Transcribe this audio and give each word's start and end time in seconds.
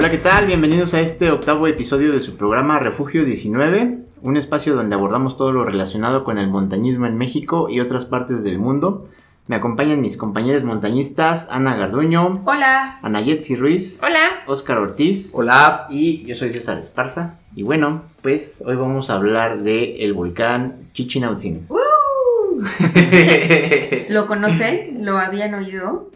Hola, 0.00 0.10
¿qué 0.10 0.16
tal? 0.16 0.46
Bienvenidos 0.46 0.94
a 0.94 1.00
este 1.00 1.30
octavo 1.30 1.66
episodio 1.66 2.10
de 2.10 2.22
su 2.22 2.38
programa 2.38 2.78
Refugio 2.78 3.22
19, 3.22 3.98
un 4.22 4.36
espacio 4.38 4.74
donde 4.74 4.94
abordamos 4.94 5.36
todo 5.36 5.52
lo 5.52 5.62
relacionado 5.62 6.24
con 6.24 6.38
el 6.38 6.48
montañismo 6.48 7.04
en 7.04 7.18
México 7.18 7.68
y 7.68 7.80
otras 7.80 8.06
partes 8.06 8.42
del 8.42 8.58
mundo. 8.58 9.10
Me 9.46 9.56
acompañan 9.56 10.00
mis 10.00 10.16
compañeros 10.16 10.64
montañistas 10.64 11.50
Ana 11.50 11.76
Garduño, 11.76 12.40
Hola. 12.46 12.98
Ana 13.02 13.20
Yetzi 13.20 13.56
Ruiz, 13.56 14.02
Hola. 14.02 14.20
Oscar 14.46 14.78
Ortiz 14.78 15.32
Hola. 15.34 15.86
y 15.90 16.24
yo 16.24 16.34
soy 16.34 16.50
César 16.50 16.78
Esparza. 16.78 17.34
Y 17.54 17.62
bueno, 17.62 18.04
pues 18.22 18.64
hoy 18.66 18.76
vamos 18.76 19.10
a 19.10 19.16
hablar 19.16 19.62
de 19.62 20.02
el 20.02 20.14
volcán 20.14 20.88
Chichinautzin. 20.94 21.68
¿Lo 24.08 24.26
conocen? 24.26 25.04
¿Lo 25.04 25.18
habían 25.18 25.52
oído? 25.52 26.08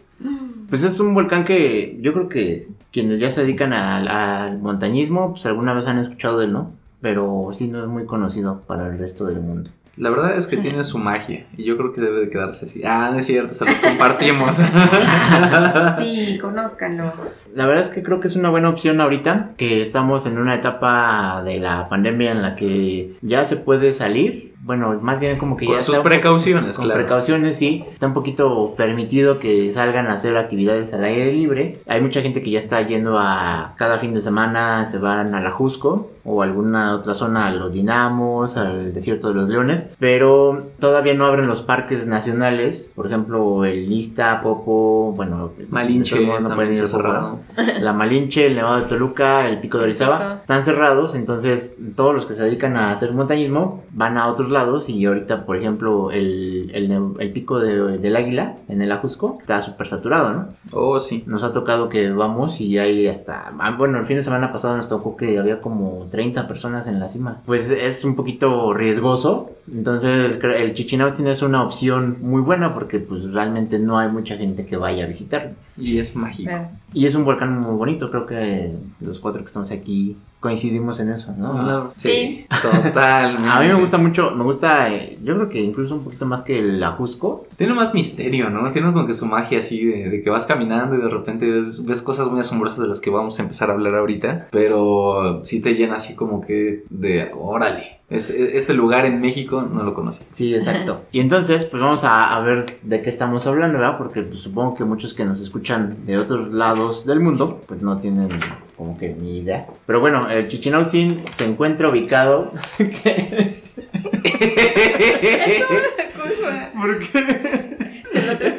Pues 0.69 0.83
es 0.83 0.99
un 0.99 1.13
volcán 1.13 1.43
que 1.43 1.97
yo 2.01 2.13
creo 2.13 2.29
que 2.29 2.67
quienes 2.91 3.19
ya 3.19 3.29
se 3.29 3.41
dedican 3.41 3.73
al, 3.73 4.07
al 4.07 4.59
montañismo, 4.59 5.31
pues 5.31 5.45
alguna 5.45 5.73
vez 5.73 5.87
han 5.87 5.99
escuchado 5.99 6.39
de 6.39 6.45
él, 6.45 6.53
¿no? 6.53 6.71
Pero 7.01 7.49
sí 7.51 7.67
no 7.67 7.83
es 7.83 7.89
muy 7.89 8.05
conocido 8.05 8.61
para 8.61 8.87
el 8.87 8.97
resto 8.97 9.25
del 9.25 9.41
mundo. 9.41 9.69
La 9.97 10.09
verdad 10.09 10.35
es 10.35 10.47
que 10.47 10.57
tiene 10.57 10.83
su 10.83 10.97
magia 10.97 11.45
y 11.55 11.63
yo 11.63 11.77
creo 11.77 11.93
que 11.93 12.01
debe 12.01 12.19
de 12.19 12.29
quedarse 12.29 12.65
así. 12.65 12.81
Ah, 12.85 13.09
no 13.11 13.17
es 13.17 13.25
cierto, 13.25 13.53
se 13.53 13.65
los 13.65 13.79
compartimos. 13.79 14.61
Sí, 15.97 16.37
conózcanlo. 16.41 17.13
La 17.53 17.65
verdad 17.65 17.83
es 17.83 17.89
que 17.89 18.03
creo 18.03 18.19
que 18.19 18.27
es 18.27 18.35
una 18.35 18.49
buena 18.49 18.69
opción 18.69 18.99
ahorita, 18.99 19.51
que 19.57 19.79
estamos 19.79 20.25
en 20.25 20.37
una 20.37 20.55
etapa 20.55 21.41
de 21.45 21.59
la 21.59 21.87
pandemia 21.87 22.31
en 22.31 22.41
la 22.41 22.55
que 22.55 23.15
ya 23.21 23.45
se 23.45 23.55
puede 23.55 23.93
salir. 23.93 24.54
Bueno, 24.65 24.97
más 24.99 25.19
bien 25.19 25.37
como 25.37 25.55
que 25.57 25.65
ya 25.67 25.73
Con 25.73 25.83
sus 25.83 25.89
está 25.93 25.99
un 25.99 26.03
po- 26.03 26.09
precauciones, 26.09 26.75
Con 26.75 26.85
claro. 26.85 26.99
precauciones, 27.01 27.55
sí. 27.55 27.83
Está 27.93 28.07
un 28.07 28.13
poquito 28.15 28.73
permitido 28.75 29.37
que 29.37 29.71
salgan 29.71 30.07
a 30.07 30.13
hacer 30.13 30.35
actividades 30.37 30.91
al 30.91 31.03
aire 31.03 31.31
libre. 31.31 31.81
Hay 31.85 32.01
mucha 32.01 32.21
gente 32.23 32.41
que 32.41 32.49
ya 32.49 32.57
está 32.57 32.81
yendo 32.81 33.19
a 33.19 33.75
cada 33.77 33.99
fin 33.99 34.15
de 34.15 34.21
semana, 34.21 34.83
se 34.85 34.97
van 34.97 35.35
a 35.35 35.39
la 35.41 35.51
Jusco 35.51 36.09
o 36.25 36.41
alguna 36.41 36.95
otra 36.95 37.13
zona, 37.13 37.47
a 37.47 37.51
los 37.51 37.73
Dinamos, 37.73 38.57
al 38.57 38.93
Desierto 38.93 39.29
de 39.29 39.35
los 39.35 39.49
Leones. 39.49 39.89
Pero 39.99 40.67
todavía 40.79 41.13
no 41.13 41.25
abren 41.25 41.47
los 41.47 41.61
parques 41.61 42.07
nacionales. 42.07 42.91
Por 42.95 43.07
ejemplo, 43.07 43.63
el 43.65 43.89
Lista, 43.89 44.41
Popo, 44.41 45.13
bueno, 45.15 45.51
Malinche 45.69 46.19
no 46.25 46.33
también 46.33 46.55
pueden 46.55 46.73
ir 46.73 46.83
está 46.83 46.97
Popo, 46.97 47.07
cerrado. 47.07 47.39
La 47.81 47.93
Malinche, 47.93 48.45
el 48.47 48.55
Nevado 48.55 48.77
de 48.77 48.83
Toluca, 48.83 49.47
el 49.47 49.59
Pico 49.59 49.77
de 49.77 49.85
Orizaba 49.85 50.39
están 50.41 50.63
cerrados, 50.63 51.15
entonces 51.15 51.75
todos 51.95 52.13
los 52.13 52.25
que 52.25 52.33
se 52.33 52.43
dedican 52.43 52.75
a 52.77 52.91
hacer 52.91 53.13
montañismo 53.13 53.83
van 53.91 54.17
a 54.17 54.27
otros 54.27 54.51
lados 54.51 54.89
y 54.89 55.05
ahorita, 55.05 55.45
por 55.45 55.57
ejemplo, 55.57 56.11
el, 56.11 56.71
el 57.19 57.31
Pico 57.31 57.59
de- 57.59 57.97
del 57.99 58.15
Águila 58.15 58.55
en 58.67 58.81
el 58.81 58.91
Ajusco 58.91 59.37
está 59.41 59.61
súper 59.61 59.87
saturado, 59.87 60.33
¿no? 60.33 60.47
Oh, 60.73 60.99
sí. 60.99 61.23
Nos 61.27 61.43
ha 61.43 61.51
tocado 61.51 61.89
que 61.89 62.09
vamos 62.11 62.59
y 62.61 62.77
hay 62.77 63.07
hasta... 63.07 63.51
ah, 63.59 63.75
Bueno, 63.77 63.99
el 63.99 64.05
fin 64.05 64.15
de 64.17 64.21
semana 64.23 64.51
pasado 64.51 64.75
nos 64.75 64.87
tocó 64.87 65.15
que 65.15 65.37
había 65.39 65.61
como 65.61 66.07
30 66.15 66.47
personas 66.47 66.87
en 66.87 66.97
la 66.97 67.09
cima. 67.09 67.41
Pues 67.45 67.69
es 67.69 68.05
un 68.05 68.15
poquito 68.15 68.73
riesgoso, 68.73 69.51
entonces 69.69 70.39
el 70.41 70.73
Chichinautzin 70.73 71.27
es 71.27 71.41
una 71.41 71.61
opción 71.61 72.19
muy 72.21 72.41
buena 72.41 72.73
porque 72.73 72.99
pues 72.99 73.33
realmente 73.33 73.79
no 73.79 73.99
hay 73.99 74.07
mucha 74.07 74.37
gente 74.37 74.65
que 74.65 74.77
vaya 74.77 75.03
a 75.03 75.07
visitarlo. 75.07 75.55
Y 75.77 75.97
es 75.97 76.15
mágico. 76.15 76.51
Y 76.93 77.05
es 77.05 77.15
un 77.15 77.25
volcán 77.25 77.59
muy 77.59 77.75
bonito, 77.75 78.09
creo 78.09 78.25
que 78.25 78.71
los 79.01 79.19
cuatro 79.19 79.41
que 79.41 79.47
estamos 79.47 79.71
aquí 79.71 80.15
coincidimos 80.45 80.99
en 80.99 81.09
eso, 81.09 81.33
¿no? 81.35 81.53
Ah, 81.57 81.89
Sí. 81.95 82.45
totalmente. 82.61 83.49
A 83.49 83.59
mí 83.61 83.67
me 83.67 83.73
gusta 83.73 83.97
mucho, 83.97 84.29
me 84.31 84.43
gusta, 84.43 84.93
eh, 84.93 85.17
yo 85.23 85.33
creo 85.35 85.49
que 85.49 85.59
incluso 85.59 85.95
un 85.95 86.03
poquito 86.03 86.27
más 86.27 86.43
que 86.43 86.59
el 86.59 86.83
Ajusco. 86.83 87.47
Tiene 87.57 87.73
más 87.73 87.95
misterio, 87.95 88.51
¿no? 88.51 88.69
Tiene 88.69 88.93
como 88.93 89.07
que 89.07 89.15
su 89.15 89.25
magia 89.25 89.57
así 89.57 89.83
de, 89.83 90.09
de 90.11 90.21
que 90.21 90.29
vas 90.29 90.45
caminando 90.45 90.95
y 90.95 91.01
de 91.01 91.09
repente 91.09 91.49
ves, 91.49 91.83
ves 91.83 92.01
cosas 92.03 92.27
muy 92.29 92.39
asombrosas 92.41 92.79
de 92.81 92.87
las 92.87 93.01
que 93.01 93.09
vamos 93.09 93.39
a 93.39 93.41
empezar 93.41 93.71
a 93.71 93.73
hablar 93.73 93.95
ahorita. 93.95 94.47
Pero 94.51 95.43
sí 95.43 95.61
te 95.61 95.73
llena 95.73 95.95
así 95.95 96.15
como 96.15 96.41
que 96.41 96.83
de, 96.91 97.31
órale, 97.35 97.99
este, 98.09 98.55
este 98.55 98.73
lugar 98.73 99.05
en 99.05 99.19
México 99.19 99.61
no 99.61 99.83
lo 99.83 99.93
conocí. 99.93 100.23
Sí, 100.31 100.53
exacto. 100.53 101.01
Y 101.11 101.19
entonces, 101.19 101.65
pues 101.65 101.81
vamos 101.81 102.03
a, 102.03 102.35
a 102.35 102.39
ver 102.41 102.79
de 102.83 103.01
qué 103.01 103.09
estamos 103.09 103.47
hablando, 103.47 103.79
¿verdad? 103.79 103.97
Porque 103.97 104.21
pues, 104.21 104.41
supongo 104.41 104.75
que 104.75 104.83
muchos 104.83 105.13
que 105.13 105.25
nos 105.25 105.41
escuchan 105.41 106.05
de 106.05 106.17
otros 106.17 106.53
lados 106.53 107.05
del 107.05 107.19
mundo, 107.19 107.61
pues 107.67 107.81
no 107.81 107.97
tienen 107.97 108.29
como 108.75 108.97
que 108.97 109.13
ni 109.13 109.39
idea. 109.39 109.67
Pero 109.85 109.99
bueno, 109.99 110.29
el 110.29 110.47
Chichinautzin 110.47 111.23
se 111.31 111.45
encuentra 111.45 111.89
ubicado... 111.89 112.51
¿Por 116.75 116.99
qué? 116.99 117.64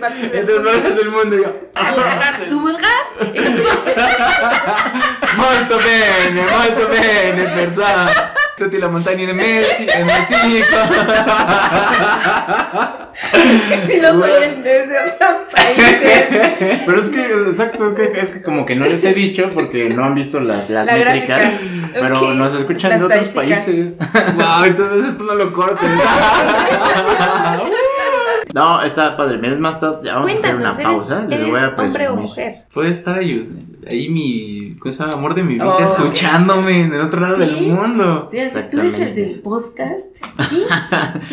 Partes 0.08 0.32
del 0.32 0.48
En 0.48 0.64
mundo. 0.64 0.94
del 0.94 1.10
mundo, 1.10 1.36
yo... 1.36 1.50
Zurga. 2.48 2.88
Molto 5.36 5.76
bene, 5.78 6.42
molto 6.50 6.88
bene, 6.88 7.44
persona. 7.54 8.10
Tutti 8.56 8.78
la 8.78 8.88
montagna 8.88 9.26
de 9.26 9.34
Messi, 9.34 9.84
de 9.86 10.04
México. 10.04 10.76
Si 13.86 14.00
los 14.00 14.22
oyen 14.22 14.62
desde 14.62 14.98
otros 15.00 15.36
países. 15.52 16.80
Pero 16.86 17.00
es 17.00 17.10
que, 17.10 17.20
exacto, 17.48 17.88
es 17.88 17.94
que, 17.94 18.12
es 18.20 18.30
que 18.30 18.42
como 18.42 18.64
que 18.64 18.74
no 18.76 18.86
les 18.86 19.04
he 19.04 19.12
dicho 19.12 19.50
porque 19.52 19.90
no 19.90 20.04
han 20.04 20.14
visto 20.14 20.40
las, 20.40 20.70
las 20.70 20.86
La 20.86 20.92
métricas. 20.94 21.38
gráfica. 21.38 21.88
Pero 21.92 22.32
nos 22.34 22.54
escuchan 22.54 22.90
Las 22.92 23.00
de 23.00 23.06
otros 23.06 23.28
países. 23.28 23.98
wow, 24.36 24.64
entonces 24.64 25.04
esto 25.12 25.24
no 25.24 25.34
lo 25.34 25.52
cortes. 25.52 25.88
No, 28.54 28.80
está 28.82 29.16
padre. 29.16 29.40
Es 29.52 29.58
más, 29.58 29.80
ya 30.02 30.14
vamos 30.14 30.30
a 30.30 30.34
hacer 30.34 30.56
una 30.56 30.72
pausa. 30.72 31.18
¿eres, 31.18 31.28
Les 31.30 31.38
eres 31.40 31.50
voy 31.50 31.60
a 31.60 31.68
hombre 31.68 31.84
o 31.84 31.92
presumir. 31.92 32.22
mujer? 32.22 32.64
Puede 32.72 32.90
estar 32.90 33.18
ahí, 33.18 33.44
ahí 33.88 34.08
mi 34.08 34.76
¿cómo 34.78 34.92
se 34.92 34.98
llama? 34.98 35.12
amor 35.14 35.34
de 35.34 35.42
mi 35.42 35.54
vida, 35.54 35.66
Oh, 35.66 35.78
escuchándome 35.82 36.82
en 36.82 36.92
el 36.94 37.00
otro 37.00 37.20
lado 37.20 37.36
Sí. 37.36 37.40
del 37.40 37.72
mundo. 37.72 38.28
Sí, 38.30 38.38
así, 38.38 38.58
¿Tú 38.70 38.80
eres 38.80 38.98
el 39.00 39.14
del 39.14 39.40
podcast? 39.40 40.16
¿Sí? 40.48 40.62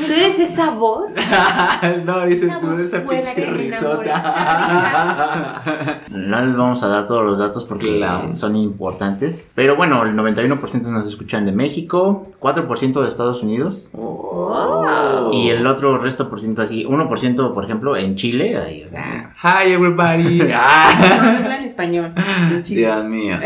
¿Tú 0.07 0.13
eres 0.13 0.39
esa 0.39 0.71
voz? 0.71 1.11
no, 2.05 2.25
dices 2.25 2.49
Esa 2.49 2.59
tú, 2.59 2.67
voz 2.67 2.79
esa 2.79 3.03
pinche 3.03 3.45
risota. 3.45 5.61
No 6.09 6.45
les 6.45 6.55
vamos 6.55 6.81
a 6.83 6.87
dar 6.87 7.07
todos 7.07 7.25
los 7.25 7.37
datos 7.37 7.65
porque 7.65 7.97
Claro. 7.97 8.31
son 8.33 8.55
importantes. 8.55 9.51
Pero 9.55 9.75
bueno, 9.75 10.03
el 10.03 10.15
91% 10.15 10.81
nos 10.83 11.07
escuchan 11.07 11.45
de 11.45 11.51
México, 11.51 12.27
4% 12.39 13.01
de 13.01 13.07
Estados 13.07 13.43
Unidos. 13.43 13.89
Oh. 13.93 15.31
Y 15.33 15.49
el 15.49 15.65
otro 15.67 15.97
resto 15.97 16.29
por 16.29 16.39
ciento 16.39 16.61
así, 16.61 16.85
1% 16.85 17.02
por 17.09 17.65
ejemplo 17.65 17.95
en 17.97 18.15
Chile. 18.15 18.57
ahí, 18.57 18.83
o 18.83 18.89
sea, 18.89 19.31
Hi 19.41 19.71
everybody. 19.71 20.39
No, 20.39 20.45
Ah. 20.55 21.35
hablan 21.37 21.63
español. 21.63 22.13
En 22.51 22.61
Chile. 22.61 22.81
Dios 22.81 23.03
mío. 23.05 23.37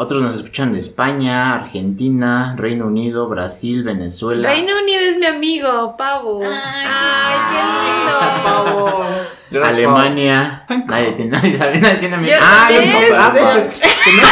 Otros 0.00 0.22
nos 0.22 0.36
escuchan 0.36 0.72
de 0.72 0.78
España, 0.78 1.54
Argentina, 1.56 2.54
Reino 2.56 2.86
Unido, 2.86 3.28
Brasil, 3.28 3.82
Venezuela. 3.82 4.48
Reino 4.48 4.72
Unido 4.80 5.00
es 5.00 5.18
mi 5.18 5.26
amigo, 5.26 5.96
Pavo. 5.96 6.40
Ay, 6.44 7.36
qué 7.50 7.60
lindo. 7.64 9.06
Gracias, 9.50 9.74
Alemania. 9.76 10.64
Nadie 10.86 11.12
tiene, 11.12 11.30
nadie 11.32 11.56
sabe, 11.56 11.78
nadie 11.80 11.96
tiene 11.96 12.14
amigos. 12.14 12.36
Yo 12.38 12.44
Ah, 12.46 12.68
también. 12.70 13.12
Ah, 13.16 13.30
pues, 13.32 13.80
tenemos, 14.04 14.30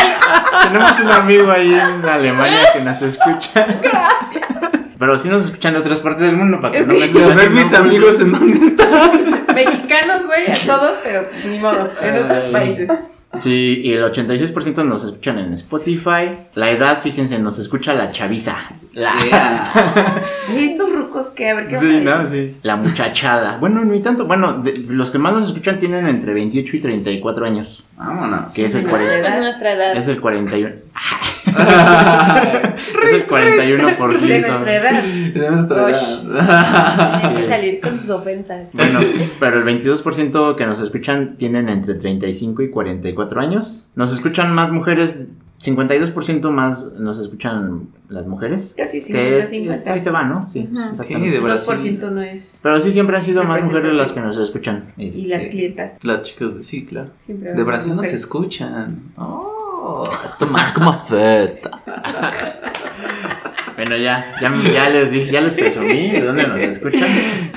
tenemos 0.63 1.01
un 1.01 1.09
amigo 1.11 1.51
ahí 1.51 1.75
en 1.75 2.05
Alemania 2.09 2.59
que 2.73 2.81
nos 2.81 3.03
escucha. 3.03 3.67
Gracias. 3.83 4.46
Pero 4.99 5.19
sí 5.19 5.29
nos 5.29 5.45
escuchan 5.45 5.75
de 5.75 5.81
otras 5.81 5.99
partes 6.01 6.23
del 6.23 6.37
mundo 6.37 6.61
para 6.61 6.73
que 6.73 6.81
no 6.81 6.87
me 6.95 7.05
estén 7.05 7.23
A 7.25 7.35
ver 7.35 7.51
mis 7.51 7.75
amigos 7.75 8.21
en 8.21 8.33
dónde 8.33 8.67
están. 8.67 9.47
Mexicanos, 9.55 10.27
güey, 10.27 10.51
a 10.51 10.59
todos, 10.67 10.93
pero 11.03 11.27
ni 11.47 11.59
modo, 11.59 11.91
en 12.01 12.25
otros 12.25 12.45
países. 12.53 12.89
Sí, 13.39 13.83
y 13.85 13.93
el 13.93 14.03
86% 14.05 14.85
nos 14.85 15.05
escuchan 15.05 15.39
en 15.39 15.53
Spotify. 15.53 16.31
La 16.55 16.71
edad, 16.71 16.99
fíjense, 17.03 17.39
nos 17.39 17.59
escucha 17.59 17.93
la 17.93 18.11
chaviza. 18.11 18.57
La, 18.95 19.13
¿Y 20.59 20.65
estos 20.65 20.91
rucos 20.91 21.29
qué? 21.31 21.51
A 21.51 21.55
ver, 21.57 21.69
¿qué 21.69 21.77
Sí, 21.79 22.01
no, 22.03 22.27
sí. 22.31 22.57
La 22.63 22.77
muchachada. 22.77 23.59
Bueno, 23.59 23.85
ni 23.85 24.01
tanto. 24.01 24.25
Bueno, 24.25 24.63
de- 24.63 24.79
los 24.89 25.11
que 25.11 25.19
más 25.19 25.35
nos 25.35 25.49
escuchan 25.51 25.79
tienen 25.79 26.07
entre 26.07 26.33
28 26.33 26.77
y 26.77 26.81
34 26.81 27.45
años. 27.45 27.85
Vámonos. 27.99 28.55
Que 28.55 28.65
es 28.65 28.75
el 28.75 28.83
Sí, 28.85 28.87
40. 28.89 29.13
nuestra 29.13 29.29
Es 29.29 29.35
edad. 29.35 29.41
nuestra 29.43 29.73
edad. 29.73 29.97
Es 29.97 30.09
el 30.09 30.21
41. 30.21 30.69
es 31.47 33.13
el 33.13 33.27
41%. 33.27 34.21
De 34.21 34.41
nuestra 34.41 34.75
edad. 34.75 35.03
De 35.03 35.51
nuestra 35.51 35.91
edad. 35.91 37.21
Tiene 37.21 37.35
que 37.37 37.43
Sí. 37.43 37.49
salir 37.49 37.81
con 37.81 38.01
sus 38.01 38.11
ofensas. 38.11 38.69
Bueno, 38.73 39.01
pero 39.39 39.59
el 39.59 39.65
22% 39.65 40.57
que 40.57 40.67
nos 40.67 40.81
escuchan 40.81 41.37
tienen 41.37 41.69
entre 41.69 41.95
35 41.95 42.63
y 42.63 42.71
44 42.71 43.16
años. 43.41 43.89
Nos 43.95 44.13
escuchan 44.13 44.55
más 44.55 44.71
mujeres, 44.71 45.27
52% 45.61 46.51
más 46.51 46.85
nos 46.99 47.19
escuchan 47.19 47.89
las 48.09 48.27
mujeres. 48.27 48.75
Casi 48.77 49.01
Que 49.01 49.39
es, 49.39 49.51
50-50. 49.51 49.89
ahí 49.93 50.01
se 50.01 50.11
va, 50.11 50.25
¿no? 50.25 50.49
Sí, 50.51 50.69
exactamente. 50.91 51.31
De 51.31 51.41
Brasil. 51.41 51.99
2% 52.01 52.11
no 52.11 52.21
es. 52.23 52.61
Pero 52.63 52.81
sí 52.81 52.93
siempre 52.93 53.17
han 53.17 53.23
sido 53.23 53.43
más 53.45 53.65
mujeres 53.65 53.93
las 53.95 54.13
que 54.13 54.21
nos 54.21 54.37
escuchan. 54.39 54.93
Y 54.97 55.09
Este, 55.09 55.27
las 55.29 55.47
clientas. 55.47 55.95
Las 56.03 56.23
chicas 56.23 56.55
de 56.57 56.63
sí, 56.63 56.85
claro. 56.85 57.11
Siempre 57.19 57.53
De 57.55 57.63
Brasil 57.63 57.97
nos 57.97 58.07
escuchan. 58.07 59.13
Oh, 59.17 60.05
esto 60.25 60.47
más 60.47 60.73
como 60.73 60.93
festa. 60.93 61.83
Bueno, 63.77 63.97
ya, 63.99 64.35
ya, 64.41 64.53
ya 64.73 64.89
les 64.89 65.11
dije, 65.11 65.31
ya 65.33 65.41
les 65.43 65.55
presumí 65.55 66.11
de 66.11 66.23
dónde 66.23 66.47
nos 66.47 66.63
escuchan. 66.63 67.03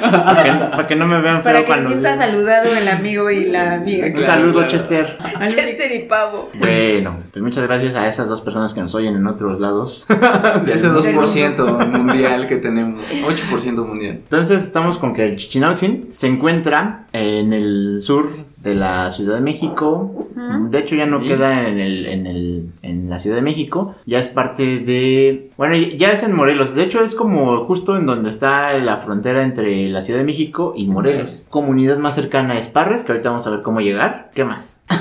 Para 0.02 0.44
que, 0.44 0.50
para 0.52 0.88
que 0.88 0.96
no 0.96 1.08
me 1.08 1.22
vean 1.22 1.36
feo 1.38 1.44
Para 1.44 1.60
que 1.62 1.66
cuando. 1.66 1.90
sienta 1.90 2.18
saludado 2.18 2.76
el 2.76 2.88
amigo 2.90 3.30
y 3.32 3.46
la 3.46 3.76
amiga. 3.76 4.06
Un 4.08 4.12
Claro, 4.14 4.26
saludo, 4.26 4.54
claro. 4.54 4.68
Chester. 4.68 5.18
Chester 5.48 5.92
y 5.94 6.04
pavo. 6.08 6.50
Bueno, 6.56 7.18
pues 7.32 7.42
muchas 7.44 7.64
gracias 7.66 7.96
a 7.96 8.08
esas 8.08 8.28
dos 8.28 8.42
personas 8.42 8.74
que 8.74 8.82
nos 8.82 8.94
oyen 8.96 9.16
en 9.16 9.28
otros 9.28 9.60
lados. 9.62 10.06
De 10.66 10.74
ese 10.74 10.90
2% 10.90 11.88
mundial 11.88 12.48
que 12.48 12.58
tenemos. 12.58 13.02
8% 13.02 13.86
mundial. 13.86 14.16
Entonces 14.24 14.64
estamos 14.64 14.98
con 14.98 15.14
que 15.14 15.24
el 15.26 15.38
Chichinautzin 15.38 16.10
se 16.16 16.28
encuentra 16.28 17.06
en 17.14 17.54
el 17.54 17.98
sur 18.02 18.28
de 18.62 18.76
la 18.76 19.10
Ciudad 19.12 19.36
de 19.36 19.42
México. 19.42 20.28
De 20.70 20.80
hecho 20.80 20.96
ya 20.96 21.06
no 21.06 21.20
queda 21.22 21.68
en 21.68 21.80
el, 21.80 22.06
en 22.08 22.28
el 22.28 22.70
en 22.82 23.10
la 23.10 23.18
Ciudad 23.20 23.36
de 23.38 23.42
México. 23.42 23.96
Ya 24.06 24.20
es 24.20 24.28
parte 24.28 24.80
de 24.80 25.50
bueno 25.58 25.76
ya 25.76 26.12
es 26.12 26.24
en 26.24 26.34
Morelos. 26.36 26.76
De 26.76 26.84
hecho 26.84 27.02
es 27.04 27.16
como 27.16 27.64
justo 27.66 27.96
en 27.98 28.06
donde 28.06 28.30
está 28.30 28.74
la 28.74 28.98
frontera 28.98 29.44
entre 29.44 29.88
la 29.90 30.02
Ciudad 30.02 30.20
de 30.20 30.26
México 30.26 30.74
y 30.76 30.88
Morelos. 30.88 31.48
Comunidad 31.50 31.98
más 31.98 32.16
cercana 32.16 32.58
es 32.60 32.68
Parres, 32.68 33.04
que 33.04 33.12
ahorita 33.14 33.30
vamos 33.30 33.48
a 33.48 33.52
ver 33.52 33.62
cómo 33.62 33.80
llegar. 33.82 34.30
¿Qué 34.34 34.44
más? 34.46 34.84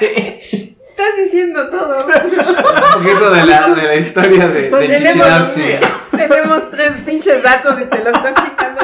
Estás 0.00 1.16
diciendo 1.22 1.68
todo. 1.70 1.96
Un 2.96 3.02
poquito 3.02 3.30
de 3.30 3.44
la, 3.46 3.68
de 3.68 3.82
la 3.84 3.96
historia 3.96 4.48
de, 4.48 4.68
Estoy- 4.68 4.86
tenemos-. 4.88 5.54
Tenemos 6.10 6.70
tres 6.70 6.92
pinches 7.04 7.42
datos 7.42 7.80
y 7.80 7.84
te 7.84 7.98
lo 8.02 8.10
estás 8.10 8.34
chicando. 8.34 8.82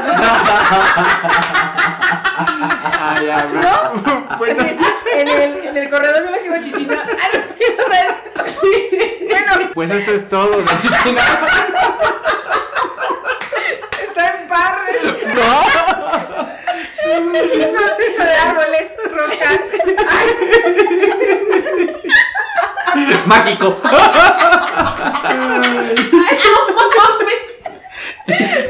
Ya, 3.26 3.44
¿No? 3.44 4.26
Pues, 4.38 4.58
Así, 4.58 4.76
en, 5.14 5.28
el, 5.28 5.66
en 5.66 5.76
el 5.76 5.90
corredor 5.90 6.22
chichina. 6.62 7.04
No, 7.78 7.84
o 7.84 7.90
sea, 7.90 8.18
Bueno, 9.30 9.70
pues 9.74 9.90
eso 9.90 10.12
es 10.12 10.28
todo 10.28 10.58
de 10.58 10.64
Chichinautzin. 10.80 11.74
está 14.08 14.36
en 14.36 14.48
Parres. 14.48 15.02
Un 17.14 17.32
chingo 17.32 18.24
de 18.24 18.34
árboles, 18.34 18.90
rocas. 19.10 19.60
Mágico. 23.26 23.80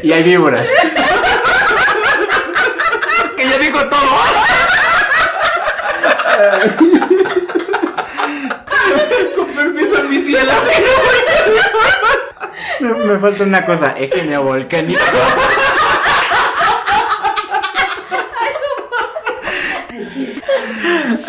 Y 0.03 0.13
hay 0.13 0.23
víboras. 0.23 0.69
que 3.37 3.49
ya 3.49 3.59
dijo 3.59 3.85
todo. 3.89 4.03
Con 9.37 9.49
permiso, 9.49 10.03
mis 10.05 10.27
cielos. 10.27 10.55
Me, 12.81 12.95
me 12.95 13.19
falta 13.19 13.45
una 13.45 13.65
cosa, 13.65 13.95
eje 13.97 14.25
neovolcánico. 14.25 15.01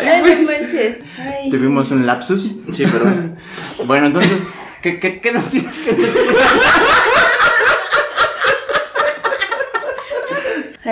Ay, 0.00 0.22
no 0.22 0.42
manches. 0.50 0.98
Ay. 1.18 1.50
Tuvimos 1.50 1.90
un 1.90 2.06
lapsus. 2.06 2.56
Sí, 2.72 2.84
pero. 2.90 3.06
Bueno, 3.86 4.06
entonces, 4.06 4.42
¿qué, 4.82 4.98
qué, 4.98 5.20
qué 5.20 5.32
nos 5.32 5.48
tienes 5.50 5.78
que 5.78 5.92
decir? 5.92 6.36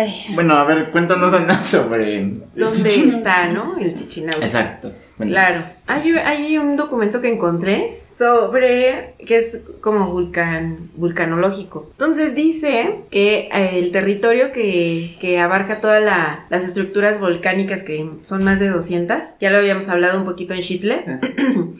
Ay. 0.02 0.26
Bueno, 0.34 0.56
a 0.56 0.64
ver, 0.64 0.90
cuéntanos 0.90 1.32
nada 1.32 1.62
sobre. 1.62 2.20
¿Dónde 2.54 2.88
está, 2.88 3.48
no? 3.52 3.76
El 3.78 3.94
Chichinautzin. 3.94 4.42
Exacto. 4.42 4.92
Claro. 5.26 5.56
Hay, 5.86 6.10
hay 6.12 6.58
un 6.58 6.76
documento 6.76 7.20
que 7.20 7.28
encontré 7.32 8.00
sobre 8.08 9.14
que 9.26 9.36
es 9.36 9.60
como 9.80 10.10
vulcan, 10.10 10.78
vulcanológico. 10.96 11.88
Entonces 11.92 12.34
dice 12.34 12.96
que 13.10 13.48
eh, 13.52 13.78
el 13.78 13.90
territorio 13.92 14.52
que, 14.52 15.16
que 15.20 15.38
abarca 15.38 15.80
todas 15.80 16.02
la- 16.02 16.46
las 16.50 16.64
estructuras 16.64 17.20
volcánicas, 17.20 17.82
que 17.82 18.08
son 18.22 18.44
más 18.44 18.58
de 18.60 18.68
200, 18.68 19.16
ya 19.40 19.50
lo 19.50 19.58
habíamos 19.58 19.88
hablado 19.88 20.18
un 20.18 20.24
poquito 20.24 20.54
en 20.54 20.60
Chitle, 20.62 21.04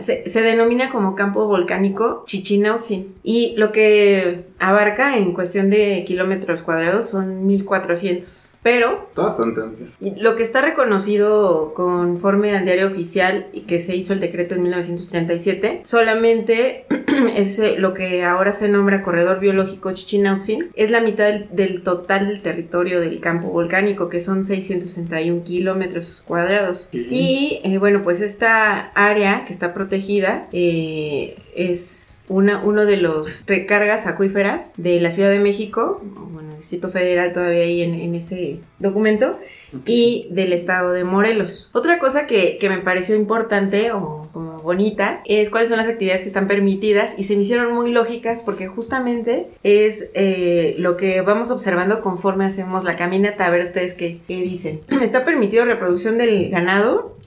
se, 0.00 0.28
se 0.28 0.42
denomina 0.42 0.90
como 0.90 1.14
campo 1.14 1.46
volcánico 1.46 2.24
Chichinautzin. 2.26 3.14
Y 3.22 3.54
lo 3.56 3.72
que 3.72 4.44
abarca 4.58 5.16
en 5.16 5.32
cuestión 5.34 5.70
de 5.70 6.04
kilómetros 6.06 6.62
cuadrados 6.62 7.08
son 7.08 7.46
1400. 7.46 8.47
Pero 8.62 9.06
Está 9.10 9.22
bastante 9.22 9.60
amplio. 9.60 9.88
Lo 10.00 10.36
que 10.36 10.42
está 10.42 10.60
reconocido 10.60 11.72
conforme 11.74 12.56
al 12.56 12.64
diario 12.64 12.86
oficial 12.86 13.46
y 13.52 13.62
que 13.62 13.80
se 13.80 13.96
hizo 13.96 14.12
el 14.12 14.20
decreto 14.20 14.54
en 14.54 14.62
1937, 14.62 15.82
solamente 15.84 16.84
es 17.36 17.58
eh, 17.58 17.76
lo 17.78 17.94
que 17.94 18.24
ahora 18.24 18.52
se 18.52 18.68
nombra 18.68 19.02
corredor 19.02 19.40
biológico 19.40 19.92
Chichinautzin, 19.92 20.70
es 20.74 20.90
la 20.90 21.00
mitad 21.00 21.26
del, 21.26 21.48
del 21.52 21.82
total 21.82 22.28
del 22.28 22.42
territorio 22.42 23.00
del 23.00 23.20
campo 23.20 23.48
volcánico, 23.48 24.08
que 24.08 24.20
son 24.20 24.44
661 24.44 25.44
kilómetros 25.44 26.22
cuadrados. 26.26 26.88
Y 26.92 27.60
eh, 27.64 27.78
bueno, 27.78 28.02
pues 28.02 28.20
esta 28.20 28.90
área 28.94 29.44
que 29.44 29.52
está 29.52 29.74
protegida 29.74 30.48
eh, 30.52 31.36
es... 31.54 32.07
Una, 32.28 32.62
uno 32.62 32.84
de 32.84 32.98
los 32.98 33.44
recargas 33.46 34.06
acuíferas 34.06 34.72
de 34.76 35.00
la 35.00 35.10
Ciudad 35.10 35.30
de 35.30 35.40
México, 35.40 36.02
bueno, 36.04 36.50
el 36.52 36.58
Distrito 36.58 36.90
Federal 36.90 37.32
todavía 37.32 37.62
ahí 37.62 37.82
en, 37.82 37.94
en 37.94 38.14
ese 38.14 38.60
documento, 38.78 39.38
y 39.86 40.26
del 40.30 40.52
estado 40.52 40.92
de 40.92 41.04
Morelos. 41.04 41.70
Otra 41.74 41.98
cosa 41.98 42.26
que, 42.26 42.58
que 42.58 42.68
me 42.68 42.78
pareció 42.78 43.14
importante 43.16 43.92
o 43.92 44.28
como 44.32 44.58
bonita 44.58 45.20
es 45.24 45.50
cuáles 45.50 45.68
son 45.68 45.78
las 45.78 45.88
actividades 45.88 46.20
que 46.22 46.28
están 46.28 46.48
permitidas 46.48 47.14
y 47.16 47.24
se 47.24 47.36
me 47.36 47.42
hicieron 47.42 47.74
muy 47.74 47.90
lógicas 47.92 48.42
porque 48.42 48.66
justamente 48.68 49.48
es 49.62 50.10
eh, 50.14 50.74
lo 50.78 50.96
que 50.96 51.20
vamos 51.22 51.50
observando 51.50 52.00
conforme 52.00 52.44
hacemos 52.44 52.84
la 52.84 52.96
caminata. 52.96 53.46
A 53.46 53.50
ver 53.50 53.62
ustedes 53.62 53.94
qué, 53.94 54.20
qué 54.28 54.36
dicen. 54.42 54.80
Está 55.02 55.24
permitido 55.24 55.64
reproducción 55.64 56.18
del 56.18 56.50
ganado, 56.50 57.16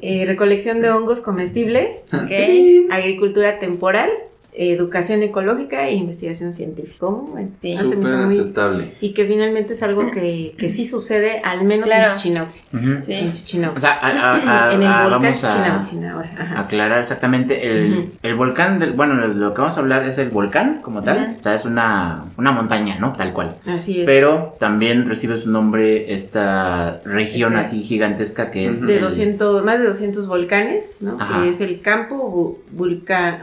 eh, 0.00 0.24
recolección 0.26 0.80
de 0.82 0.90
hongos 0.90 1.20
comestibles, 1.20 2.04
Ok. 2.12 2.90
agricultura 2.90 3.58
temporal, 3.58 4.10
educación 4.58 5.22
ecológica 5.22 5.86
e 5.86 5.94
investigación 5.94 6.52
científica. 6.52 6.96
¿Cómo? 6.98 7.22
Bueno, 7.28 7.50
Sí. 7.62 7.74
no 7.74 7.80
Súper 7.84 7.98
hizo 8.00 8.16
muy- 8.18 8.38
aceptable. 8.38 8.94
y 9.00 9.12
que 9.14 9.24
finalmente 9.24 9.72
es 9.74 9.82
algo 9.82 10.10
que, 10.10 10.54
que 10.58 10.68
sí 10.68 10.84
sucede, 10.84 11.40
al 11.44 11.64
menos 11.64 11.86
Claro. 11.86 12.10
en 12.10 12.16
Chichinautzin. 12.18 12.64
Ujú. 12.72 12.88
En 12.88 13.04
Sí. 13.04 13.30
Chichinautzin. 13.44 13.76
O 13.76 13.80
sea, 13.80 13.92
a- 13.92 14.32
a- 14.32 14.68
a- 14.68 14.74
en 14.74 14.82
el 14.82 14.88
a- 14.88 15.02
volcán 15.08 15.22
vamos 15.22 15.44
ahora. 15.44 16.32
Ajá. 16.38 16.60
aclarar 16.60 17.00
exactamente. 17.00 17.68
El, 17.70 18.12
el 18.22 18.34
volcán, 18.34 18.78
del, 18.78 18.92
bueno, 18.92 19.16
de 19.16 19.28
lo 19.28 19.54
que 19.54 19.60
vamos 19.60 19.76
a 19.76 19.80
hablar 19.80 20.02
es 20.04 20.18
el 20.18 20.30
volcán 20.30 20.80
como 20.82 21.02
tal. 21.02 21.36
O 21.38 21.42
sea, 21.42 21.54
es 21.54 21.64
una, 21.64 22.24
una 22.36 22.50
montaña, 22.52 22.98
¿no? 22.98 23.12
Tal 23.12 23.32
cual. 23.32 23.56
Así 23.66 24.00
es. 24.00 24.06
Pero 24.06 24.56
también 24.58 25.08
recibe 25.08 25.38
su 25.38 25.50
nombre 25.50 26.12
esta 26.12 27.00
región 27.04 27.54
Este- 27.56 27.66
así 27.66 27.82
gigantesca 27.82 28.50
que 28.50 28.66
es 28.66 28.86
de 28.86 28.96
el- 28.96 29.00
200, 29.02 29.64
más 29.64 29.78
de 29.80 29.86
200 29.86 30.26
volcanes, 30.26 30.96
¿no? 31.00 31.16
Ajá. 31.20 31.42
Que 31.42 31.50
es 31.50 31.60
el 31.60 31.80
campo 31.80 32.58
vulcán. 32.72 33.42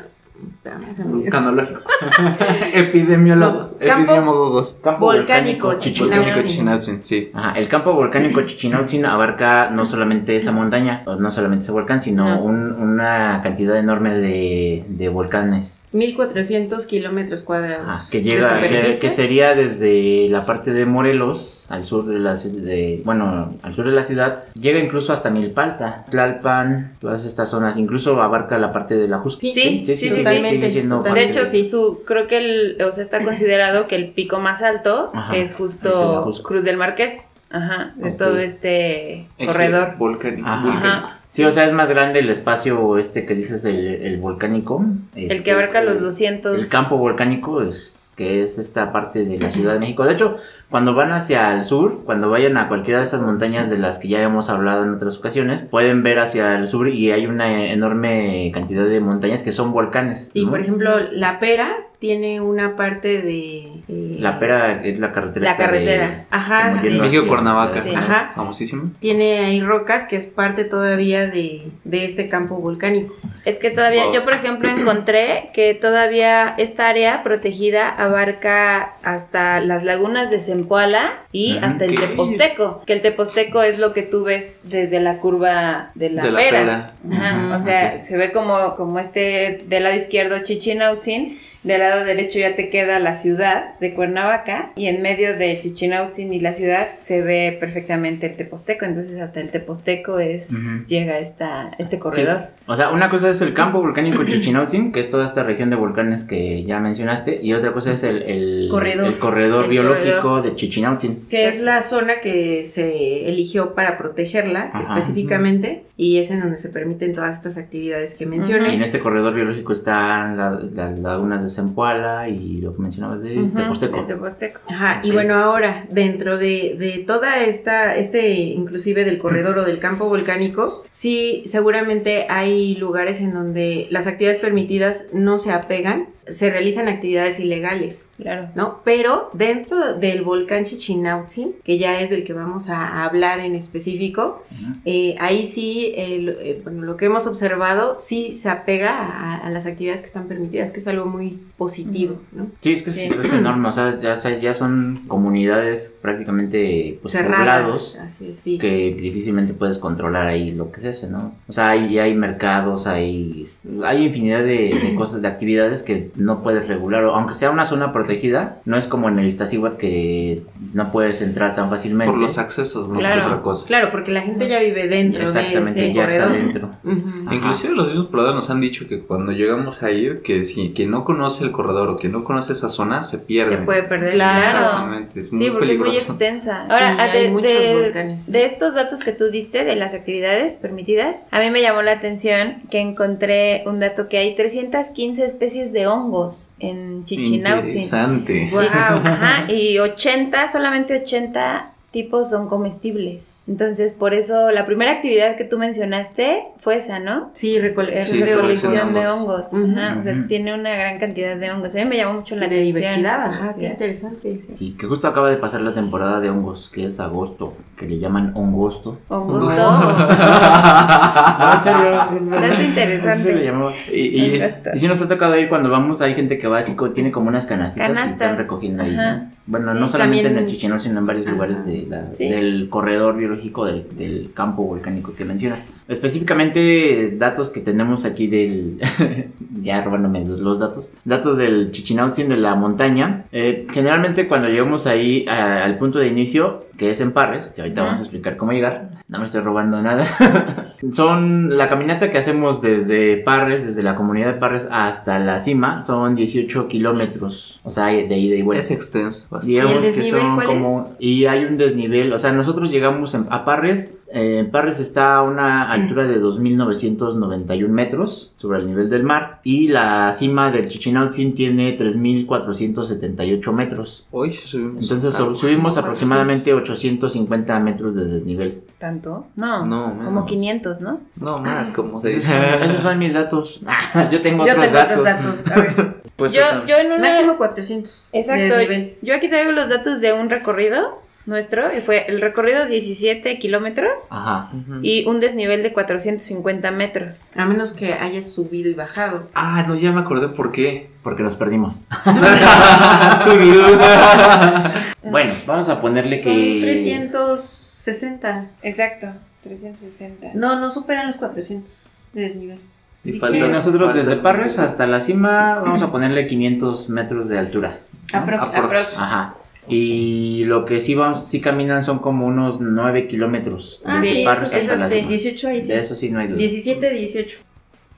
Vulcanológico. 1.05 1.81
Epidemiólogos. 2.73 3.77
Campo- 3.79 4.11
Epidemiólogos. 4.11 4.73
campo 4.83 5.05
volcánico 5.05 5.67
Volcánico 5.67 5.79
Chichinautzin. 5.79 6.43
Chichinautzin, 6.45 6.99
sí. 7.03 7.31
Ajá, 7.33 7.57
el 7.59 7.67
campo 7.67 7.93
volcánico 7.93 8.41
Chichinautzin 8.41 9.05
abarca 9.05 9.69
no 9.69 9.85
solamente 9.85 10.35
esa 10.35 10.51
montaña, 10.51 11.03
o 11.05 11.15
no 11.15 11.31
solamente 11.31 11.63
ese 11.63 11.71
volcán, 11.71 12.01
sino 12.01 12.25
No. 12.35 12.41
un- 12.43 12.71
una 12.73 13.41
cantidad 13.43 13.77
enorme 13.77 14.13
de, 14.15 14.85
de 14.87 15.09
volcanes. 15.09 15.87
1400 15.93 16.85
kilómetros 16.85 17.43
cuadrados. 17.43 17.87
Ajá, 17.87 18.09
que 18.09 18.19
de 18.19 18.23
llega, 18.23 18.61
que, 18.61 18.97
que 18.99 19.11
sería 19.11 19.55
desde 19.55 20.27
la 20.29 20.45
parte 20.45 20.71
de 20.71 20.85
Morelos, 20.85 21.65
al 21.69 21.83
sur 21.83 22.05
de 22.05 22.19
la 22.19 22.35
de, 22.35 23.01
bueno, 23.05 23.53
al 23.61 23.73
sur 23.73 23.85
de 23.85 23.91
la 23.91 24.03
ciudad, 24.03 24.43
llega 24.59 24.79
incluso 24.79 25.13
hasta 25.13 25.29
Milpalta, 25.29 26.05
Tlalpan, 26.09 26.93
todas 26.99 27.25
estas 27.25 27.49
zonas, 27.49 27.77
incluso 27.77 28.21
abarca 28.21 28.57
la 28.57 28.71
parte 28.71 28.95
de 28.95 29.07
la 29.07 29.19
Jusco. 29.19 29.41
Sí, 29.41 29.51
Sí, 29.51 29.83
sí, 29.85 29.95
sí, 29.95 30.09
sí. 30.09 30.24
Totalmente. 30.29 30.69
De 31.13 31.23
hecho, 31.23 31.45
sí, 31.45 31.69
su, 31.69 32.03
creo 32.05 32.27
que 32.27 32.37
el, 32.37 32.81
o 32.81 32.91
sea, 32.91 33.03
está 33.03 33.23
considerado 33.23 33.87
que 33.87 33.95
el 33.95 34.09
pico 34.09 34.39
más 34.39 34.61
alto 34.63 35.11
Ajá, 35.13 35.35
es 35.35 35.55
justo. 35.55 36.29
Cruz 36.43 36.63
del 36.63 36.77
Marqués. 36.77 37.27
Ajá, 37.51 37.93
de 37.95 38.11
todo 38.11 38.37
este 38.39 39.27
Eje 39.37 39.45
corredor. 39.45 39.95
Volcánico. 39.97 40.45
Ajá. 40.47 40.61
volcánico. 40.63 40.87
Ajá. 40.87 41.19
Sí, 41.25 41.43
o 41.45 41.51
sea, 41.51 41.65
es 41.65 41.71
más 41.73 41.89
grande 41.89 42.19
el 42.19 42.29
espacio 42.29 42.97
este 42.97 43.25
que 43.25 43.33
dices, 43.33 43.63
el, 43.65 43.85
el 43.87 44.17
volcánico. 44.17 44.83
El 45.15 45.31
este, 45.31 45.43
que 45.43 45.51
abarca 45.51 45.81
los 45.81 45.97
el- 45.97 46.03
200. 46.03 46.59
El 46.59 46.67
campo 46.69 46.97
volcánico 46.97 47.61
es 47.61 47.94
que 48.15 48.41
es 48.41 48.57
esta 48.57 48.91
parte 48.91 49.25
de 49.25 49.37
la 49.37 49.51
Ciudad 49.51 49.73
de 49.73 49.79
México. 49.79 50.05
De 50.05 50.13
hecho, 50.13 50.37
cuando 50.69 50.93
van 50.93 51.11
hacia 51.11 51.53
el 51.53 51.65
sur, 51.65 52.01
cuando 52.05 52.29
vayan 52.29 52.57
a 52.57 52.67
cualquiera 52.67 52.99
de 52.99 53.05
esas 53.05 53.21
montañas 53.21 53.69
de 53.69 53.77
las 53.77 53.99
que 53.99 54.07
ya 54.07 54.21
hemos 54.21 54.49
hablado 54.49 54.83
en 54.83 54.93
otras 54.93 55.17
ocasiones, 55.17 55.63
pueden 55.63 56.03
ver 56.03 56.19
hacia 56.19 56.55
el 56.55 56.67
sur 56.67 56.87
y 56.89 57.11
hay 57.11 57.25
una 57.25 57.71
enorme 57.71 58.51
cantidad 58.53 58.85
de 58.85 58.99
montañas 59.01 59.43
que 59.43 59.51
son 59.51 59.73
volcanes. 59.73 60.31
Sí, 60.33 60.45
¿no? 60.45 60.51
por 60.51 60.59
ejemplo, 60.59 60.91
La 61.11 61.39
Pera 61.39 61.75
tiene 62.05 62.39
una 62.39 62.75
parte 62.75 63.23
de... 63.23 63.67
eh, 63.87 64.15
La 64.19 64.37
pera 64.37 64.79
es 64.83 64.99
la 64.99 65.11
carretera. 65.11 65.43
La 65.43 65.51
de- 65.53 65.57
carretera. 65.57 66.25
Ajá, 66.29 66.77
sí. 66.79 66.89
México 67.01 67.25
Cuernavaca, 67.25 67.81
Sí. 67.81 67.89
¿no? 67.91 67.97
Ajá. 67.97 68.31
famosísimo. 68.35 68.91
Tiene 68.99 69.39
ahí 69.39 69.59
rocas 69.61 70.05
que 70.05 70.15
es 70.17 70.27
parte 70.27 70.65
todavía 70.65 71.25
de, 71.27 71.63
de 71.83 72.05
este 72.05 72.29
campo 72.29 72.57
volcánico. 72.57 73.15
Es 73.43 73.59
que 73.59 73.71
todavía, 73.71 74.03
yo 74.13 74.23
por 74.23 74.33
ejemplo 74.33 74.69
encontré 74.69 75.49
que 75.53 75.73
todavía 75.73 76.53
esta 76.59 76.89
área 76.89 77.23
protegida 77.23 77.89
abarca 77.89 78.93
hasta 79.01 79.59
las 79.61 79.83
lagunas 79.83 80.29
de 80.29 80.41
Zempoala 80.41 81.13
y 81.31 81.57
Ujú. 81.57 81.65
hasta 81.65 81.85
el. 81.85 81.95
Teposteco, 81.95 82.83
que 82.85 82.93
el 82.93 83.01
Teposteco 83.01 83.63
es 83.63 83.79
lo 83.79 83.93
que 83.93 84.03
tú 84.03 84.25
ves 84.25 84.61
desde 84.65 84.99
la 84.99 85.17
curva 85.17 85.89
de 85.95 86.09
la, 86.11 86.21
De 86.23 86.31
la 86.31 86.37
pera. 86.39 86.59
pera. 86.59 86.93
Ajá, 87.19 87.45
Ujú. 87.47 87.55
o 87.55 87.59
sea, 87.59 88.03
se 88.03 88.15
ve 88.17 88.31
como, 88.31 88.75
como 88.75 88.99
este 88.99 89.63
del 89.67 89.83
lado 89.83 89.95
izquierdo 89.95 90.43
Chichinautzin, 90.43 91.39
del 91.65 91.79
lado 91.79 92.05
derecho 92.05 92.39
ya 92.39 92.55
te 92.55 92.69
queda 92.69 92.99
la 92.99 93.15
ciudad 93.15 93.77
de 93.79 93.93
Cuernavaca 93.93 94.71
y 94.75 94.85
en 94.87 95.01
medio 95.01 95.35
de 95.35 95.59
Chichinautzin 95.59 96.31
y 96.31 96.39
la 96.39 96.53
ciudad 96.53 96.87
se 96.99 97.21
ve 97.21 97.57
perfectamente 97.59 98.27
el 98.27 98.37
Teposteco, 98.37 98.85
entonces 98.85 99.19
hasta 99.19 99.41
el 99.41 99.49
Teposteco 99.49 100.19
es 100.19 100.51
llega 100.87 101.19
esta 101.19 101.71
este 101.79 101.99
Sí. 102.11 102.55
O 102.67 102.75
sea, 102.75 102.89
una 102.89 103.09
cosa 103.09 103.29
es 103.29 103.41
el 103.41 103.53
campo 103.53 103.79
volcánico 103.79 104.23
Chichinautzin, 104.25 104.91
que 104.91 104.99
es 104.99 105.09
toda 105.09 105.23
esta 105.25 105.43
región 105.43 105.69
de 105.69 105.75
volcanes 105.75 106.23
que 106.23 106.63
ya 106.63 106.79
mencionaste, 106.79 107.39
y 107.43 107.53
otra 107.53 107.73
cosa 107.73 107.91
es 107.93 108.03
el, 108.03 108.23
el 108.23 108.67
Corredor. 108.71 109.05
el 109.07 109.17
corredor 109.19 109.63
El 109.65 109.69
biológico 109.69 110.21
corredor. 110.21 110.43
de 110.43 110.55
Chichinautzin. 110.55 111.27
Que 111.29 111.47
es 111.47 111.59
la 111.59 111.81
zona 111.81 112.21
que 112.21 112.63
se 112.63 113.27
eligió 113.29 113.75
para 113.75 113.97
protegerla 113.97 114.71
Ajá. 114.73 114.97
específicamente 114.97 115.83
y 115.97 116.17
es 116.17 116.29
en 116.31 116.41
donde 116.41 116.57
se 116.57 116.69
permiten 116.69 117.13
todas 117.13 117.37
estas 117.37 117.57
actividades 117.57 118.15
que 118.15 118.25
Y 118.25 118.27
mencioné. 118.27 118.73
en 118.73 118.81
este 118.81 118.99
corredor 118.99 119.33
biológico 119.33 119.71
están 119.71 120.35
la- 120.35 120.59
las 120.73 120.99
lagunas 120.99 121.41
de 121.43 121.49
Zempoala 121.49 122.27
y 122.27 122.57
lo 122.61 122.75
que 122.75 122.81
mencionabas 122.81 123.21
de 123.21 123.37
Ujú, 123.39 123.55
Teposteco. 123.55 123.99
el 123.99 124.07
Teposteco. 124.07 124.61
Ajá, 124.67 124.99
y 125.03 125.11
bueno, 125.11 125.35
ahora, 125.35 125.85
dentro 125.89 126.37
de, 126.37 126.75
de 126.77 127.03
toda 127.07 127.43
esta, 127.43 127.95
este, 127.95 128.29
inclusive 128.33 129.05
del 129.05 129.19
corredor 129.19 129.59
o 129.59 129.63
del 129.63 129.79
campo 129.79 130.09
volcánico, 130.09 130.83
sí, 130.91 131.43
seguramente 131.45 132.25
hay 132.29 132.54
lugares 132.77 133.21
en 133.21 133.33
donde 133.33 133.87
las 133.91 134.07
actividades 134.07 134.39
permitidas 134.41 135.07
no 135.13 135.37
se 135.37 135.51
apegan, 135.51 136.07
se 136.27 136.49
realizan 136.49 136.87
actividades 136.87 137.39
ilegales, 137.39 138.09
Claro. 138.17 138.49
¿no? 138.55 138.79
Pero 138.83 139.29
dentro 139.33 139.93
del 139.95 140.23
volcán 140.23 140.63
Chichinautzin, 140.65 141.53
que 141.63 141.77
ya 141.77 142.01
es 142.01 142.09
del 142.09 142.23
que 142.23 142.33
vamos 142.33 142.69
a 142.69 143.03
hablar 143.05 143.39
en 143.39 143.53
específico, 143.55 144.43
Ujú. 144.51 144.79
eh, 144.85 145.15
ahí 145.19 145.45
sí, 145.45 145.93
eh, 145.95 146.61
bueno, 146.63 146.81
lo 146.83 146.97
que 146.97 147.05
hemos 147.05 147.27
observado, 147.27 147.97
sí 147.99 148.33
se 148.35 148.49
apega 148.49 148.91
a, 148.97 149.35
a 149.37 149.49
las 149.51 149.65
actividades 149.67 150.01
que 150.01 150.07
están 150.07 150.27
permitidas, 150.27 150.71
que 150.71 150.79
es 150.79 150.87
algo 150.87 151.05
muy 151.05 151.39
positivo, 151.57 152.19
¿no? 152.31 152.47
Sí, 152.59 152.73
es 152.73 152.81
que 152.83 152.89
es, 152.89 152.95
Sí. 152.95 153.09
es 153.23 153.33
enorme, 153.33 153.67
o 153.67 153.71
sea, 153.71 153.99
ya, 154.01 154.15
ya 154.39 154.53
son 154.53 155.03
comunidades 155.07 155.95
prácticamente 156.01 156.99
pues, 157.01 157.11
Cerradas, 157.13 157.61
poblados 157.61 157.95
así 158.01 158.29
es, 158.29 158.37
sí. 158.37 158.57
que 158.57 158.95
difícilmente 158.99 159.53
puedes 159.53 159.77
controlar 159.77 160.27
ahí 160.27 160.51
lo 160.51 160.71
que 160.71 160.81
se 160.81 160.89
hace, 160.89 161.07
¿no? 161.09 161.33
O 161.47 161.53
sea, 161.53 161.69
hay, 161.69 161.99
hay 161.99 162.15
mercados, 162.15 162.44
hay, 162.45 163.45
hay 163.83 164.05
infinidad 164.05 164.39
de, 164.39 164.79
de 164.83 164.95
cosas, 164.97 165.21
de 165.21 165.27
actividades 165.27 165.83
que 165.83 166.11
no 166.15 166.43
puedes 166.43 166.67
regular, 166.67 167.03
o 167.05 167.15
aunque 167.15 167.33
sea 167.33 167.49
una 167.51 167.65
zona 167.65 167.91
protegida, 167.93 168.57
no 168.65 168.77
es 168.77 168.87
como 168.87 169.09
en 169.09 169.19
el 169.19 169.25
Iztaccíhuatl 169.27 169.77
que 169.77 170.43
no 170.73 170.91
puedes 170.91 171.21
entrar 171.21 171.55
tan 171.55 171.69
fácilmente. 171.69 172.11
Por 172.11 172.21
los 172.21 172.37
accesos, 172.37 172.87
más 172.87 173.05
Claro. 173.05 173.21
que 173.21 173.27
otra 173.27 173.41
cosa. 173.41 173.67
Claro, 173.67 173.89
porque 173.91 174.11
la 174.11 174.21
gente 174.21 174.47
ya 174.47 174.59
vive 174.59 174.87
dentro 174.87 175.23
Exactamente, 175.23 175.79
de 175.81 175.85
ese 175.89 175.93
ya 175.93 176.05
está 176.05 176.23
corredor. 176.27 176.43
dentro. 176.43 176.71
Ujú. 176.83 177.09
Ajá. 177.25 177.35
Inclusive 177.35 177.73
los 177.73 177.87
mismos 177.87 178.07
pobladores 178.07 178.35
nos 178.35 178.49
han 178.49 178.61
dicho 178.61 178.87
que 178.87 178.99
cuando 179.01 179.31
llegamos 179.31 179.83
a 179.83 179.91
ir, 179.91 180.21
que 180.21 180.43
si 180.43 180.73
quien 180.73 180.91
no 180.91 181.03
conoce 181.05 181.43
el 181.43 181.51
corredor 181.51 181.89
o 181.89 181.97
quien 181.97 182.11
no 182.11 182.23
conoce 182.23 182.53
esa 182.53 182.69
zona, 182.69 183.01
se 183.01 183.19
pierde. 183.19 183.57
Se 183.57 183.61
puede 183.63 183.83
perder, 183.83 184.13
Claro. 184.13 184.39
Exactamente, 184.45 185.19
es 185.19 185.31
muy 185.33 185.45
Sí, 185.45 185.51
porque 185.51 185.71
es 185.73 185.77
muy 185.79 185.87
peligroso. 185.87 186.11
extensa. 186.13 186.61
Ahora, 186.69 186.93
Y 186.93 186.99
ah, 186.99 187.03
hay 187.11 187.23
de, 187.23 187.29
muchos 187.29 187.51
de- 187.51 187.81
volcanes. 187.83 188.31
de 188.31 188.45
estos 188.45 188.73
datos 188.75 189.03
que 189.03 189.11
tú 189.11 189.25
diste 189.31 189.63
de 189.63 189.75
las 189.75 189.93
actividades 189.93 190.55
permitidas, 190.55 191.25
a 191.31 191.39
mí 191.39 191.49
me 191.51 191.61
llamó 191.61 191.81
la 191.81 191.91
atención 191.93 192.34
que 192.69 192.79
encontré 192.79 193.63
un 193.65 193.79
dato 193.79 194.07
que 194.07 194.17
hay 194.17 194.35
315 194.35 195.25
especies 195.25 195.71
de 195.71 195.87
hongos 195.87 196.51
en 196.59 197.05
Chichinautzin. 197.05 197.69
Interesante. 197.69 198.49
Guau. 198.51 198.65
Ajá, 198.71 199.51
y 199.51 199.77
80, 199.79 200.47
solamente 200.47 201.01
80 201.01 201.74
tipos 201.95 202.29
son 202.29 202.49
comestibles. 202.49 203.37
Entonces, 203.47 203.93
por 203.93 204.13
eso 204.13 204.51
la 204.51 204.65
primera 204.65 204.91
actividad 204.91 205.37
que 205.37 205.45
tú 205.45 205.57
mencionaste 205.57 206.43
fue 206.59 206.75
esa, 206.75 206.99
¿no? 206.99 207.29
Sí, 207.33 207.57
recolección 207.57 208.05
Sí, 208.17 208.19
de 208.21 208.35
recolección 208.35 208.93
de 208.93 209.07
hongos. 209.07 209.53
Ujú. 209.53 209.71
Ajá, 209.71 209.97
o 209.99 210.03
sea, 210.03 210.13
Ujú. 210.13 210.27
tiene 210.27 210.53
una 210.53 210.75
gran 210.75 210.99
cantidad 210.99 211.37
de 211.37 211.51
hongos. 211.51 211.73
A 211.73 211.77
mí 211.79 211.85
me 211.85 211.95
llamó 211.95 212.15
mucho 212.15 212.35
la 212.35 212.41
de 212.47 212.55
atención. 212.57 212.75
diversidad, 212.75 213.25
ajá, 213.27 213.53
Sí. 213.53 213.59
qué 213.61 213.65
interesante. 213.67 214.37
Sí, 214.37 214.75
que 214.77 214.87
justo 214.87 215.07
acaba 215.07 215.29
de 215.29 215.37
pasar 215.37 215.61
la 215.61 215.73
temporada 215.73 216.19
de 216.19 216.29
hongos, 216.29 216.69
que 216.69 216.85
es 216.85 216.99
agosto, 216.99 217.53
que 217.77 217.87
le 217.87 217.97
llaman 217.99 218.33
hongosto. 218.35 218.99
Hongosto. 219.07 219.47
No, 219.49 219.97
en 221.53 221.61
serio, 221.61 221.99
es 222.17 222.29
verdad. 222.29 222.49
Dato 222.49 222.61
interesante. 222.61 223.19
Se 223.23 223.35
le 223.35 223.45
llamaba. 223.45 223.73
Y, 223.89 223.99
y, 224.01 224.35
y 224.35 224.77
sí 224.79 224.87
nos 224.89 225.01
ha 225.01 225.07
tocado 225.07 225.37
ir 225.37 225.47
cuando 225.49 225.69
vamos, 225.69 226.01
hay 226.01 226.13
gente 226.13 226.37
que 226.37 226.47
va 226.47 226.57
así, 226.59 226.75
tiene 226.93 227.11
como 227.11 227.29
unas 227.29 227.45
canastitas 227.45 227.87
y 227.87 227.91
están 227.93 228.07
Canastas. 228.17 228.37
recogiendo 228.37 228.83
ahí. 228.83 228.93
Ajá. 228.95 229.13
¿no? 229.17 229.34
Bueno, 229.47 229.73
Sí, 229.73 229.79
no 229.79 229.87
solamente 229.89 230.27
en 230.27 230.37
el 230.37 230.47
Chichinau, 230.47 230.79
sino 230.79 230.99
en 230.99 231.05
varios 231.05 231.25
Ajá. 231.27 231.33
lugares 231.35 231.65
de 231.65 231.85
la- 231.87 232.11
Sí. 232.17 232.27
del 232.29 232.67
corredor 232.69 233.15
biológico 233.15 233.65
del, 233.65 233.85
del 233.95 234.31
campo 234.33 234.63
volcánico 234.63 235.13
que 235.15 235.23
mencionas. 235.23 235.67
Específicamente, 235.87 237.15
datos 237.17 237.49
que 237.51 237.59
tenemos 237.61 238.05
aquí 238.05 238.27
del. 238.27 238.79
ya 239.61 239.81
robándome 239.81 240.25
los 240.25 240.59
datos. 240.59 240.91
Datos 241.05 241.37
del 241.37 241.71
Chichinautzin 241.71 242.27
de 242.29 242.37
la 242.37 242.55
montaña. 242.55 243.25
Eh, 243.31 243.67
generalmente, 243.71 244.27
cuando 244.27 244.47
llegamos 244.49 244.87
ahí 244.87 245.25
a- 245.27 245.63
al 245.63 245.77
punto 245.77 245.99
de 245.99 246.07
inicio, 246.07 246.65
que 246.77 246.89
es 246.91 246.99
en 247.01 247.11
Parres, 247.11 247.49
que 247.55 247.61
ahorita 247.61 247.81
Ujú. 247.81 247.85
vamos 247.85 247.99
a 247.99 248.01
explicar 248.03 248.37
cómo 248.37 248.51
llegar, 248.51 248.91
no 249.07 249.19
me 249.19 249.25
estoy 249.25 249.41
robando 249.41 249.81
nada. 249.81 250.05
son 250.91 251.55
la 251.57 251.67
caminata 251.69 252.09
que 252.11 252.17
hacemos 252.17 252.61
desde 252.61 253.17
Parres, 253.17 253.65
desde 253.65 253.83
la 253.83 253.95
comunidad 253.95 254.27
de 254.33 254.39
Parres 254.39 254.67
hasta 254.71 255.19
la 255.19 255.39
cima, 255.39 255.81
son 255.81 256.15
18 256.15 256.67
kilómetros. 256.67 257.61
O 257.63 257.71
sea, 257.71 257.85
de 257.87 258.17
ida 258.17 258.35
y 258.35 258.41
vuelta. 258.41 258.59
Es 258.59 258.71
extenso. 258.71 259.27
bastante. 259.29 259.47
Digamos 259.47 259.71
¿Y 259.73 259.75
el 259.75 259.81
que 259.81 259.87
desnivel 259.91 260.21
son 260.21 260.35
cuál 260.35 260.47
como 260.47 260.95
y 260.99 261.25
hay 261.25 261.45
un 261.45 261.57
desnivel, 261.57 262.13
o 262.13 262.17
sea, 262.17 262.31
nosotros 262.31 262.71
llegamos 262.71 263.13
en- 263.13 263.27
a 263.29 263.45
Parres, 263.45 263.93
eh, 264.07 264.47
Parres 264.51 264.79
está 264.79 265.15
a 265.17 265.23
una 265.23 265.71
altura 265.71 266.05
de 266.05 266.21
2.991 266.21 267.67
metros 267.67 268.33
sobre 268.35 268.59
el 268.59 268.67
nivel 268.67 268.89
del 268.89 269.03
mar 269.03 269.39
y 269.43 269.67
la 269.69 270.11
cima 270.11 270.51
del 270.51 270.69
Chichinautzin 270.69 271.33
tiene 271.33 271.75
3.478 271.75 273.51
metros. 273.51 274.07
Uy, 274.11 274.31
subimos. 274.31 274.81
Entonces 274.83 275.13
sub- 275.13 275.35
subimos 275.35 275.77
aproximadamente 275.77 276.53
850 276.53 277.59
metros 277.59 277.95
de 277.95 278.05
desnivel. 278.05 278.63
¿Tanto? 278.77 279.27
No. 279.35 279.65
No, 279.65 279.85
como 279.97 280.11
menos. 280.11 280.25
500, 280.27 280.81
¿no? 280.81 280.99
No, 281.15 281.39
más, 281.39 281.71
como 281.71 281.99
se 282.01 282.11
Esos 282.11 282.23
dice. 282.23 282.33
son, 282.51 282.63
esos 282.69 282.81
son 282.81 282.99
mis 282.99 283.13
datos. 283.13 283.61
Yo 284.11 284.21
tengo 284.21 284.45
Yo 284.45 284.51
otros 284.53 284.65
tengo 284.65 284.77
datos. 284.77 284.99
otros 285.01 285.45
datos. 285.45 285.51
A 285.51 285.61
ver, 285.61 285.95
Pues, 286.15 286.31
yo, 286.31 286.39
yo 286.65 286.77
en 286.77 286.93
una... 286.93 287.09
máximo 287.09 287.35
400. 287.35 288.09
de 288.13 288.19
Exacto. 288.19 288.55
Yo 289.01 289.15
aquí 289.15 289.27
traigo 289.27 289.51
los 289.51 289.67
datos 289.67 289.99
de 289.99 290.13
un 290.13 290.29
recorrido 290.29 291.01
nuestro 291.25 291.75
y 291.75 291.81
fue 291.81 292.05
el 292.07 292.21
recorrido 292.21 292.65
17 292.67 293.39
kilómetros 293.39 294.11
Ajá. 294.11 294.49
Y 294.81 295.05
un 295.07 295.19
desnivel 295.19 295.63
de 295.63 295.73
450 295.73 296.71
metros. 296.71 297.31
A 297.35 297.45
menos 297.45 297.73
que 297.73 297.93
hayas 297.93 298.29
subido 298.31 298.69
y 298.69 298.73
bajado. 298.73 299.27
Ah, 299.33 299.63
no, 299.67 299.75
ya 299.75 299.91
me 299.91 300.01
acordé 300.01 300.27
por 300.29 300.51
qué. 300.51 300.89
Porque 301.03 301.23
nos 301.23 301.35
perdimos. 301.35 301.83
bueno, 305.03 305.33
vamos 305.45 305.69
a 305.69 305.81
ponerle 305.81 306.21
Son 306.21 306.33
que 306.33 306.59
360. 306.61 308.45
Exacto, 308.63 309.07
360. 309.43 310.31
No, 310.33 310.59
no 310.59 310.71
superan 310.71 311.07
los 311.07 311.17
400 311.17 311.71
de 312.13 312.21
desnivel. 312.21 312.59
Y 313.03 313.13
Sí, 313.13 313.19
falta- 313.19 313.47
nosotros 313.47 313.89
falta- 313.91 313.99
desde 314.03 314.15
Parres 314.21 314.57
hasta 314.57 314.87
la 314.87 314.99
cima 314.99 315.59
vamos 315.63 315.81
a 315.83 315.91
ponerle 315.91 316.25
500 316.27 316.89
metros 316.89 317.27
de 317.27 317.37
altura. 317.37 317.79
Aprox. 318.13 318.41
Aprox. 318.43 318.65
Aprox. 318.65 318.97
Ajá. 318.97 319.35
Y 319.67 320.43
lo 320.45 320.65
que 320.65 320.79
sí 320.79 320.93
vamos, 320.95 321.23
sí 321.25 321.41
caminan 321.41 321.83
son 321.83 321.99
como 321.99 322.25
unos 322.27 322.59
9 322.61 323.07
kilómetros. 323.07 323.81
Ah, 323.85 323.99
desde 324.01 324.15
sí, 324.17 324.23
Parres 324.25 324.43
eso, 324.53 324.57
hasta 324.57 324.73
eso 324.73 324.75
la 324.77 324.87
sí. 324.89 324.95
cima. 324.95 325.07
18 325.09 325.47
ahí 325.47 325.61
sí. 325.61 325.67
De 325.69 325.79
eso 325.79 325.95
sí 325.95 326.09
no 326.09 326.19
hay 326.19 326.27
duda. 326.27 326.37
17, 326.37 326.89
18. 326.93 327.37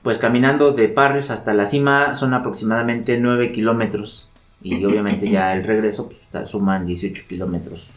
Pues 0.02 0.18
caminando 0.18 0.72
de 0.72 0.88
Parres 0.88 1.30
hasta 1.30 1.52
la 1.52 1.66
cima 1.66 2.14
son 2.14 2.32
aproximadamente 2.34 3.18
9 3.18 3.52
kilómetros. 3.52 4.28
Y 4.62 4.82
obviamente 4.86 5.28
ya 5.28 5.54
el 5.54 5.64
regreso 5.64 6.08
pues, 6.08 6.48
suman 6.48 6.86
18 6.86 7.24
kilómetros. 7.28 7.90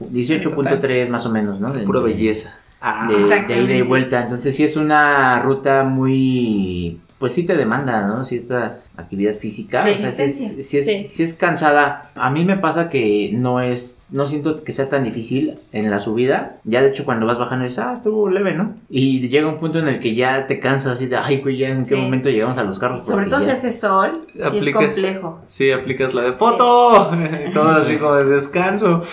18.3 0.00 1.08
más 1.10 1.26
o 1.26 1.30
menos, 1.30 1.60
¿no? 1.60 1.70
De- 1.72 1.84
Pura 1.84 2.00
de- 2.00 2.06
belleza. 2.06 2.58
Ah, 2.80 3.08
de, 3.08 3.54
de 3.54 3.62
ida 3.62 3.74
y 3.76 3.82
vuelta. 3.82 4.22
Entonces 4.22 4.56
sí 4.56 4.64
es 4.64 4.76
una 4.76 5.38
ruta 5.40 5.84
muy 5.84 6.98
pues 7.22 7.34
sí 7.34 7.44
te 7.44 7.54
demanda, 7.56 8.04
¿no? 8.08 8.24
Cierta 8.24 8.80
actividad 8.96 9.34
física. 9.34 9.84
Sí, 9.84 9.90
o 9.90 9.94
sea, 9.94 10.10
sí, 10.10 10.22
es- 10.24 10.66
sí 10.66 10.78
es, 10.78 10.84
Sí. 10.84 11.06
sí 11.08 11.22
es 11.22 11.34
cansada. 11.34 12.08
A 12.16 12.30
mí 12.30 12.44
me 12.44 12.56
pasa 12.56 12.88
que 12.88 13.30
no 13.32 13.60
es, 13.60 14.08
no 14.10 14.26
siento 14.26 14.56
que 14.64 14.72
sea 14.72 14.88
tan 14.88 15.04
difícil 15.04 15.60
en 15.70 15.88
la 15.88 16.00
subida. 16.00 16.56
Ya 16.64 16.82
de 16.82 16.88
hecho 16.88 17.04
cuando 17.04 17.24
vas 17.26 17.38
bajando 17.38 17.64
dices, 17.64 17.78
ah, 17.78 17.92
estuvo 17.94 18.28
leve, 18.28 18.54
¿no? 18.54 18.74
Y 18.90 19.28
llega 19.28 19.48
un 19.48 19.56
punto 19.56 19.78
en 19.78 19.86
el 19.86 20.00
que 20.00 20.16
ya 20.16 20.48
te 20.48 20.58
cansas 20.58 20.94
así 20.94 21.06
de, 21.06 21.16
ay, 21.16 21.40
güey, 21.40 21.58
ya 21.58 21.68
en 21.68 21.86
qué 21.86 21.94
momento 21.94 22.28
llegamos 22.28 22.58
a 22.58 22.64
los 22.64 22.80
carros. 22.80 23.06
Sobre 23.06 23.26
todo 23.26 23.40
si 23.40 23.50
hace 23.50 23.70
sol, 23.70 24.26
sí 24.50 24.58
es 24.58 24.74
complejo. 24.74 25.40
Sí, 25.46 25.70
aplicas 25.70 26.12
la 26.14 26.22
de 26.22 26.32
foto. 26.32 27.12
Y 27.48 27.52
todo 27.52 27.68
así 27.68 27.98
como 27.98 28.14
de 28.16 28.24
descanso. 28.24 29.04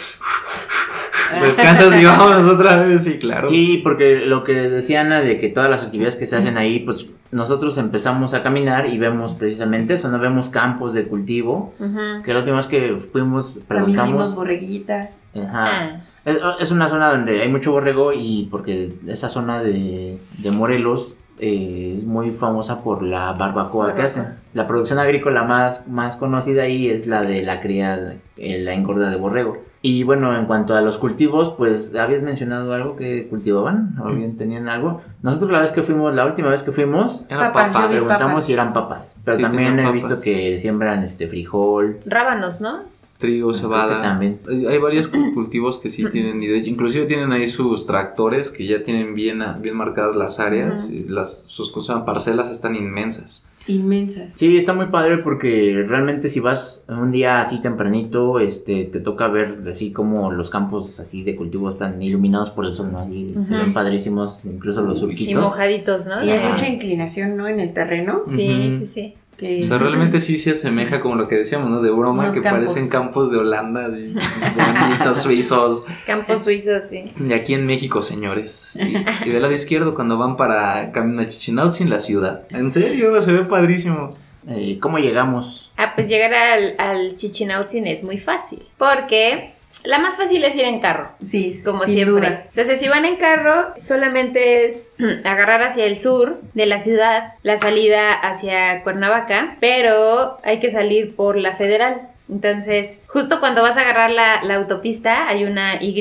Descansas 1.41 2.01
y 2.01 2.05
vámonos 2.05 2.47
otra 2.47 2.77
vez, 2.81 3.03
sí, 3.03 3.17
claro. 3.19 3.47
Sí, 3.47 3.79
porque 3.83 4.25
lo 4.25 4.43
que 4.43 4.53
decía 4.69 5.01
Ana 5.01 5.21
de 5.21 5.37
que 5.37 5.49
todas 5.49 5.69
las 5.69 5.83
actividades 5.83 6.15
que 6.15 6.25
se 6.25 6.35
hacen 6.37 6.57
ahí, 6.57 6.79
pues 6.79 7.07
nosotros 7.31 7.77
empezamos 7.77 8.33
a 8.33 8.41
caminar 8.43 8.87
y 8.87 8.97
vemos 8.97 9.33
precisamente 9.33 9.93
eso, 9.95 10.09
no 10.09 10.19
vemos 10.19 10.49
campos 10.49 10.93
de 10.93 11.03
cultivo, 11.07 11.73
Ujú. 11.79 12.23
que 12.23 12.33
la 12.33 12.39
última 12.39 12.57
vez 12.57 12.67
que 12.67 12.97
fuimos 12.97 13.53
También 13.67 13.85
vimos 13.85 13.95
preguntamos... 13.97 14.35
borreguitas. 14.35 15.23
Ajá. 15.35 15.67
Ah. 15.93 16.01
Es, 16.25 16.37
es 16.59 16.71
una 16.71 16.89
zona 16.89 17.11
donde 17.11 17.41
hay 17.41 17.47
mucho 17.49 17.71
borrego 17.71 18.11
y 18.13 18.47
porque 18.51 18.93
esa 19.07 19.29
zona 19.29 19.61
de, 19.63 20.17
de 20.39 20.51
Morelos 20.51 21.17
eh, 21.39 21.93
es 21.95 22.03
muy 22.05 22.31
famosa 22.31 22.83
por 22.83 23.01
la 23.03 23.31
barbacoa 23.31 23.93
que 23.93 24.01
Barbacoa. 24.01 24.03
hacen. 24.05 24.25
La 24.53 24.67
producción 24.67 24.99
agrícola 24.99 25.43
más, 25.43 25.87
más 25.87 26.17
conocida 26.17 26.63
ahí 26.63 26.89
es 26.89 27.07
la 27.07 27.21
de 27.21 27.41
la 27.43 27.61
cría, 27.61 28.17
eh, 28.37 28.59
la 28.59 28.73
engorda 28.73 29.09
de 29.09 29.15
borrego. 29.15 29.57
Y 29.81 30.03
bueno, 30.03 30.37
en 30.37 30.45
cuanto 30.45 30.75
a 30.75 30.81
los 30.81 30.97
cultivos, 30.97 31.53
pues 31.57 31.95
habías 31.95 32.21
mencionado 32.21 32.73
algo 32.73 32.97
que 32.97 33.27
cultivaban, 33.29 33.95
o 34.03 34.13
bien 34.13 34.35
tenían 34.35 34.67
algo. 34.67 35.01
Nosotros 35.21 35.51
la 35.51 35.59
vez 35.59 35.71
que 35.71 35.83
fuimos, 35.83 36.13
la 36.13 36.25
última 36.25 36.49
vez 36.49 36.63
que 36.63 36.73
fuimos, 36.73 37.25
Era 37.29 37.53
Papas, 37.53 37.87
preguntamos 37.87 38.19
papas. 38.31 38.45
si 38.45 38.53
eran 38.53 38.73
papas. 38.73 39.15
Pero 39.23 39.37
Sí, 39.37 39.43
también 39.43 39.79
he 39.79 39.91
visto 39.91 40.19
que 40.19 40.59
siembran 40.59 41.03
este 41.03 41.29
frijol. 41.29 41.99
Rábanos, 42.05 42.59
¿no? 42.59 42.81
Trigo, 43.19 43.53
cebada. 43.53 44.01
también. 44.01 44.39
Hay 44.49 44.65
hay 44.65 44.77
varios 44.79 45.07
cu- 45.09 45.33
cultivos 45.33 45.77
que 45.79 45.89
sí 45.89 46.05
tienen, 46.11 46.41
inclusive 46.65 47.05
tienen 47.05 47.31
ahí 47.31 47.47
sus 47.47 47.85
tractores 47.85 48.51
que 48.51 48.65
ya 48.67 48.83
tienen 48.83 49.13
bien, 49.13 49.41
bien 49.61 49.77
marcadas 49.77 50.15
las 50.15 50.39
áreas. 50.41 50.89
Y 50.89 51.03
las, 51.07 51.43
sus 51.47 51.71
parcelas 52.05 52.49
están 52.49 52.75
inmensas. 52.75 53.49
Inmensas. 53.69 54.33
Sí, 54.33 54.57
está 54.57 54.73
muy 54.73 54.87
padre 54.87 55.19
porque 55.19 55.85
realmente 55.87 56.27
si 56.27 56.39
vas 56.39 56.83
un 56.87 57.11
día 57.11 57.39
así 57.39 57.61
tempranito, 57.61 58.39
este, 58.39 58.85
te 58.85 58.99
toca 58.99 59.27
ver 59.27 59.59
así 59.69 59.91
como 59.91 60.31
los 60.31 60.49
campos 60.49 60.99
así 60.99 61.23
de 61.23 61.35
cultivo 61.35 61.69
están 61.69 62.01
iluminados 62.01 62.49
por 62.49 62.65
el 62.65 62.73
sol, 62.73 62.91
¿no? 62.91 62.97
Así 62.97 63.35
se 63.41 63.55
ven 63.55 63.71
padrísimos, 63.71 64.43
incluso 64.45 64.81
los 64.81 64.99
surquitos. 64.99 65.43
mojaditos, 65.43 66.07
¿no? 66.07 66.25
Y 66.25 66.31
hay 66.31 66.49
mucha 66.49 66.67
inclinación, 66.67 67.37
¿no? 67.37 67.47
En 67.47 67.59
el 67.59 67.71
terreno. 67.73 68.21
Sí, 68.27 68.79
sí, 68.79 68.87
sí. 68.87 69.13
Que... 69.39 69.61
O 69.61 69.65
sea, 69.65 69.77
realmente 69.77 70.19
sí 70.19 70.37
se 70.37 70.51
asemeja 70.51 70.99
como 70.99 71.15
lo 71.15 71.27
que 71.27 71.37
decíamos, 71.37 71.69
¿no? 71.69 71.81
De 71.81 71.89
broma, 71.89 72.23
Unos 72.23 72.35
que 72.35 72.41
campos. 72.41 72.59
parecen 72.67 72.89
campos 72.89 73.31
de 73.31 73.37
Holanda, 73.37 73.85
así, 73.85 74.13
bonitos, 74.83 75.21
suizos. 75.21 75.85
Campos 76.05 76.43
suizos, 76.43 76.83
sí. 76.83 77.05
Y 77.25 77.33
aquí 77.33 77.53
en 77.53 77.65
México, 77.65 78.01
señores. 78.01 78.77
Y, 78.79 78.97
y 79.27 79.31
del 79.31 79.41
lado 79.41 79.53
izquierdo, 79.53 79.95
cuando 79.95 80.17
van 80.17 80.35
para 80.35 80.91
Camino 80.91 81.21
a 81.21 81.27
Chichinautzin, 81.27 81.89
la 81.89 81.99
ciudad. 81.99 82.45
En 82.49 82.69
serio, 82.69 83.21
se 83.21 83.31
ve 83.31 83.45
padrísimo. 83.45 84.09
Eh, 84.47 84.77
¿Cómo 84.81 84.97
llegamos? 84.99 85.71
Ah, 85.77 85.93
pues 85.95 86.09
llegar 86.09 86.33
al, 86.33 86.75
al 86.77 87.15
Chichinautzin 87.15 87.87
es 87.87 88.03
muy 88.03 88.17
fácil. 88.17 88.63
Porque 88.77 89.53
la 89.83 89.99
más 89.99 90.17
fácil 90.17 90.43
es 90.43 90.55
ir 90.55 90.65
en 90.65 90.79
carro. 90.79 91.11
Sí, 91.23 91.59
Como 91.63 91.83
siempre. 91.83 92.05
duda. 92.05 92.43
Entonces, 92.49 92.79
si 92.79 92.87
van 92.89 93.05
en 93.05 93.15
carro, 93.15 93.73
solamente 93.77 94.65
es 94.65 94.91
agarrar 95.23 95.61
hacia 95.63 95.85
el 95.85 95.99
sur 95.99 96.41
de 96.53 96.65
la 96.65 96.79
ciudad, 96.79 97.33
la 97.43 97.57
salida 97.57 98.13
hacia 98.13 98.83
Cuernavaca, 98.83 99.55
pero 99.59 100.39
hay 100.43 100.59
que 100.59 100.69
salir 100.69 101.15
por 101.15 101.37
la 101.37 101.55
federal. 101.55 102.08
Entonces, 102.29 103.01
justo 103.07 103.39
cuando 103.39 103.61
vas 103.61 103.77
a 103.77 103.81
agarrar 103.81 104.11
la, 104.11 104.43
la 104.43 104.55
autopista, 104.55 105.27
hay 105.27 105.45
una 105.45 105.81
Y 105.81 105.93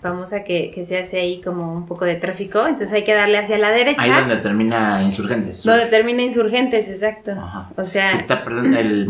famosa 0.00 0.44
que, 0.44 0.70
que 0.72 0.84
se 0.84 0.98
hace 0.98 1.20
ahí 1.20 1.40
como 1.42 1.72
un 1.72 1.86
poco 1.86 2.04
de 2.04 2.14
tráfico. 2.14 2.60
Entonces 2.66 2.92
hay 2.92 3.04
que 3.04 3.14
darle 3.14 3.38
hacia 3.38 3.58
la 3.58 3.70
derecha. 3.70 4.02
Ahí 4.02 4.10
donde 4.10 4.36
termina 4.36 5.02
Insurgentes. 5.02 5.62
donde 5.64 5.86
termina 5.86 6.22
Insurgentes, 6.22 6.88
exacto. 6.88 7.32
Ajá. 7.32 7.70
O 7.76 7.84
sea, 7.84 8.10
Que 8.10 8.16
está 8.16 8.44
perdón, 8.44 8.74
el, 8.76 9.06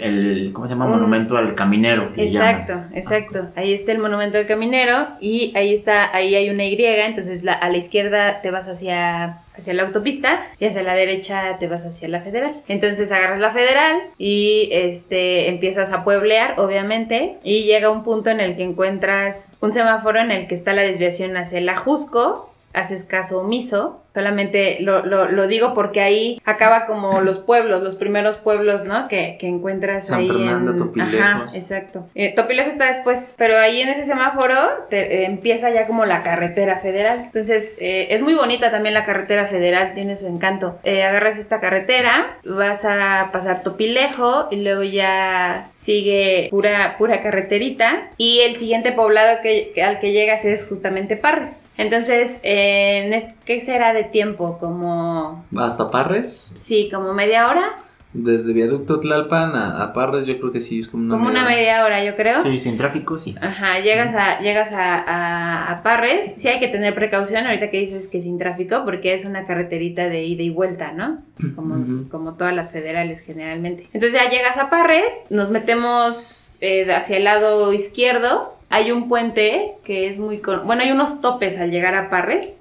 el 0.00 0.50
¿cómo 0.52 0.66
se 0.66 0.72
llama? 0.74 0.86
Un- 0.86 0.92
Monumento 0.94 1.36
al 1.36 1.54
caminero. 1.54 2.12
le 2.14 2.30
llaman. 2.30 2.50
Exacto, 2.60 2.84
exacto. 2.94 3.48
Ahí 3.56 3.72
está 3.72 3.92
el 3.92 3.98
monumento 3.98 4.38
del 4.38 4.46
caminero 4.46 5.08
y 5.20 5.52
ahí 5.56 5.74
está, 5.74 6.14
ahí 6.14 6.34
hay 6.34 6.48
una 6.50 6.64
Y, 6.64 7.06
entonces 7.06 7.42
la- 7.44 7.52
a 7.54 7.68
la 7.68 7.76
izquierda 7.76 8.40
te 8.40 8.50
vas 8.50 8.68
hacia, 8.68 9.38
hacia 9.56 9.74
la 9.74 9.84
autopista 9.84 10.46
y 10.58 10.66
hacia 10.66 10.82
la 10.82 10.94
derecha 10.94 11.58
te 11.58 11.68
vas 11.68 11.86
hacia 11.86 12.08
la 12.08 12.20
federal. 12.20 12.54
Entonces 12.68 13.12
agarras 13.12 13.40
la 13.40 13.50
federal 13.50 14.02
y 14.18 14.68
este 14.72 15.48
empiezas 15.48 15.92
a 15.92 16.04
pueblear, 16.04 16.58
obviamente, 16.58 17.38
y 17.42 17.64
llega 17.64 17.90
un 17.90 18.02
punto 18.04 18.30
en 18.30 18.40
el 18.40 18.56
que 18.56 18.64
encuentras 18.64 19.52
un 19.60 19.72
semáforo 19.72 20.20
en 20.20 20.30
el 20.30 20.46
que 20.46 20.54
está 20.54 20.72
la 20.72 20.82
desviación 20.82 21.36
hacia 21.36 21.58
el 21.58 21.68
Ajusco. 21.68 22.50
Haces 22.72 23.04
caso 23.04 23.40
omiso, 23.40 24.03
solamente 24.14 24.78
lo, 24.80 25.04
lo, 25.04 25.28
lo 25.30 25.46
digo 25.48 25.74
porque 25.74 26.00
ahí 26.00 26.40
acaba 26.44 26.86
como 26.86 27.20
los 27.20 27.38
pueblos, 27.40 27.82
los 27.82 27.96
primeros 27.96 28.36
pueblos, 28.36 28.84
¿no? 28.84 29.08
Que, 29.08 29.36
que 29.40 29.48
encuentras 29.48 30.06
San 30.06 30.20
ahí 30.20 30.28
Fernando, 30.28 30.70
en... 30.72 30.78
Topilejos. 30.78 31.20
Ajá, 31.20 31.46
Exacto. 31.54 32.08
Eh, 32.14 32.34
Topilejo 32.34 32.68
está 32.68 32.86
después, 32.86 33.34
pero 33.36 33.58
ahí 33.58 33.80
en 33.80 33.88
ese 33.88 34.04
semáforo 34.04 34.54
te, 34.90 35.22
eh, 35.22 35.24
empieza 35.26 35.70
ya 35.70 35.86
como 35.86 36.04
la 36.04 36.22
carretera 36.22 36.80
federal. 36.80 37.22
Entonces, 37.26 37.76
eh, 37.80 38.08
es 38.10 38.22
muy 38.22 38.34
bonita 38.34 38.70
también 38.70 38.94
la 38.94 39.04
carretera 39.04 39.46
federal, 39.46 39.92
tiene 39.94 40.16
su 40.16 40.26
encanto. 40.26 40.78
Eh, 40.84 41.02
agarras 41.02 41.38
esta 41.38 41.60
carretera, 41.60 42.38
vas 42.44 42.84
a 42.84 43.30
pasar 43.32 43.62
Topilejo 43.62 44.48
y 44.50 44.62
luego 44.62 44.82
ya 44.82 45.70
sigue 45.76 46.48
pura, 46.50 46.96
pura 46.98 47.22
carreterita. 47.22 48.08
Y 48.16 48.40
el 48.40 48.56
siguiente 48.56 48.92
poblado 48.92 49.40
que, 49.42 49.72
al 49.82 49.98
que 50.00 50.12
llegas 50.12 50.44
es 50.44 50.66
justamente 50.68 51.16
Parres. 51.16 51.66
Entonces, 51.76 52.40
eh, 52.42 53.02
en 53.06 53.14
este- 53.14 53.34
¿qué 53.44 53.60
será 53.60 53.92
de 53.92 54.03
tiempo? 54.10 54.58
Como... 54.58 55.44
Hasta 55.56 55.90
Parres, 55.90 56.32
Sí, 56.34 56.88
como 56.92 57.12
media 57.14 57.48
hora. 57.48 57.72
desde 58.12 58.52
Viaducto 58.52 59.00
Tlalpan 59.00 59.56
a, 59.56 59.82
a 59.82 59.92
Parres, 59.92 60.24
yo 60.26 60.38
creo 60.38 60.52
que 60.52 60.60
sí, 60.60 60.78
es 60.80 60.88
como 60.88 61.02
una 61.04 61.14
Como 61.16 61.28
una 61.30 61.42
media- 61.42 61.56
media 61.56 61.84
hora, 61.84 62.04
yo 62.04 62.14
creo. 62.14 62.38
Sí, 62.42 62.60
sin 62.60 62.76
tráfico, 62.76 63.18
sí. 63.18 63.34
Ajá, 63.40 63.80
llegas 63.80 64.14
a, 64.14 64.38
llegas 64.40 64.72
a, 64.72 64.94
a- 65.00 65.72
a 65.72 65.82
Parres, 65.82 66.34
sí 66.38 66.46
hay 66.48 66.60
que 66.60 66.68
tener 66.68 66.94
precaución 66.94 67.44
ahorita 67.46 67.70
que 67.70 67.78
dices 67.80 68.06
que 68.08 68.20
sin 68.20 68.38
tráfico, 68.38 68.82
porque 68.84 69.14
es 69.14 69.24
una 69.24 69.44
carreterita 69.46 70.08
de 70.08 70.24
ida 70.24 70.42
y 70.44 70.50
vuelta, 70.50 70.92
¿no? 70.92 71.22
Como, 71.56 72.08
como 72.08 72.34
todas 72.34 72.54
las 72.54 72.70
federales 72.70 73.20
generalmente. 73.26 73.88
Entonces 73.92 74.20
ya 74.22 74.30
llegas 74.30 74.56
a 74.58 74.70
Parres, 74.70 75.24
nos 75.30 75.50
metemos 75.50 76.56
eh, 76.60 76.90
hacia 76.94 77.16
el 77.16 77.24
lado 77.24 77.72
izquierdo, 77.72 78.53
hay 78.74 78.90
un 78.90 79.08
puente 79.08 79.76
que 79.84 80.08
es 80.08 80.18
muy... 80.18 80.38
con- 80.38 80.66
Bueno, 80.66 80.82
hay 80.82 80.90
unos 80.90 81.20
topes 81.20 81.58
al 81.60 81.70
llegar 81.70 81.94
a 81.94 82.10
Parres, 82.10 82.58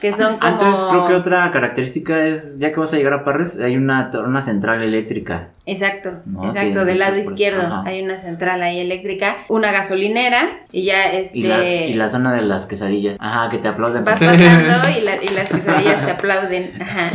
que 0.00 0.12
son 0.12 0.38
como... 0.38 0.52
Antes 0.52 0.80
creo 0.90 1.06
que 1.06 1.14
otra 1.14 1.50
característica 1.50 2.24
es, 2.26 2.58
ya 2.58 2.70
que 2.72 2.78
vas 2.80 2.92
a 2.92 2.96
llegar 2.96 3.12
a 3.14 3.24
Parres, 3.24 3.58
hay 3.60 3.76
una, 3.76 4.10
una 4.26 4.42
central 4.42 4.82
eléctrica. 4.82 5.48
Exacto, 5.64 6.12
No, 6.26 6.46
exacto, 6.46 6.84
del 6.84 6.98
lado 6.98 7.16
izquierdo 7.16 7.62
ajá. 7.62 7.82
hay 7.86 8.02
una 8.02 8.18
central 8.18 8.62
ahí 8.62 8.80
eléctrica, 8.80 9.36
una 9.48 9.72
gasolinera 9.72 10.48
y 10.72 10.84
ya 10.84 11.10
este... 11.12 11.38
Y, 11.38 11.42
la, 11.44 11.64
y 11.64 11.94
la 11.94 12.08
zona 12.08 12.32
de 12.34 12.42
las 12.42 12.66
quesadillas. 12.66 13.16
Ajá, 13.20 13.50
que 13.50 13.58
te 13.58 13.68
aplauden. 13.68 14.04
Vas 14.04 14.18
pasando 14.20 14.88
y, 14.98 15.00
la- 15.02 15.22
y 15.22 15.28
las 15.28 15.48
quesadillas 15.48 16.04
te 16.04 16.10
aplauden. 16.10 16.72
Ajá. 16.82 17.10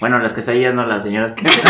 Bueno, 0.00 0.18
las 0.18 0.32
quesadillas 0.32 0.72
no, 0.74 0.86
las 0.86 1.02
señoras 1.02 1.34
que... 1.34 1.44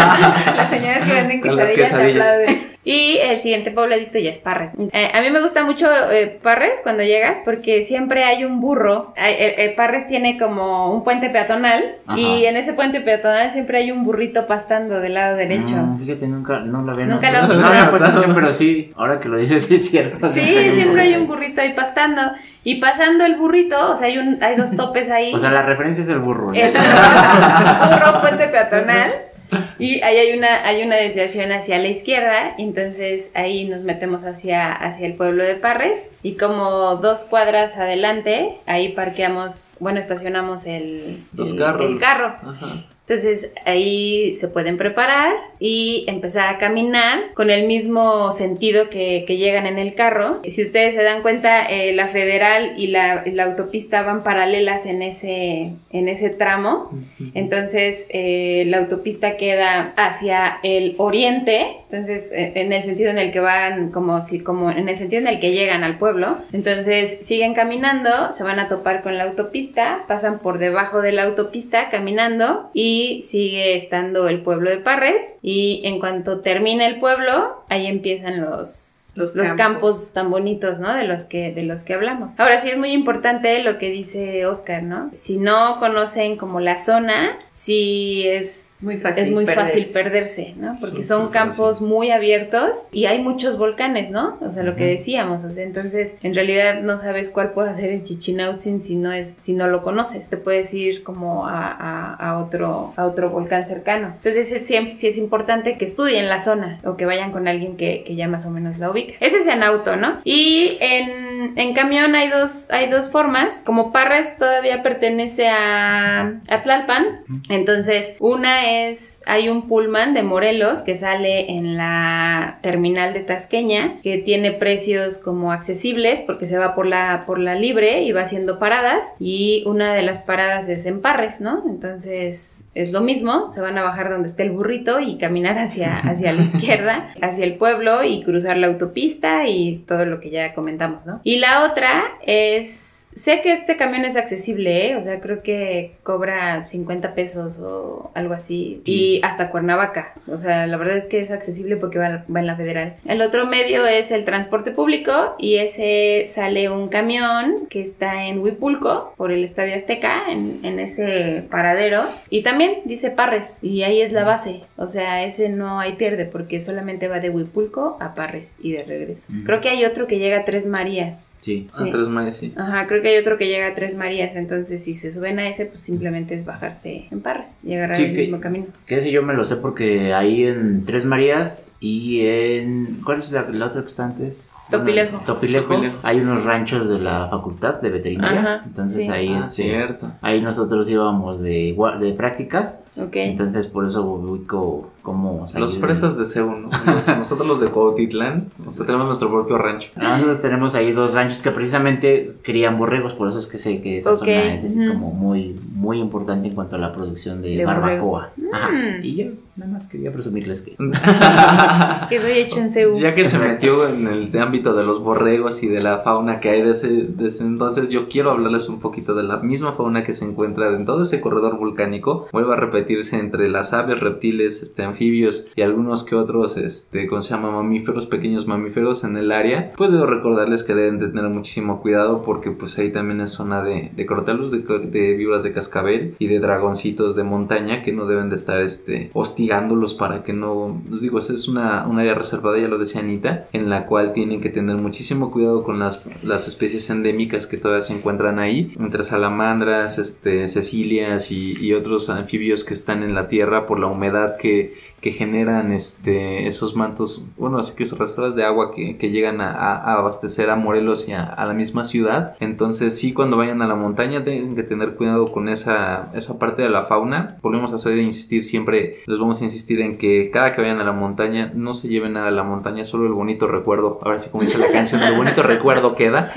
Las 0.56 0.70
señoras 0.70 1.04
que 1.04 1.12
venden 1.12 1.40
Con 1.42 1.56
las 1.56 1.70
quesadillas, 1.70 1.90
te 1.90 2.12
quesadillas. 2.14 2.26
aplauden. 2.26 2.75
Y 2.88 3.18
el 3.20 3.40
siguiente 3.40 3.72
pobladito 3.72 4.16
ya 4.20 4.30
es 4.30 4.38
Parres. 4.38 4.72
Eh, 4.92 5.10
a 5.12 5.20
mí 5.20 5.28
me 5.30 5.40
gusta 5.42 5.64
mucho 5.64 5.88
eh, 6.12 6.38
Parres 6.40 6.78
cuando 6.84 7.02
llegas 7.02 7.40
porque 7.44 7.82
siempre 7.82 8.22
hay 8.22 8.44
un 8.44 8.60
burro. 8.60 9.12
Eh, 9.16 9.56
eh, 9.58 9.74
Parres 9.76 10.06
tiene 10.06 10.38
como 10.38 10.92
un 10.94 11.02
puente 11.02 11.28
peatonal 11.28 11.96
Ajá. 12.06 12.16
y 12.16 12.46
en 12.46 12.56
ese 12.56 12.74
puente 12.74 13.00
peatonal 13.00 13.50
siempre 13.50 13.78
hay 13.78 13.90
un 13.90 14.04
burrito 14.04 14.46
pastando 14.46 15.00
del 15.00 15.14
lado 15.14 15.36
derecho. 15.36 15.74
Mm, 15.74 15.98
fíjate, 15.98 16.28
nunca, 16.28 16.60
no 16.60 16.82
lo 16.82 16.92
había 16.92 17.06
Nunca 17.06 17.28
notado. 17.32 17.48
lo 17.54 17.60
No, 17.60 17.68
visto. 17.70 17.84
no, 17.84 17.90
pues, 17.90 18.02
atención, 18.02 18.34
pero 18.36 18.52
sí, 18.54 18.92
ahora 18.94 19.18
que 19.18 19.28
lo 19.30 19.38
dices, 19.38 19.64
sí 19.66 19.74
es 19.74 19.90
cierto. 19.90 20.30
Sí, 20.30 20.40
siempre 20.76 21.02
hay 21.02 21.14
un 21.14 21.26
burrito. 21.26 21.34
burrito 21.34 21.60
ahí 21.62 21.72
pastando. 21.74 22.22
Y 22.62 22.76
pasando 22.76 23.24
el 23.26 23.34
burrito, 23.34 23.90
o 23.90 23.96
sea, 23.96 24.06
hay, 24.06 24.18
un, 24.18 24.38
hay 24.40 24.54
dos 24.54 24.70
topes 24.76 25.10
ahí. 25.10 25.32
O 25.34 25.40
sea, 25.40 25.50
la 25.50 25.62
referencia 25.62 26.02
es 26.04 26.08
el 26.08 26.20
burro. 26.20 26.52
¿no? 26.52 26.54
El 26.54 26.70
burro, 26.70 27.96
burro, 28.12 28.20
puente 28.20 28.46
peatonal. 28.46 29.10
Y 29.78 30.00
ahí 30.02 30.16
hay 30.16 30.36
una, 30.38 30.64
hay 30.66 30.82
una 30.82 30.96
desviación 30.96 31.52
hacia 31.52 31.78
la 31.78 31.88
izquierda, 31.88 32.54
entonces 32.58 33.30
ahí 33.34 33.68
nos 33.68 33.82
metemos 33.82 34.24
hacia, 34.24 34.72
hacia 34.72 35.06
el 35.06 35.14
pueblo 35.14 35.44
de 35.44 35.54
Parres 35.54 36.10
y 36.22 36.36
como 36.36 36.96
dos 36.96 37.24
cuadras 37.24 37.76
adelante, 37.78 38.56
ahí 38.66 38.90
parqueamos, 38.92 39.76
bueno, 39.80 40.00
estacionamos 40.00 40.66
el, 40.66 41.18
Los 41.34 41.52
el- 41.52 41.58
carros. 41.58 41.90
el 41.90 41.98
carro. 41.98 42.36
Ajá. 42.42 42.66
Entonces 43.08 43.52
ahí 43.64 44.34
se 44.34 44.48
pueden 44.48 44.76
preparar 44.76 45.32
y 45.60 46.04
empezar 46.08 46.52
a 46.52 46.58
caminar 46.58 47.32
con 47.34 47.50
el 47.50 47.66
mismo 47.68 48.32
sentido 48.32 48.90
que, 48.90 49.24
que 49.26 49.36
llegan 49.36 49.66
en 49.66 49.78
el 49.78 49.94
carro. 49.94 50.40
Si 50.44 50.60
ustedes 50.60 50.94
se 50.94 51.04
dan 51.04 51.22
cuenta, 51.22 51.66
eh, 51.66 51.94
la 51.94 52.08
federal 52.08 52.72
y 52.76 52.88
la, 52.88 53.22
la, 53.26 53.44
autopista 53.44 54.02
van 54.02 54.24
paralelas 54.24 54.86
en 54.86 55.02
ese, 55.02 55.72
en 55.92 56.08
ese 56.08 56.30
tramo. 56.30 56.90
Entonces 57.34 58.08
eh, 58.10 58.64
la 58.66 58.78
autopista 58.78 59.36
queda 59.36 59.94
hacia 59.96 60.58
el 60.64 60.94
oriente, 60.98 61.76
entonces 61.88 62.32
eh, 62.32 62.54
en 62.56 62.72
el 62.72 62.82
sentido 62.82 63.10
en 63.10 63.18
el 63.18 63.30
que 63.30 63.40
van, 63.40 63.92
como 63.92 64.20
si, 64.20 64.40
como 64.40 64.70
en 64.72 64.88
el 64.88 64.96
sentido 64.96 65.22
en 65.22 65.28
el 65.28 65.38
que 65.38 65.52
llegan 65.52 65.84
al 65.84 65.98
pueblo. 65.98 66.38
Entonces 66.52 67.24
siguen 67.24 67.54
caminando, 67.54 68.32
se 68.32 68.42
van 68.42 68.58
a 68.58 68.66
topar 68.66 69.02
con 69.02 69.16
la 69.16 69.24
autopista, 69.24 70.04
pasan 70.08 70.40
por 70.40 70.58
debajo 70.58 71.02
de 71.02 71.12
la 71.12 71.22
autopista 71.22 71.88
caminando 71.88 72.70
y 72.74 72.95
sigue 73.22 73.74
estando 73.74 74.28
el 74.28 74.42
pueblo 74.42 74.70
de 74.70 74.78
Parres. 74.78 75.38
Y 75.42 75.82
en 75.84 75.98
cuanto 76.00 76.40
termina 76.40 76.86
el 76.86 76.98
pueblo, 76.98 77.62
ahí 77.68 77.86
empiezan 77.86 78.40
los 78.40 79.05
los, 79.16 79.32
campos. 79.54 80.12
tan 80.12 80.30
bonitos, 80.30 80.80
¿no? 80.80 80.94
De 80.94 81.04
los 81.04 81.24
que 81.24 81.52
de 81.52 81.62
los 81.62 81.82
que 81.82 81.94
hablamos. 81.94 82.34
Ahora 82.38 82.60
sí 82.60 82.68
es 82.68 82.78
muy 82.78 82.92
importante 82.92 83.62
lo 83.62 83.78
que 83.78 83.90
dice 83.90 84.46
Oscar, 84.46 84.82
¿no? 84.82 85.10
Si 85.14 85.38
no 85.38 85.78
conocen 85.78 86.36
como 86.36 86.60
la 86.60 86.76
zona, 86.76 87.38
sí 87.50 88.24
es 88.26 88.78
muy 88.80 88.98
fácil 88.98 89.24
es 89.24 89.30
muy 89.30 89.46
perderse. 89.46 89.72
fácil 89.72 89.92
perderse, 89.92 90.54
¿no? 90.56 90.76
Porque 90.80 91.02
son 91.02 91.30
campos 91.30 91.80
muy 91.80 92.10
abiertos 92.10 92.88
y 92.92 93.06
hay 93.06 93.22
muchos 93.22 93.56
volcanes, 93.56 94.10
¿no? 94.10 94.38
O 94.40 94.52
sea, 94.52 94.62
lo 94.62 94.76
que 94.76 94.84
decíamos, 94.84 95.44
o 95.44 95.50
sea, 95.50 95.64
entonces 95.64 96.18
en 96.22 96.34
realidad 96.34 96.82
no 96.82 96.98
sabes 96.98 97.30
cuál 97.30 97.52
puedes 97.52 97.72
hacer 97.72 97.90
en 97.90 98.02
Chichinautzin 98.02 98.80
si 98.80 98.96
no 98.96 99.12
es 99.12 99.36
si 99.38 99.54
no 99.54 99.66
lo 99.68 99.82
conoces. 99.82 100.28
Te 100.28 100.36
puedes 100.36 100.72
ir 100.74 101.02
como 101.02 101.46
a, 101.46 101.70
a, 101.72 102.14
a 102.14 102.38
otro 102.38 102.92
a 102.96 103.06
otro 103.06 103.30
volcán 103.30 103.66
cercano. 103.66 104.12
Entonces 104.16 104.52
es, 104.52 104.66
siempre 104.66 104.92
sí 104.92 105.06
es 105.06 105.18
importante 105.18 105.78
que 105.78 105.84
estudien 105.84 106.28
la 106.28 106.40
zona 106.40 106.78
o 106.84 106.96
que 106.96 107.06
vayan 107.06 107.32
con 107.32 107.48
alguien 107.48 107.76
que, 107.76 108.04
que 108.04 108.16
ya 108.16 108.28
más 108.28 108.46
o 108.46 108.50
menos 108.50 108.78
la 108.78 108.88
Ese 109.20 109.38
es 109.38 109.46
en 109.46 109.62
auto, 109.62 109.96
¿no? 109.96 110.20
Y 110.24 110.78
en, 110.80 111.58
en 111.58 111.74
camión 111.74 112.14
hay 112.14 112.28
dos, 112.28 112.70
hay 112.70 112.88
dos 112.88 113.10
formas. 113.10 113.62
Como 113.64 113.92
Parras 113.92 114.38
todavía 114.38 114.82
pertenece 114.82 115.48
a, 115.48 116.40
a 116.48 116.62
Tlalpan, 116.62 117.24
entonces 117.48 118.16
una 118.20 118.86
es, 118.88 119.22
hay 119.26 119.48
un 119.48 119.68
pullman 119.68 120.14
de 120.14 120.22
Morelos 120.22 120.82
que 120.82 120.96
sale 120.96 121.52
en 121.52 121.76
la 121.76 122.58
terminal 122.62 123.12
de 123.12 123.20
Tasqueña, 123.20 124.00
que 124.02 124.18
tiene 124.18 124.52
precios 124.52 125.18
como 125.18 125.52
accesibles 125.52 126.22
porque 126.26 126.46
se 126.46 126.58
va 126.58 126.74
por 126.74 126.86
la, 126.86 127.24
por 127.26 127.38
la 127.38 127.54
libre 127.54 128.02
y 128.02 128.12
va 128.12 128.22
haciendo 128.22 128.58
paradas. 128.58 129.14
Y 129.18 129.62
una 129.66 129.94
de 129.94 130.02
las 130.02 130.20
paradas 130.20 130.68
es 130.68 130.86
en 130.86 131.00
Parres, 131.00 131.40
¿no? 131.40 131.64
Entonces 131.68 132.68
es 132.74 132.92
lo 132.92 133.00
mismo, 133.00 133.50
se 133.50 133.60
van 133.60 133.78
a 133.78 133.82
bajar 133.82 134.10
donde 134.10 134.28
esté 134.28 134.42
el 134.42 134.50
burrito 134.50 135.00
y 135.00 135.18
caminar 135.18 135.58
hacia, 135.58 135.98
hacia 135.98 136.32
la 136.32 136.42
izquierda, 136.56 137.14
hacia 137.20 137.44
el 137.44 137.54
pueblo 137.54 138.04
y 138.04 138.22
cruzar 138.22 138.56
la 138.56 138.66
autopista 138.66 138.95
y 138.96 139.84
todo 139.86 140.04
lo 140.04 140.20
que 140.20 140.30
ya 140.30 140.54
comentamos, 140.54 141.06
¿no? 141.06 141.20
Y 141.22 141.38
la 141.38 141.64
otra 141.64 142.18
es, 142.24 143.05
sé 143.16 143.40
que 143.40 143.50
este 143.50 143.76
camión 143.76 144.04
es 144.04 144.16
accesible, 144.16 144.90
¿eh? 144.90 144.96
o 144.96 145.02
sea, 145.02 145.20
creo 145.20 145.42
que 145.42 145.92
cobra 146.02 146.66
50 146.66 147.14
pesos 147.14 147.58
o 147.58 148.10
algo 148.14 148.34
así 148.34 148.82
y 148.84 149.20
hasta 149.24 149.50
Cuernavaca, 149.50 150.12
o 150.28 150.36
sea, 150.38 150.66
la 150.66 150.76
verdad 150.76 150.98
es 150.98 151.06
que 151.06 151.20
es 151.20 151.30
accesible 151.30 151.76
porque 151.76 151.98
va, 151.98 152.24
va 152.32 152.40
en 152.40 152.46
la 152.46 152.56
federal. 152.56 152.94
El 153.06 153.22
otro 153.22 153.46
medio 153.46 153.86
es 153.86 154.10
el 154.10 154.26
transporte 154.26 154.70
público 154.70 155.34
y 155.38 155.56
ese 155.56 156.24
sale 156.26 156.68
un 156.68 156.88
camión 156.88 157.66
que 157.70 157.80
está 157.80 158.26
en 158.26 158.40
Huipulco 158.40 159.14
por 159.16 159.32
el 159.32 159.44
Estadio 159.44 159.74
Azteca, 159.74 160.30
en, 160.30 160.60
en 160.62 160.78
ese 160.78 161.44
paradero 161.50 162.02
y 162.28 162.42
también 162.42 162.82
dice 162.84 163.10
Parres 163.10 163.64
y 163.64 163.82
ahí 163.82 164.02
es 164.02 164.12
la 164.12 164.24
base, 164.24 164.60
o 164.76 164.88
sea, 164.88 165.24
ese 165.24 165.48
no 165.48 165.80
hay 165.80 165.94
pierde 165.94 166.26
porque 166.26 166.60
solamente 166.60 167.08
va 167.08 167.20
de 167.20 167.30
Huipulco 167.30 167.96
a 167.98 168.14
Parres 168.14 168.58
y 168.62 168.72
de 168.72 168.84
regreso. 168.84 169.32
Mm. 169.32 169.44
Creo 169.44 169.60
que 169.62 169.70
hay 169.70 169.86
otro 169.86 170.06
que 170.06 170.18
llega 170.18 170.40
a 170.40 170.44
Tres 170.44 170.66
Marías. 170.66 171.38
Sí. 171.40 171.66
Ah, 171.72 171.86
Tres 171.90 172.08
Marías, 172.08 172.36
sí. 172.36 172.52
Ajá, 172.56 172.86
creo 172.86 173.00
que 173.00 173.05
hay 173.10 173.18
otro 173.18 173.38
que 173.38 173.46
llega 173.48 173.66
a 173.68 173.74
Tres 173.74 173.96
Marías, 173.96 174.36
entonces 174.36 174.82
si 174.82 174.94
se 174.94 175.10
suben 175.12 175.38
a 175.38 175.48
ese, 175.48 175.66
pues 175.66 175.80
simplemente 175.80 176.34
es 176.34 176.44
bajarse 176.44 177.06
en 177.10 177.20
Parras 177.20 177.60
y 177.64 177.74
agarrar 177.74 177.96
Sí, 177.96 178.04
el 178.04 178.12
que- 178.14 178.18
mismo 178.22 178.40
camino. 178.40 178.66
Que 178.86 178.96
ese 178.98 179.10
yo 179.10 179.22
me 179.22 179.34
lo 179.34 179.44
sé 179.44 179.56
porque 179.56 180.12
ahí 180.14 180.44
en 180.44 180.82
Tres 180.84 181.04
Marías 181.04 181.76
y 181.80 182.26
en... 182.26 183.00
¿Cuál 183.04 183.20
es 183.20 183.32
la, 183.32 183.42
la 183.50 183.66
otra 183.66 183.80
que 183.82 183.88
está 183.88 184.04
antes? 184.04 184.54
Topilejo. 184.70 185.18
Topilejo. 185.26 185.66
Topilejo. 185.74 185.98
Hay 186.02 186.20
unos 186.20 186.44
ranchos 186.44 186.88
de 186.88 186.98
la 186.98 187.28
facultad 187.28 187.80
de 187.80 187.90
veterinaria. 187.90 188.40
Ajá, 188.40 188.62
entonces 188.66 189.04
sí. 189.06 189.10
ahí 189.12 189.32
Ah, 189.34 189.38
este, 189.38 189.62
cierto. 189.64 190.12
Ahí 190.22 190.40
nosotros 190.40 190.88
íbamos 190.90 191.40
de, 191.40 191.76
de 192.00 192.12
prácticas. 192.12 192.80
Ok. 192.96 193.16
Entonces 193.16 193.66
por 193.66 193.84
eso 193.86 194.02
ubico 194.04 194.90
como... 195.06 195.48
salir 195.48 195.62
Los 195.62 195.78
fresas 195.78 196.18
de 196.18 196.26
CEU, 196.26 196.50
¿no? 196.50 196.68
Los- 196.84 197.06
nosotros 197.06 197.46
los 197.46 197.60
de 197.60 197.68
Cuautitlán, 197.68 198.48
nosotros 198.58 198.86
tenemos 198.86 199.06
nuestro 199.06 199.30
propio 199.30 199.56
rancho. 199.56 199.90
Nosotros 199.94 200.42
tenemos 200.42 200.74
ahí 200.74 200.90
dos 200.90 201.14
ranchos 201.14 201.38
que 201.38 201.52
precisamente 201.52 202.36
crían 202.42 202.76
borregos, 202.76 203.14
por 203.14 203.28
eso 203.28 203.38
es 203.38 203.46
que 203.46 203.56
sé 203.58 203.80
que 203.80 203.98
esa 203.98 204.16
zona 204.16 204.54
es 204.54 204.64
así 204.64 204.86
como 204.88 205.12
muy, 205.12 205.58
muy 205.72 206.00
importante 206.00 206.48
en 206.48 206.54
cuanto 206.54 206.74
a 206.74 206.80
la 206.80 206.90
producción 206.90 207.40
de, 207.40 207.56
De 207.56 207.64
barbacoa. 207.64 208.32
Ajá. 208.52 208.70
Mm. 208.72 209.04
Y 209.04 209.14
yo 209.16 209.26
nada 209.56 209.72
más 209.72 209.86
quería 209.86 210.12
presumirles 210.12 210.62
que... 210.62 210.76
Que 212.08 212.20
soy 212.20 212.32
hecho 212.32 212.58
en 212.58 212.70
CEU. 212.70 212.98
Ya 212.98 213.14
que 213.14 213.24
se 213.24 213.38
metió 213.38 213.88
en 213.88 214.06
el 214.06 214.38
ámbito 214.38 214.74
de 214.74 214.84
los 214.84 215.02
borregos 215.02 215.62
y 215.62 215.68
de 215.68 215.82
la 215.82 215.98
fauna 215.98 216.40
que 216.40 216.50
hay 216.50 216.62
desde, 216.62 217.04
desde 217.04 217.44
entonces, 217.44 217.88
yo 217.88 218.08
quiero 218.08 218.30
hablarles 218.30 218.68
un 218.68 218.80
poquito 218.80 219.14
de 219.14 219.22
la 219.22 219.38
misma 219.38 219.72
fauna 219.72 220.04
que 220.04 220.12
se 220.12 220.24
encuentra 220.24 220.68
en 220.68 220.84
todo 220.84 221.02
ese 221.02 221.20
corredor 221.20 221.58
volcánico. 221.58 222.28
Vuelve 222.32 222.52
a 222.52 222.56
repetirse 222.56 223.18
entre 223.18 223.48
las 223.48 223.72
aves, 223.72 223.98
reptiles, 224.00 224.62
este, 224.62 224.82
anfibios 224.82 225.48
y 225.56 225.62
algunos 225.62 226.04
que 226.04 226.14
otros, 226.14 226.56
este, 226.56 227.06
¿cómo 227.06 227.22
se 227.22 227.30
llama? 227.30 227.50
Mamíferos, 227.50 228.06
pequeños 228.06 228.46
mamíferos 228.46 229.04
en 229.04 229.16
el 229.16 229.32
área. 229.32 229.72
Pues 229.76 229.90
debo 229.90 230.06
recordarles 230.06 230.62
que 230.62 230.74
deben 230.74 231.00
de 231.00 231.08
tener 231.08 231.28
muchísimo 231.30 231.80
cuidado 231.80 232.22
porque 232.22 232.50
pues 232.50 232.78
ahí 232.78 232.92
también 232.92 233.20
es 233.20 233.30
zona 233.30 233.62
de, 233.62 233.90
de 233.94 234.06
crotalus, 234.06 234.50
de, 234.50 234.58
de 234.58 235.14
víboras 235.14 235.42
de 235.42 235.52
cascabel 235.52 236.14
y 236.18 236.26
de 236.26 236.40
dragoncitos 236.40 237.16
de 237.16 237.24
montaña 237.24 237.82
que 237.82 237.92
no 237.92 238.06
deben 238.06 238.28
de 238.28 238.36
estar 238.36 238.60
este, 238.60 239.10
hostigándolos 239.46 239.94
para 239.94 240.24
que 240.24 240.32
no, 240.32 240.82
digo, 241.00 241.20
es 241.20 241.48
una, 241.48 241.86
un 241.86 241.98
área 241.98 242.14
reservada, 242.14 242.58
ya 242.58 242.66
lo 242.66 242.78
decía 242.78 243.00
Anita, 243.00 243.46
en 243.52 243.70
la 243.70 243.86
cual 243.86 244.12
tienen 244.12 244.40
que 244.40 244.50
tener 244.50 244.76
muchísimo 244.76 245.30
cuidado 245.30 245.62
con 245.62 245.78
las, 245.78 246.24
las 246.24 246.48
especies 246.48 246.90
endémicas 246.90 247.46
que 247.46 247.56
todavía 247.56 247.82
se 247.82 247.94
encuentran 247.94 248.40
ahí, 248.40 248.74
entre 248.78 249.04
salamandras, 249.04 249.98
este, 249.98 250.48
cecilias 250.48 251.30
y 251.30 251.72
otros 251.74 252.10
anfibios 252.10 252.64
que 252.64 252.74
están 252.74 253.04
en 253.04 253.14
la 253.14 253.28
tierra 253.28 253.66
por 253.66 253.78
la 253.78 253.86
humedad 253.86 254.36
que, 254.36 254.74
que 255.00 255.12
generan 255.12 255.72
este, 255.72 256.46
esos 256.46 256.74
mantos, 256.74 257.26
bueno, 257.36 257.58
así 257.58 257.76
que 257.76 257.86
son 257.86 257.98
reservas 257.98 258.34
de 258.34 258.44
agua 258.44 258.72
que, 258.74 258.96
que 258.96 259.10
llegan 259.10 259.40
a, 259.40 259.50
a- 259.52 259.76
a 259.76 259.98
abastecer 259.98 260.50
a 260.50 260.56
Morelos 260.56 261.08
y 261.08 261.12
a, 261.12 261.22
a 261.24 261.46
la 261.46 261.54
misma 261.54 261.84
ciudad. 261.84 262.34
Entonces, 262.40 262.98
sí, 262.98 263.12
cuando 263.12 263.36
vayan 263.36 263.62
a 263.62 263.66
la 263.66 263.74
montaña, 263.76 264.24
tienen 264.24 264.56
que 264.56 264.62
tener 264.62 264.94
cuidado 264.94 265.30
con 265.32 265.48
esa, 265.48 266.10
esa 266.14 266.38
parte 266.38 266.62
de 266.62 266.70
la 266.70 266.82
fauna. 266.82 267.36
Volvemos 267.42 267.72
a 267.72 267.76
hacer 267.76 267.98
insistir 267.98 268.42
siempre, 268.44 268.96
les 269.06 269.18
vamos 269.18 269.40
a 269.42 269.44
insistir 269.44 269.80
en 269.80 269.98
que 269.98 270.30
cada 270.32 270.54
que 270.54 270.60
vayan 270.62 270.80
a 270.80 270.84
la 270.84 270.92
montaña, 270.92 271.52
no 271.54 271.72
se 271.72 271.88
lleven 271.88 272.14
nada 272.14 272.28
a 272.28 272.32
la 272.32 272.42
montaña, 272.42 272.84
solo 272.84 273.06
el 273.06 273.12
bonito 273.12 273.46
recuerdo. 273.46 274.00
Ahora 274.02 274.18
sí, 274.18 274.30
como 274.30 274.42
dice 274.42 274.58
la 274.58 274.72
canción, 274.72 275.02
el 275.02 275.14
bonito 275.16 275.42
recuerdo 275.44 275.94
queda 275.94 276.32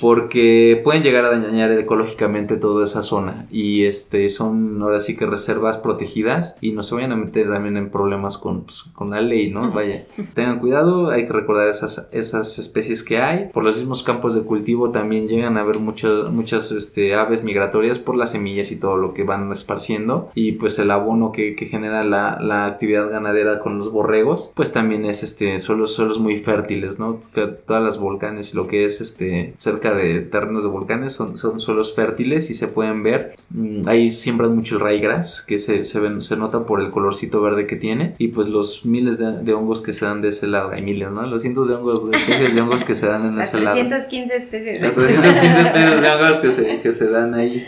porque 0.00 0.80
pueden 0.82 1.02
llegar 1.02 1.24
a 1.26 1.30
dañar 1.38 1.70
ecológicamente 1.72 2.56
toda 2.56 2.84
esa 2.84 3.02
zona 3.02 3.46
y 3.50 3.84
este 3.84 4.28
son 4.30 4.80
ahora 4.82 5.00
sí 5.00 5.16
que 5.16 5.26
reservas 5.26 5.76
protegidas 5.78 6.56
y 6.60 6.72
no 6.72 6.82
se 6.82 6.94
vayan 6.94 7.12
a 7.12 7.16
meter 7.16 7.48
también 7.50 7.76
en 7.76 7.89
problemas 7.90 8.38
con, 8.38 8.62
pues, 8.62 8.82
con 8.94 9.10
la 9.10 9.20
ley, 9.20 9.50
¿no? 9.50 9.70
Vaya, 9.72 10.04
tengan 10.34 10.58
cuidado, 10.60 11.10
hay 11.10 11.26
que 11.26 11.32
recordar 11.32 11.68
esas, 11.68 12.08
esas 12.12 12.58
especies 12.58 13.02
que 13.02 13.18
hay. 13.18 13.48
Por 13.52 13.64
los 13.64 13.76
mismos 13.76 14.02
campos 14.02 14.34
de 14.34 14.42
cultivo 14.42 14.90
también 14.90 15.28
llegan 15.28 15.56
a 15.56 15.60
haber 15.60 15.78
muchas 15.78 16.30
muchas 16.30 16.72
este, 16.72 17.14
aves 17.14 17.44
migratorias 17.44 17.98
por 17.98 18.16
las 18.16 18.30
semillas 18.30 18.72
y 18.72 18.76
todo 18.76 18.96
lo 18.96 19.14
que 19.14 19.24
van 19.24 19.50
esparciendo 19.52 20.30
y 20.34 20.52
pues 20.52 20.78
el 20.78 20.90
abono 20.90 21.32
que, 21.32 21.54
que 21.54 21.66
genera 21.66 22.04
la, 22.04 22.38
la 22.40 22.66
actividad 22.66 23.10
ganadera 23.10 23.60
con 23.60 23.78
los 23.78 23.90
borregos 23.92 24.52
pues 24.54 24.72
también 24.72 25.04
es 25.04 25.22
este 25.22 25.58
suelos, 25.58 25.92
suelos 25.94 26.18
muy 26.18 26.36
fértiles, 26.36 26.98
¿no? 26.98 27.18
Todas 27.66 27.82
las 27.82 27.98
volcanes 27.98 28.52
y 28.52 28.56
lo 28.56 28.66
que 28.66 28.84
es 28.84 29.00
este 29.00 29.54
cerca 29.56 29.94
de 29.94 30.20
terrenos 30.20 30.62
de 30.62 30.68
volcanes 30.68 31.12
son, 31.12 31.36
son 31.36 31.60
suelos 31.60 31.94
fértiles 31.94 32.50
y 32.50 32.54
se 32.54 32.68
pueden 32.68 33.02
ver. 33.02 33.34
Mm, 33.50 33.82
ahí 33.86 34.10
siembran 34.10 34.54
mucho 34.54 34.76
el 34.76 34.80
ryegrass 34.82 35.44
que 35.46 35.58
se, 35.58 35.84
se, 35.84 36.00
ven- 36.00 36.22
se 36.22 36.36
nota 36.36 36.64
por 36.64 36.80
el 36.80 36.90
colorcito 36.90 37.40
verde 37.42 37.66
que 37.66 37.76
tiene 37.80 38.14
y 38.18 38.28
pues 38.28 38.46
los 38.48 38.84
miles 38.86 39.18
de, 39.18 39.42
de 39.42 39.52
hongos 39.54 39.82
que 39.82 39.92
se 39.92 40.04
dan 40.04 40.22
de 40.22 40.28
ese 40.28 40.46
lado. 40.46 40.70
Hay 40.70 40.82
miles, 40.82 41.10
¿no? 41.10 41.26
Los 41.26 41.42
cientos 41.42 41.66
de 41.68 41.74
hongos, 41.74 42.08
de 42.10 42.16
especies 42.16 42.54
de 42.54 42.60
hongos 42.60 42.84
que 42.84 42.94
se 42.94 43.06
dan 43.06 43.26
en 43.26 43.40
ese 43.40 43.60
lado. 43.60 43.76
315 43.76 44.36
especies. 44.36 44.82
Las 44.82 44.94
315 44.94 45.60
especies 45.62 46.02
de 46.02 46.08
hongos 46.10 46.38
que 46.38 46.52
se, 46.52 46.80
que 46.82 46.92
se 46.92 47.10
dan 47.10 47.34
ahí. 47.34 47.64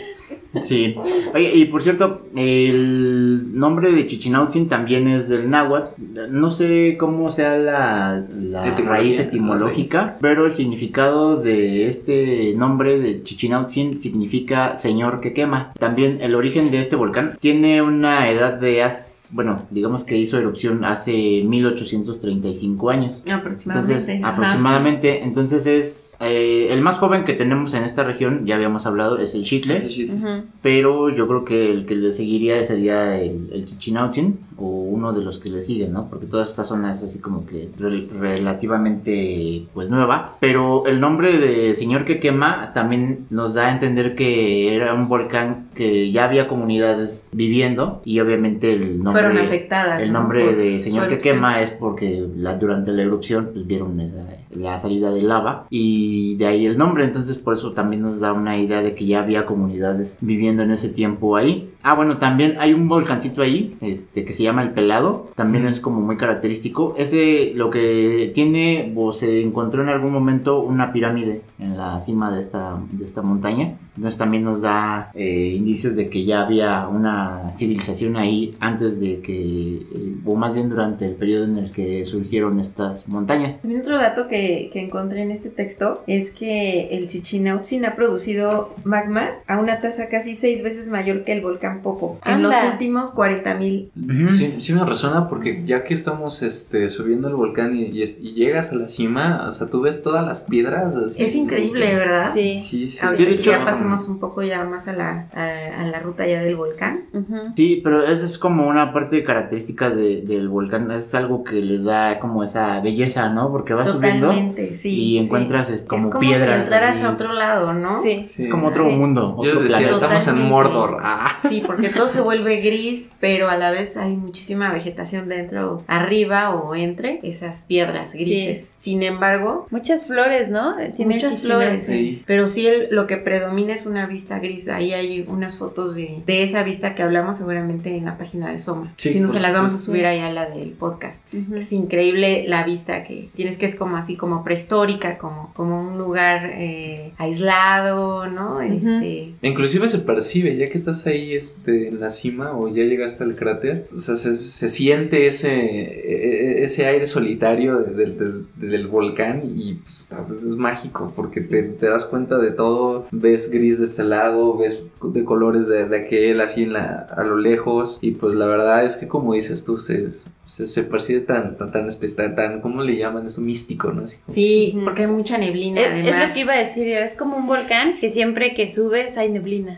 Sí. 0.61 0.95
Oye, 1.33 1.51
y 1.55 1.65
por 1.65 1.81
cierto, 1.81 2.21
el 2.35 3.55
nombre 3.57 3.91
de 3.91 4.05
Chichinautzin 4.07 4.67
también 4.67 5.07
es 5.07 5.27
del 5.27 5.49
náhuatl. 5.49 6.01
No 6.29 6.51
sé 6.51 6.95
cómo 6.99 7.31
sea 7.31 7.57
la, 7.57 8.23
la 8.31 8.67
Etimología, 8.67 8.85
raíz 8.89 9.17
la 9.17 9.23
etimológica, 9.23 10.17
pero 10.21 10.45
el 10.45 10.51
significado 10.51 11.37
de 11.37 11.87
este 11.87 12.53
nombre 12.55 12.99
de 12.99 13.23
Chichinautzin 13.23 13.99
significa 13.99 14.75
señor 14.77 15.21
que 15.21 15.33
quema. 15.33 15.71
También 15.79 16.19
el 16.21 16.35
origen 16.35 16.71
de 16.71 16.79
este 16.79 16.95
volcán 16.95 17.35
tiene 17.39 17.81
una 17.81 18.29
edad 18.29 18.53
de, 18.53 18.83
haz- 18.83 19.29
bueno, 19.31 19.63
digamos 19.71 20.02
que 20.03 20.17
hizo 20.17 20.37
erupción 20.37 20.83
hace 20.85 21.43
1835 21.45 22.89
años. 22.89 23.23
Aproximadamente. 23.31 23.93
Entonces, 23.93 24.19
ajá. 24.23 24.33
aproximadamente, 24.33 25.23
entonces 25.23 25.65
es 25.65 26.15
eh, 26.19 26.67
el 26.71 26.81
más 26.81 26.97
joven 26.97 27.23
que 27.23 27.33
tenemos 27.33 27.73
en 27.73 27.83
esta 27.83 28.03
región, 28.03 28.45
ya 28.45 28.55
habíamos 28.55 28.85
hablado, 28.85 29.17
es 29.17 29.35
el 29.35 29.43
Chitle. 29.43 29.77
Ese 29.77 29.89
shit. 29.89 30.11
Ujú. 30.13 30.43
Pero 30.61 31.09
yo 31.09 31.27
creo 31.27 31.43
que 31.45 31.71
el 31.71 31.85
que 31.85 31.95
le 31.95 32.11
seguiría 32.13 32.63
sería 32.63 33.19
el, 33.19 33.49
el 33.51 33.65
Chichinautzin 33.65 34.39
o 34.57 34.67
uno 34.67 35.13
de 35.13 35.23
los 35.23 35.39
que 35.39 35.49
le 35.49 35.61
siguen, 35.61 35.93
¿no? 35.93 36.07
Porque 36.09 36.27
toda 36.27 36.43
esta 36.43 36.63
zona 36.63 36.91
es 36.91 37.01
así 37.03 37.19
como 37.19 37.45
que 37.45 37.69
rel- 37.79 38.07
relativamente 38.19 39.65
pues 39.73 39.89
nueva. 39.89 40.35
Pero 40.39 40.85
el 40.85 40.99
nombre 40.99 41.37
de 41.37 41.73
Señor 41.73 42.05
que 42.05 42.19
quema 42.19 42.71
también 42.73 43.25
nos 43.29 43.55
da 43.55 43.67
a 43.67 43.71
entender 43.73 44.15
que 44.15 44.75
era 44.75 44.93
un 44.93 45.07
volcán 45.07 45.69
que 45.75 46.11
ya 46.11 46.25
había 46.25 46.47
comunidades 46.47 47.29
viviendo 47.33 48.01
y 48.05 48.19
obviamente 48.19 48.73
el 48.73 49.03
nombre... 49.03 49.23
Fueron 49.23 49.37
afectadas. 49.43 49.92
El 50.01 50.11
¿no? 50.13 50.19
nombre 50.19 50.45
Por 50.45 50.55
de 50.57 50.79
Señor 50.79 51.07
que 51.07 51.17
quema 51.19 51.61
es 51.61 51.71
porque 51.71 52.25
la- 52.35 52.55
durante 52.57 52.91
la 52.91 53.01
erupción 53.03 53.49
pues 53.53 53.65
vieron 53.67 53.99
esa- 53.99 54.25
la 54.51 54.77
salida 54.77 55.11
de 55.11 55.21
lava 55.23 55.65
y 55.69 56.35
de 56.35 56.45
ahí 56.45 56.65
el 56.65 56.77
nombre, 56.77 57.03
entonces 57.03 57.37
por 57.39 57.55
eso 57.55 57.71
también 57.73 58.01
nos 58.03 58.19
da 58.19 58.33
una 58.33 58.57
idea 58.57 58.81
de 58.83 58.93
que 58.93 59.05
ya 59.05 59.21
había 59.23 59.45
comunidades 59.45 60.17
viviendo 60.21 60.61
en 60.63 60.71
ese 60.71 60.89
tiempo 60.89 61.35
ahí. 61.35 61.71
Ah, 61.81 61.95
bueno, 61.95 62.17
también 62.17 62.55
hay 62.59 62.73
un 62.73 62.87
volcancito 62.87 63.41
ahí, 63.41 63.75
este, 63.81 64.23
que 64.25 64.31
se 64.31 64.43
llama 64.43 64.61
El 64.61 64.69
Pelado, 64.71 65.29
también 65.35 65.65
es 65.65 65.79
como 65.79 66.01
muy 66.01 66.17
característico. 66.17 66.93
Ese 66.97 67.51
lo 67.55 67.69
que 67.71 68.31
tiene 68.33 68.93
o 68.95 69.11
se 69.11 69.41
encontró 69.41 69.81
en 69.81 69.89
algún 69.89 70.11
momento 70.11 70.59
una 70.61 70.93
pirámide 70.93 71.41
en 71.59 71.75
la 71.77 71.99
cima 71.99 72.31
de 72.31 72.39
esta, 72.39 72.79
de 72.91 73.05
esta 73.05 73.21
montaña, 73.21 73.77
entonces 73.95 74.17
también 74.17 74.43
nos 74.43 74.61
da 74.61 75.11
eh, 75.15 75.53
indicios 75.55 75.95
de 75.95 76.09
que 76.09 76.25
ya 76.25 76.41
había 76.41 76.87
una 76.87 77.51
civilización 77.51 78.17
ahí 78.17 78.55
antes 78.59 78.99
de 78.99 79.19
que, 79.19 79.82
eh, 79.93 80.15
o 80.25 80.35
más 80.35 80.53
bien 80.53 80.69
durante 80.69 81.05
el 81.05 81.15
periodo 81.15 81.45
en 81.45 81.57
el 81.57 81.71
que 81.71 82.05
surgieron 82.05 82.59
estas 82.59 83.07
montañas. 83.07 83.61
También 83.61 83.81
otro 83.81 83.97
dato 83.97 84.27
que, 84.27 84.69
que 84.71 84.79
encontré 84.81 85.21
en 85.21 85.31
este 85.31 85.49
texto 85.49 86.03
es 86.07 86.31
que 86.31 86.89
el 86.97 87.07
Chichinautzin 87.07 87.85
ha 87.85 87.95
producido 87.95 88.75
magma 88.83 89.29
a 89.47 89.57
una 89.59 89.81
tasa 89.81 90.09
casi 90.09 90.35
seis 90.35 90.63
veces 90.63 90.89
mayor 90.89 91.23
que 91.23 91.33
el 91.33 91.41
volcán 91.41 91.81
Popo 91.81 92.19
en 92.25 92.43
los 92.43 92.53
últimos 92.71 93.11
40 93.11 93.55
mil. 93.55 93.91
Sí, 94.29 94.55
sí 94.59 94.73
me 94.73 94.85
resuena 94.85 95.27
porque 95.29 95.63
ya 95.65 95.83
que 95.83 95.93
estamos 95.93 96.41
este, 96.43 96.89
subiendo 96.89 97.27
el 97.27 97.35
volcán 97.35 97.75
y, 97.75 97.83
y 97.83 98.03
y 98.03 98.33
llegas 98.33 98.71
a 98.71 98.75
la 98.75 98.87
cima, 98.87 99.45
o 99.47 99.51
sea, 99.51 99.67
tú 99.67 99.81
ves 99.81 100.03
todas 100.03 100.25
las 100.25 100.41
piedras. 100.41 100.95
así. 100.95 101.23
Es 101.23 101.35
increíble, 101.35 101.95
¿verdad? 101.95 102.31
Sí. 102.33 102.57
Sí, 102.59 102.87
sí. 102.89 102.99
Ahorita 103.05 103.23
Sí, 103.23 103.29
de 103.29 103.35
hecho- 103.41 103.51
ya 103.51 103.65
pasemos 103.65 104.07
un 104.09 104.19
poco 104.19 104.43
ya 104.43 104.63
más 104.65 104.87
a 104.87 104.93
la, 104.93 105.27
a, 105.33 105.81
a 105.81 105.85
la 105.87 105.99
ruta 105.99 106.27
ya 106.27 106.41
del 106.41 106.55
volcán. 106.55 107.05
Ujú. 107.13 107.53
Sí, 107.55 107.81
pero 107.83 108.05
eso 108.05 108.25
es 108.25 108.37
como 108.37 108.67
una 108.67 108.93
parte 108.93 109.23
característica 109.23 109.72
de- 109.75 110.21
del 110.21 110.49
volcán, 110.49 110.91
es 110.91 111.13
algo 111.15 111.43
que 111.43 111.55
le 111.55 111.79
da 111.79 112.19
como 112.19 112.43
esa 112.43 112.79
belleza, 112.81 113.29
¿no? 113.29 113.51
Porque 113.51 113.73
va 113.73 113.85
subiendo 113.85 114.31
sí. 114.73 114.89
y 114.89 115.17
encuentras 115.19 115.69
es- 115.69 115.81
Es 115.81 115.87
como, 115.87 116.09
como 116.09 116.19
piedras. 116.21 116.55
si 116.55 116.61
entraras 116.63 116.95
así. 116.97 117.05
a 117.05 117.09
otro 117.11 117.33
lado, 117.33 117.73
¿no? 117.73 117.91
Sí. 117.91 118.23
Sí. 118.23 118.43
Es 118.43 118.47
como 118.49 118.67
otro 118.67 118.89
Sí. 118.89 118.95
mundo, 118.95 119.35
Yo 119.43 119.49
otro 119.51 119.53
les 119.61 119.63
decía, 119.63 119.77
planeta. 119.89 119.93
estamos 120.17 120.27
en. 120.27 120.49
Mordor. 120.49 120.97
Ah. 121.01 121.27
Sí, 121.49 121.63
porque 121.65 121.89
todo 121.89 122.07
se 122.07 122.21
vuelve 122.21 122.57
gris, 122.61 123.15
pero 123.19 123.49
a 123.49 123.57
la 123.57 123.71
vez 123.71 123.97
hay 123.97 124.15
muchísima 124.15 124.71
vegetación 124.71 125.29
dentro, 125.29 125.83
arriba 125.87 126.51
o 126.55 126.75
entre 126.75 127.19
esas 127.23 127.61
piedras 127.61 128.13
grises. 128.13 128.73
Sin 128.75 129.03
embargo, 129.03 129.67
Muchas 129.71 130.05
flores, 130.05 130.49
¿no? 130.49 130.75
Tiene 130.95 131.15
muchas 131.15 131.39
flores. 131.41 131.85
Sí. 131.85 132.23
Pero 132.27 132.47
sí 132.47 132.67
el- 132.67 132.87
lo 132.91 133.07
que 133.07 133.17
predomina 133.17 133.73
es 133.73 133.85
una 133.85 134.05
vista 134.05 134.39
gris. 134.39 134.67
Ahí 134.69 134.93
hay 134.93 135.25
unas 135.27 135.57
fotos 135.57 135.95
de, 135.95 136.21
de 136.25 136.43
esa 136.43 136.63
vista 136.63 136.93
que 136.95 137.01
hablamos 137.03 137.37
seguramente 137.37 137.95
en 137.95 138.05
la 138.05 138.17
página 138.17 138.51
de 138.51 138.59
Soma. 138.59 138.93
Sí, 138.97 139.13
si 139.13 139.19
no 139.19 139.27
se 139.27 139.39
las 139.39 139.53
vamos 139.53 139.62
a 139.65 139.69
supuesto. 139.69 139.91
subir 139.91 140.05
ahí 140.05 140.19
a 140.19 140.31
la 140.31 140.49
del 140.49 140.71
podcast. 140.71 141.25
Ujú. 141.33 141.55
Es 141.55 141.71
increíble 141.71 142.45
la 142.47 142.63
vista 142.63 143.03
que 143.03 143.29
tienes, 143.35 143.57
que 143.57 143.65
es 143.65 143.75
como 143.75 143.97
así 143.97 144.15
como 144.15 144.43
prehistórica, 144.43 145.17
como, 145.17 145.51
como 145.55 145.81
un 145.81 145.97
lugar 145.97 146.51
eh, 146.55 147.11
aislado, 147.17 148.27
¿no? 148.27 148.61
Este, 148.61 149.33
Inclusive 149.41 149.87
se 149.87 149.99
percibe, 149.99 150.55
ya 150.57 150.69
que 150.69 150.77
estás 150.77 151.05
ahí 151.07 151.33
este, 151.33 151.87
en 151.89 151.99
la 151.99 152.09
cima 152.09 152.57
o 152.57 152.67
ya 152.67 152.83
llegaste 152.83 153.23
al 153.23 153.35
cráter, 153.35 153.87
o 153.93 153.97
sea, 153.97 154.15
se, 154.15 154.35
se 154.35 154.69
siente 154.69 155.27
ese, 155.27 155.53
e- 155.53 156.59
e- 156.61 156.63
ese 156.63 156.85
aire 156.85 157.05
solitario 157.05 157.79
de- 157.79 157.93
del- 157.93 158.17
del- 158.17 158.45
del 158.55 158.87
volcán 158.87 159.41
y 159.55 159.75
pues, 159.75 160.07
es 160.31 160.55
mágico 160.55 161.11
porque 161.15 161.41
Sí. 161.41 161.49
te, 161.49 161.63
te 161.63 161.85
das 161.87 162.05
cuenta 162.05 162.37
de 162.37 162.51
todo, 162.51 163.07
ves 163.11 163.51
gris 163.51 163.79
de 163.79 163.85
este 163.85 164.03
lado, 164.03 164.57
ves 164.57 164.83
de 165.03 165.23
colores 165.23 165.67
de, 165.67 165.87
de 165.87 165.97
aquel 166.05 166.41
así 166.41 166.63
en 166.63 166.73
la, 166.73 167.07
a 167.09 167.23
lo 167.23 167.37
lejos 167.37 167.99
y 168.01 168.11
pues 168.11 168.33
la 168.35 168.45
verdad 168.45 168.85
es 168.85 168.95
que 168.95 169.07
como 169.07 169.33
dices 169.33 169.52
tú, 169.55 169.77
se, 169.77 170.09
se, 170.43 170.67
se 170.67 170.83
percibe 170.83 171.21
tan, 171.21 171.57
tan, 171.57 171.71
tan 171.71 171.87
especial, 171.87 172.35
tan, 172.35 172.61
¿cómo 172.61 172.81
le 172.83 172.97
llaman 172.97 173.27
eso? 173.27 173.41
Místico, 173.41 173.91
¿no? 173.91 174.03
Así 174.03 174.17
como- 174.25 174.33
sí, 174.33 174.79
porque 174.83 175.01
hay 175.03 175.07
mucha 175.07 175.37
neblina 175.37 175.81
Es, 175.81 175.87
además. 175.87 176.07
es 176.23 176.27
lo 176.27 176.33
que 176.33 176.39
iba 176.41 176.53
a 176.53 176.57
decir, 176.57 176.87
es 176.89 177.13
como 177.13 177.37
un 177.37 177.47
volcán 177.47 177.99
que 177.99 178.09
siempre 178.09 178.53
que 178.53 178.71
subes 178.73 179.17
hay 179.17 179.29
neblina. 179.29 179.77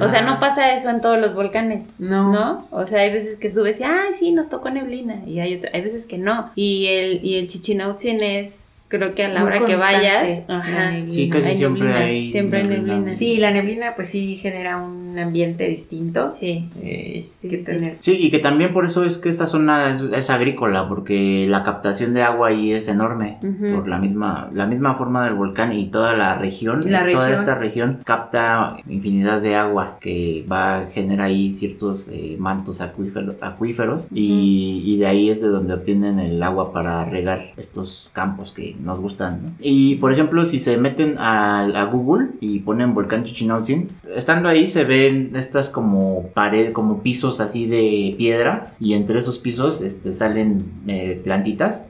O 0.00 0.08
sea, 0.08 0.22
no 0.22 0.38
pasa 0.40 0.74
eso 0.74 0.90
en 0.90 1.00
todos 1.00 1.18
los 1.20 1.34
volcanes. 1.34 1.94
No. 1.98 2.32
¿No? 2.32 2.68
O 2.70 2.84
sea, 2.86 3.00
hay 3.00 3.12
veces 3.12 3.36
que 3.36 3.50
subes 3.50 3.80
y, 3.80 3.84
ay, 3.84 4.12
sí, 4.12 4.32
nos 4.32 4.48
tocó 4.48 4.70
neblina. 4.70 5.22
Y 5.26 5.40
hay, 5.40 5.60
hay 5.72 5.80
veces 5.80 6.06
que 6.06 6.18
no. 6.18 6.50
Y 6.54 6.86
el, 6.86 7.24
y 7.24 7.36
el 7.36 7.46
Chichinautzin 7.48 8.22
es, 8.22 8.75
creo 8.88 9.14
que 9.14 9.24
a 9.24 9.28
la 9.28 9.44
hora 9.44 9.64
que 9.64 9.76
vayas, 9.76 10.44
ajá. 10.48 11.04
Sí, 11.06 11.28
casi 11.28 11.48
Hay 11.48 11.56
siempre 11.56 11.82
neblina, 11.84 12.04
hay. 12.04 12.26
siempre 12.28 12.58
hay 12.60 12.68
neblina. 12.68 13.14
Sí, 13.16 13.36
la 13.38 13.50
neblina 13.50 13.94
pues 13.94 14.08
sí 14.08 14.36
genera 14.36 14.76
un 14.82 15.18
ambiente 15.18 15.68
distinto. 15.68 16.32
Sí. 16.32 16.68
Eh, 16.82 17.28
Sí, 17.40 17.48
que 17.48 17.62
sí, 17.62 17.66
tener. 17.72 17.96
Sí, 18.00 18.16
y 18.20 18.30
que 18.30 18.38
también 18.38 18.72
por 18.72 18.86
eso 18.86 19.04
es 19.04 19.18
que 19.18 19.28
esta 19.28 19.46
zona 19.46 19.90
es, 19.90 20.00
es 20.14 20.30
agrícola, 20.30 20.88
porque 20.88 21.46
la 21.48 21.62
captación 21.64 22.12
de 22.14 22.22
agua 22.22 22.48
ahí 22.48 22.72
es 22.72 22.88
enorme. 22.88 23.38
Por 23.74 23.88
la 23.88 23.98
misma, 23.98 24.48
la 24.52 24.66
misma 24.66 24.94
forma 24.94 25.24
del 25.24 25.34
volcán 25.34 25.72
y 25.72 25.86
toda 25.86 26.14
la 26.14 26.36
región, 26.36 26.80
La 26.90 26.98
es- 27.06 27.12
toda 27.12 27.26
región. 27.28 27.40
esta 27.40 27.54
región 27.58 28.00
capta 28.04 28.76
infinidad 28.88 29.40
de 29.40 29.56
agua 29.56 29.98
que 30.00 30.44
va 30.50 30.78
a 30.80 30.86
generar 30.86 31.26
ahí 31.26 31.52
ciertos 31.52 32.06
eh, 32.10 32.36
mantos 32.38 32.80
acuíferos, 32.80 33.36
acuíferos 33.40 34.06
y, 34.14 34.82
y 34.84 34.96
de 34.98 35.06
ahí 35.06 35.30
es 35.30 35.40
de 35.40 35.48
donde 35.48 35.74
obtienen 35.74 36.18
el 36.20 36.42
agua 36.42 36.72
para 36.72 37.04
regar 37.04 37.52
estos 37.56 38.10
campos 38.12 38.52
que 38.52 38.75
nos 38.82 39.00
gustan. 39.00 39.40
¿no? 39.42 39.50
Y 39.60 39.96
por 39.96 40.12
ejemplo, 40.12 40.44
si 40.46 40.60
se 40.60 40.76
meten 40.78 41.16
a, 41.18 41.60
a 41.60 41.84
Google 41.84 42.28
y 42.40 42.60
ponen 42.60 42.94
volcán 42.94 43.24
Chichinautzin, 43.24 43.88
estando 44.14 44.48
ahí 44.48 44.66
se 44.66 44.84
ven 44.84 45.32
estas 45.34 45.70
como 45.70 46.28
pared, 46.34 46.72
como 46.72 47.02
pisos 47.02 47.40
así 47.40 47.66
de 47.66 48.14
piedra 48.18 48.72
y 48.80 48.94
entre 48.94 49.18
esos 49.18 49.38
pisos 49.38 49.80
este, 49.80 50.12
salen 50.12 50.64
eh, 50.86 51.20
plantitas 51.22 51.86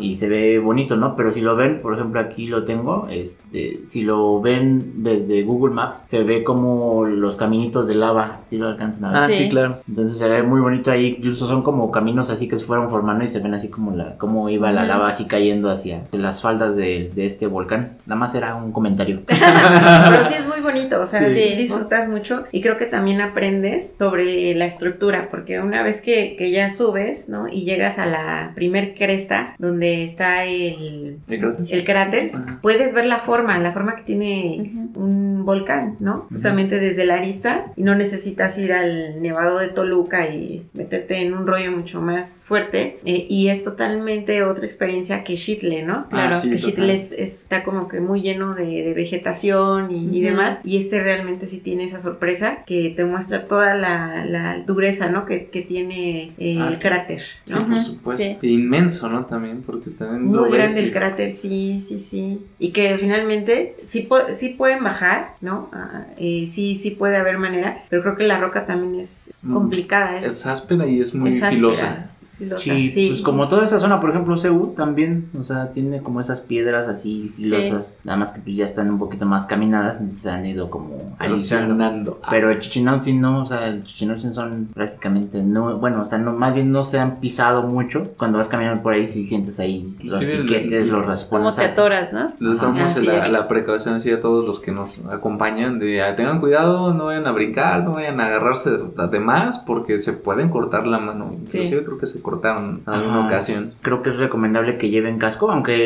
y 0.00 0.16
se 0.16 0.28
ve 0.28 0.58
bonito, 0.58 0.96
¿no? 0.96 1.16
Pero 1.16 1.32
si 1.32 1.40
lo 1.40 1.56
ven, 1.56 1.80
por 1.80 1.94
ejemplo, 1.94 2.20
aquí 2.20 2.46
lo 2.46 2.64
tengo, 2.64 3.06
este, 3.10 3.80
si 3.86 4.02
lo 4.02 4.40
ven 4.40 4.92
desde 5.04 5.42
Google 5.42 5.74
Maps, 5.74 6.02
se 6.06 6.22
ve 6.22 6.42
como 6.44 7.04
los 7.06 7.36
caminitos 7.36 7.86
de 7.86 7.94
lava, 7.94 8.40
si 8.50 8.58
lo 8.58 8.66
alcanzan 8.68 9.04
a 9.06 9.10
ver. 9.12 9.18
Ah, 9.22 9.30
sí, 9.30 9.44
Sí. 9.44 9.48
claro. 9.50 9.78
Entonces 9.88 10.18
se 10.18 10.28
ve 10.28 10.42
muy 10.42 10.60
bonito 10.60 10.90
ahí, 10.90 11.16
incluso 11.18 11.46
son 11.46 11.62
como 11.62 11.90
caminos 11.90 12.30
así 12.30 12.48
que 12.48 12.56
se 12.58 12.64
fueron 12.64 12.90
formando 12.90 13.24
y 13.24 13.28
se 13.28 13.40
ven 13.40 13.54
así 13.54 13.68
como 13.68 13.92
la, 13.92 14.16
cómo 14.16 14.48
iba 14.48 14.72
la 14.72 14.84
lava 14.84 15.08
así 15.08 15.26
cayendo 15.26 15.70
hacia 15.70 16.04
las 16.18 16.42
faldas 16.42 16.76
de, 16.76 17.10
de 17.14 17.26
este 17.26 17.46
volcán. 17.46 17.96
Nada 18.06 18.18
más 18.18 18.34
era 18.34 18.54
un 18.54 18.72
comentario. 18.72 19.22
Pero 19.26 20.24
sí 20.28 20.34
es 20.38 20.46
muy 20.46 20.60
bonito, 20.60 21.00
o 21.00 21.06
sea, 21.06 21.26
Sí. 21.28 21.34
sí, 21.36 21.54
disfrutas 21.56 22.08
mucho 22.08 22.44
y 22.52 22.60
creo 22.60 22.76
que 22.78 22.86
también 22.86 23.20
aprendes 23.20 23.94
sobre 23.98 24.54
la 24.54 24.66
estructura, 24.66 25.28
porque 25.30 25.60
una 25.60 25.82
vez 25.82 26.00
que, 26.00 26.36
que 26.36 26.50
ya 26.50 26.68
subes, 26.70 27.28
¿no? 27.28 27.48
Y 27.48 27.62
llegas 27.64 27.98
a 27.98 28.06
la 28.06 28.52
primer 28.54 28.94
cresta 28.94 29.54
donde 29.58 30.04
está 30.04 30.44
el, 30.44 31.18
¿El 31.28 31.38
cráter? 31.40 31.66
el 31.70 31.84
cráter, 31.84 32.32
puedes 32.62 32.94
ver 32.94 33.06
la 33.06 33.18
forma, 33.18 33.58
la 33.58 33.72
forma 33.72 33.96
que 33.96 34.02
tiene 34.02 34.70
Ujú. 34.92 35.04
un 35.04 35.44
volcán, 35.44 35.96
¿no? 36.00 36.26
Justamente 36.30 36.78
desde 36.78 37.04
la 37.06 37.14
arista 37.14 37.66
y 37.76 37.82
no 37.82 37.94
necesitas 37.94 38.56
ir 38.58 38.72
al 38.72 39.20
Nevado 39.22 39.58
de 39.58 39.68
Toluca 39.68 40.28
y 40.28 40.66
meterte 40.74 41.22
en 41.22 41.34
un 41.34 41.46
rollo 41.46 41.70
mucho 41.72 42.00
más 42.00 42.44
fuerte 42.46 42.98
eh, 43.04 43.26
y 43.28 43.48
es 43.48 43.62
totalmente 43.62 44.42
otra 44.42 44.64
experiencia 44.64 45.22
que 45.24 45.36
Shitle, 45.36 45.82
¿no? 45.82 46.05
Claro, 46.10 46.36
Ah, 46.36 46.40
sí, 46.40 46.50
que 46.50 46.56
es- 46.94 47.12
está 47.12 47.64
como 47.64 47.88
que 47.88 48.00
muy 48.00 48.20
lleno 48.22 48.54
de, 48.54 48.82
de 48.82 48.94
vegetación 48.94 49.90
y, 49.90 50.04
y 50.04 50.08
Ujú. 50.08 50.20
demás. 50.30 50.58
Y 50.64 50.76
este 50.76 51.02
realmente 51.02 51.46
sí 51.46 51.58
tiene 51.58 51.84
esa 51.84 51.98
sorpresa 52.00 52.58
que 52.66 52.90
te 52.96 53.04
muestra 53.04 53.46
toda 53.46 53.74
la, 53.74 54.24
la 54.24 54.58
dureza, 54.60 55.08
¿no? 55.10 55.24
Que, 55.26 55.46
que 55.46 55.62
tiene 55.62 56.32
eh, 56.38 56.58
Ah, 56.60 56.68
el 56.68 56.78
cráter, 56.78 57.20
Sí, 57.44 57.54
¿no? 57.54 57.60
por 57.62 57.72
Ujú, 57.76 57.80
supuesto. 57.80 58.38
sí. 58.40 58.48
Inmenso, 58.48 59.08
¿no? 59.08 59.26
También, 59.26 59.62
porque 59.62 59.90
también 59.90 60.24
Muy 60.24 60.50
grande 60.50 60.80
y- 60.80 60.84
el 60.84 60.92
cráter, 60.92 61.32
sí, 61.32 61.80
sí, 61.80 61.98
sí. 61.98 62.38
Y 62.58 62.70
que 62.70 62.96
finalmente 62.98 63.76
sí, 63.84 64.08
sí 64.32 64.48
pueden 64.50 64.82
bajar, 64.82 65.34
¿no? 65.40 65.68
Ah, 65.72 66.06
eh, 66.18 66.46
sí, 66.46 66.74
sí 66.74 66.90
puede 66.92 67.16
haber 67.16 67.38
manera, 67.38 67.84
pero 67.90 68.02
creo 68.02 68.16
que 68.16 68.24
la 68.24 68.38
roca 68.38 68.64
también 68.66 68.94
es 69.00 69.30
Mm, 69.42 69.52
complicada. 69.52 70.18
Es, 70.18 70.24
Es 70.26 70.46
áspera 70.46 70.86
y 70.86 71.00
es 71.00 71.14
muy 71.14 71.30
es 71.30 71.36
áspera, 71.42 71.50
filosa. 71.56 72.10
es 72.22 72.36
filosa, 72.38 72.62
Sí, 72.62 72.88
sí. 72.88 73.06
pues 73.08 73.22
como 73.22 73.48
toda 73.48 73.64
esa 73.64 73.78
zona, 73.78 74.00
por 74.00 74.10
ejemplo, 74.10 74.36
Seúl 74.36 74.74
también, 74.74 75.28
o 75.38 75.44
sea, 75.44 75.70
tiene 75.70 75.95
como 76.02 76.20
esas 76.20 76.40
piedras 76.40 76.88
así 76.88 77.32
filosas, 77.36 77.98
nada 78.04 78.18
más 78.18 78.32
que 78.32 78.40
pues 78.40 78.56
ya 78.56 78.64
están 78.64 78.90
un 78.90 78.98
poquito 78.98 79.26
más 79.26 79.46
caminadas, 79.46 79.98
entonces 80.00 80.20
se 80.22 80.30
han 80.30 80.44
ido 80.46 80.70
como. 80.70 81.16
Erosionando. 81.20 82.20
Pero 82.30 82.50
el 82.50 82.58
Chichinautzin 82.58 83.20
no, 83.20 83.42
o 83.42 83.46
sea, 83.46 83.66
el 83.68 83.84
Chichinautzin 83.84 84.32
son 84.32 84.68
prácticamente 84.72 85.42
no, 85.42 85.78
bueno, 85.78 86.02
o 86.02 86.06
sea, 86.06 86.18
no, 86.18 86.32
más 86.32 86.54
bien 86.54 86.72
no 86.72 86.84
se 86.84 86.98
han 86.98 87.16
pisado 87.20 87.62
mucho. 87.62 88.12
Cuando 88.16 88.38
vas 88.38 88.48
caminando 88.48 88.82
por 88.82 88.92
ahí 88.94 89.06
sí 89.06 89.24
sientes 89.24 89.60
ahí 89.60 89.96
los 90.02 90.18
Sí, 90.18 90.24
el- 90.30 90.42
piquetes, 90.42 90.86
los 90.86 90.96
Como 91.00 91.08
raspones. 91.10 91.56
te 91.56 91.64
atoras, 91.64 92.12
¿no? 92.12 92.32
Les 92.40 92.60
damos 92.60 93.02
la, 93.04 93.28
la 93.28 93.48
precaución 93.48 93.94
así 93.94 94.10
a 94.10 94.20
todos 94.20 94.44
los 94.44 94.60
que 94.60 94.72
nos 94.72 95.04
acompañan 95.06 95.78
de 95.78 96.02
tengan 96.16 96.40
cuidado, 96.40 96.94
no 96.94 97.06
vayan 97.06 97.26
a 97.26 97.32
brincar, 97.32 97.84
no 97.84 97.92
vayan 97.92 98.20
a 98.20 98.26
agarrarse 98.26 98.70
de, 98.70 99.08
de 99.10 99.20
más 99.20 99.58
porque 99.58 99.98
se 99.98 100.12
pueden 100.12 100.48
cortar 100.50 100.86
la 100.86 100.98
mano. 100.98 101.30
Inclusive 101.32 101.84
creo 101.84 101.98
que 101.98 102.06
se 102.06 102.22
cortaron 102.22 102.82
en 102.86 102.92
alguna 102.92 103.26
ocasión. 103.26 103.72
Creo 103.82 104.02
que 104.02 104.10
es 104.10 104.16
recomendable 104.18 104.78
que 104.78 104.90
lleven 104.90 105.18
casco, 105.18 105.50
aunque 105.50 105.85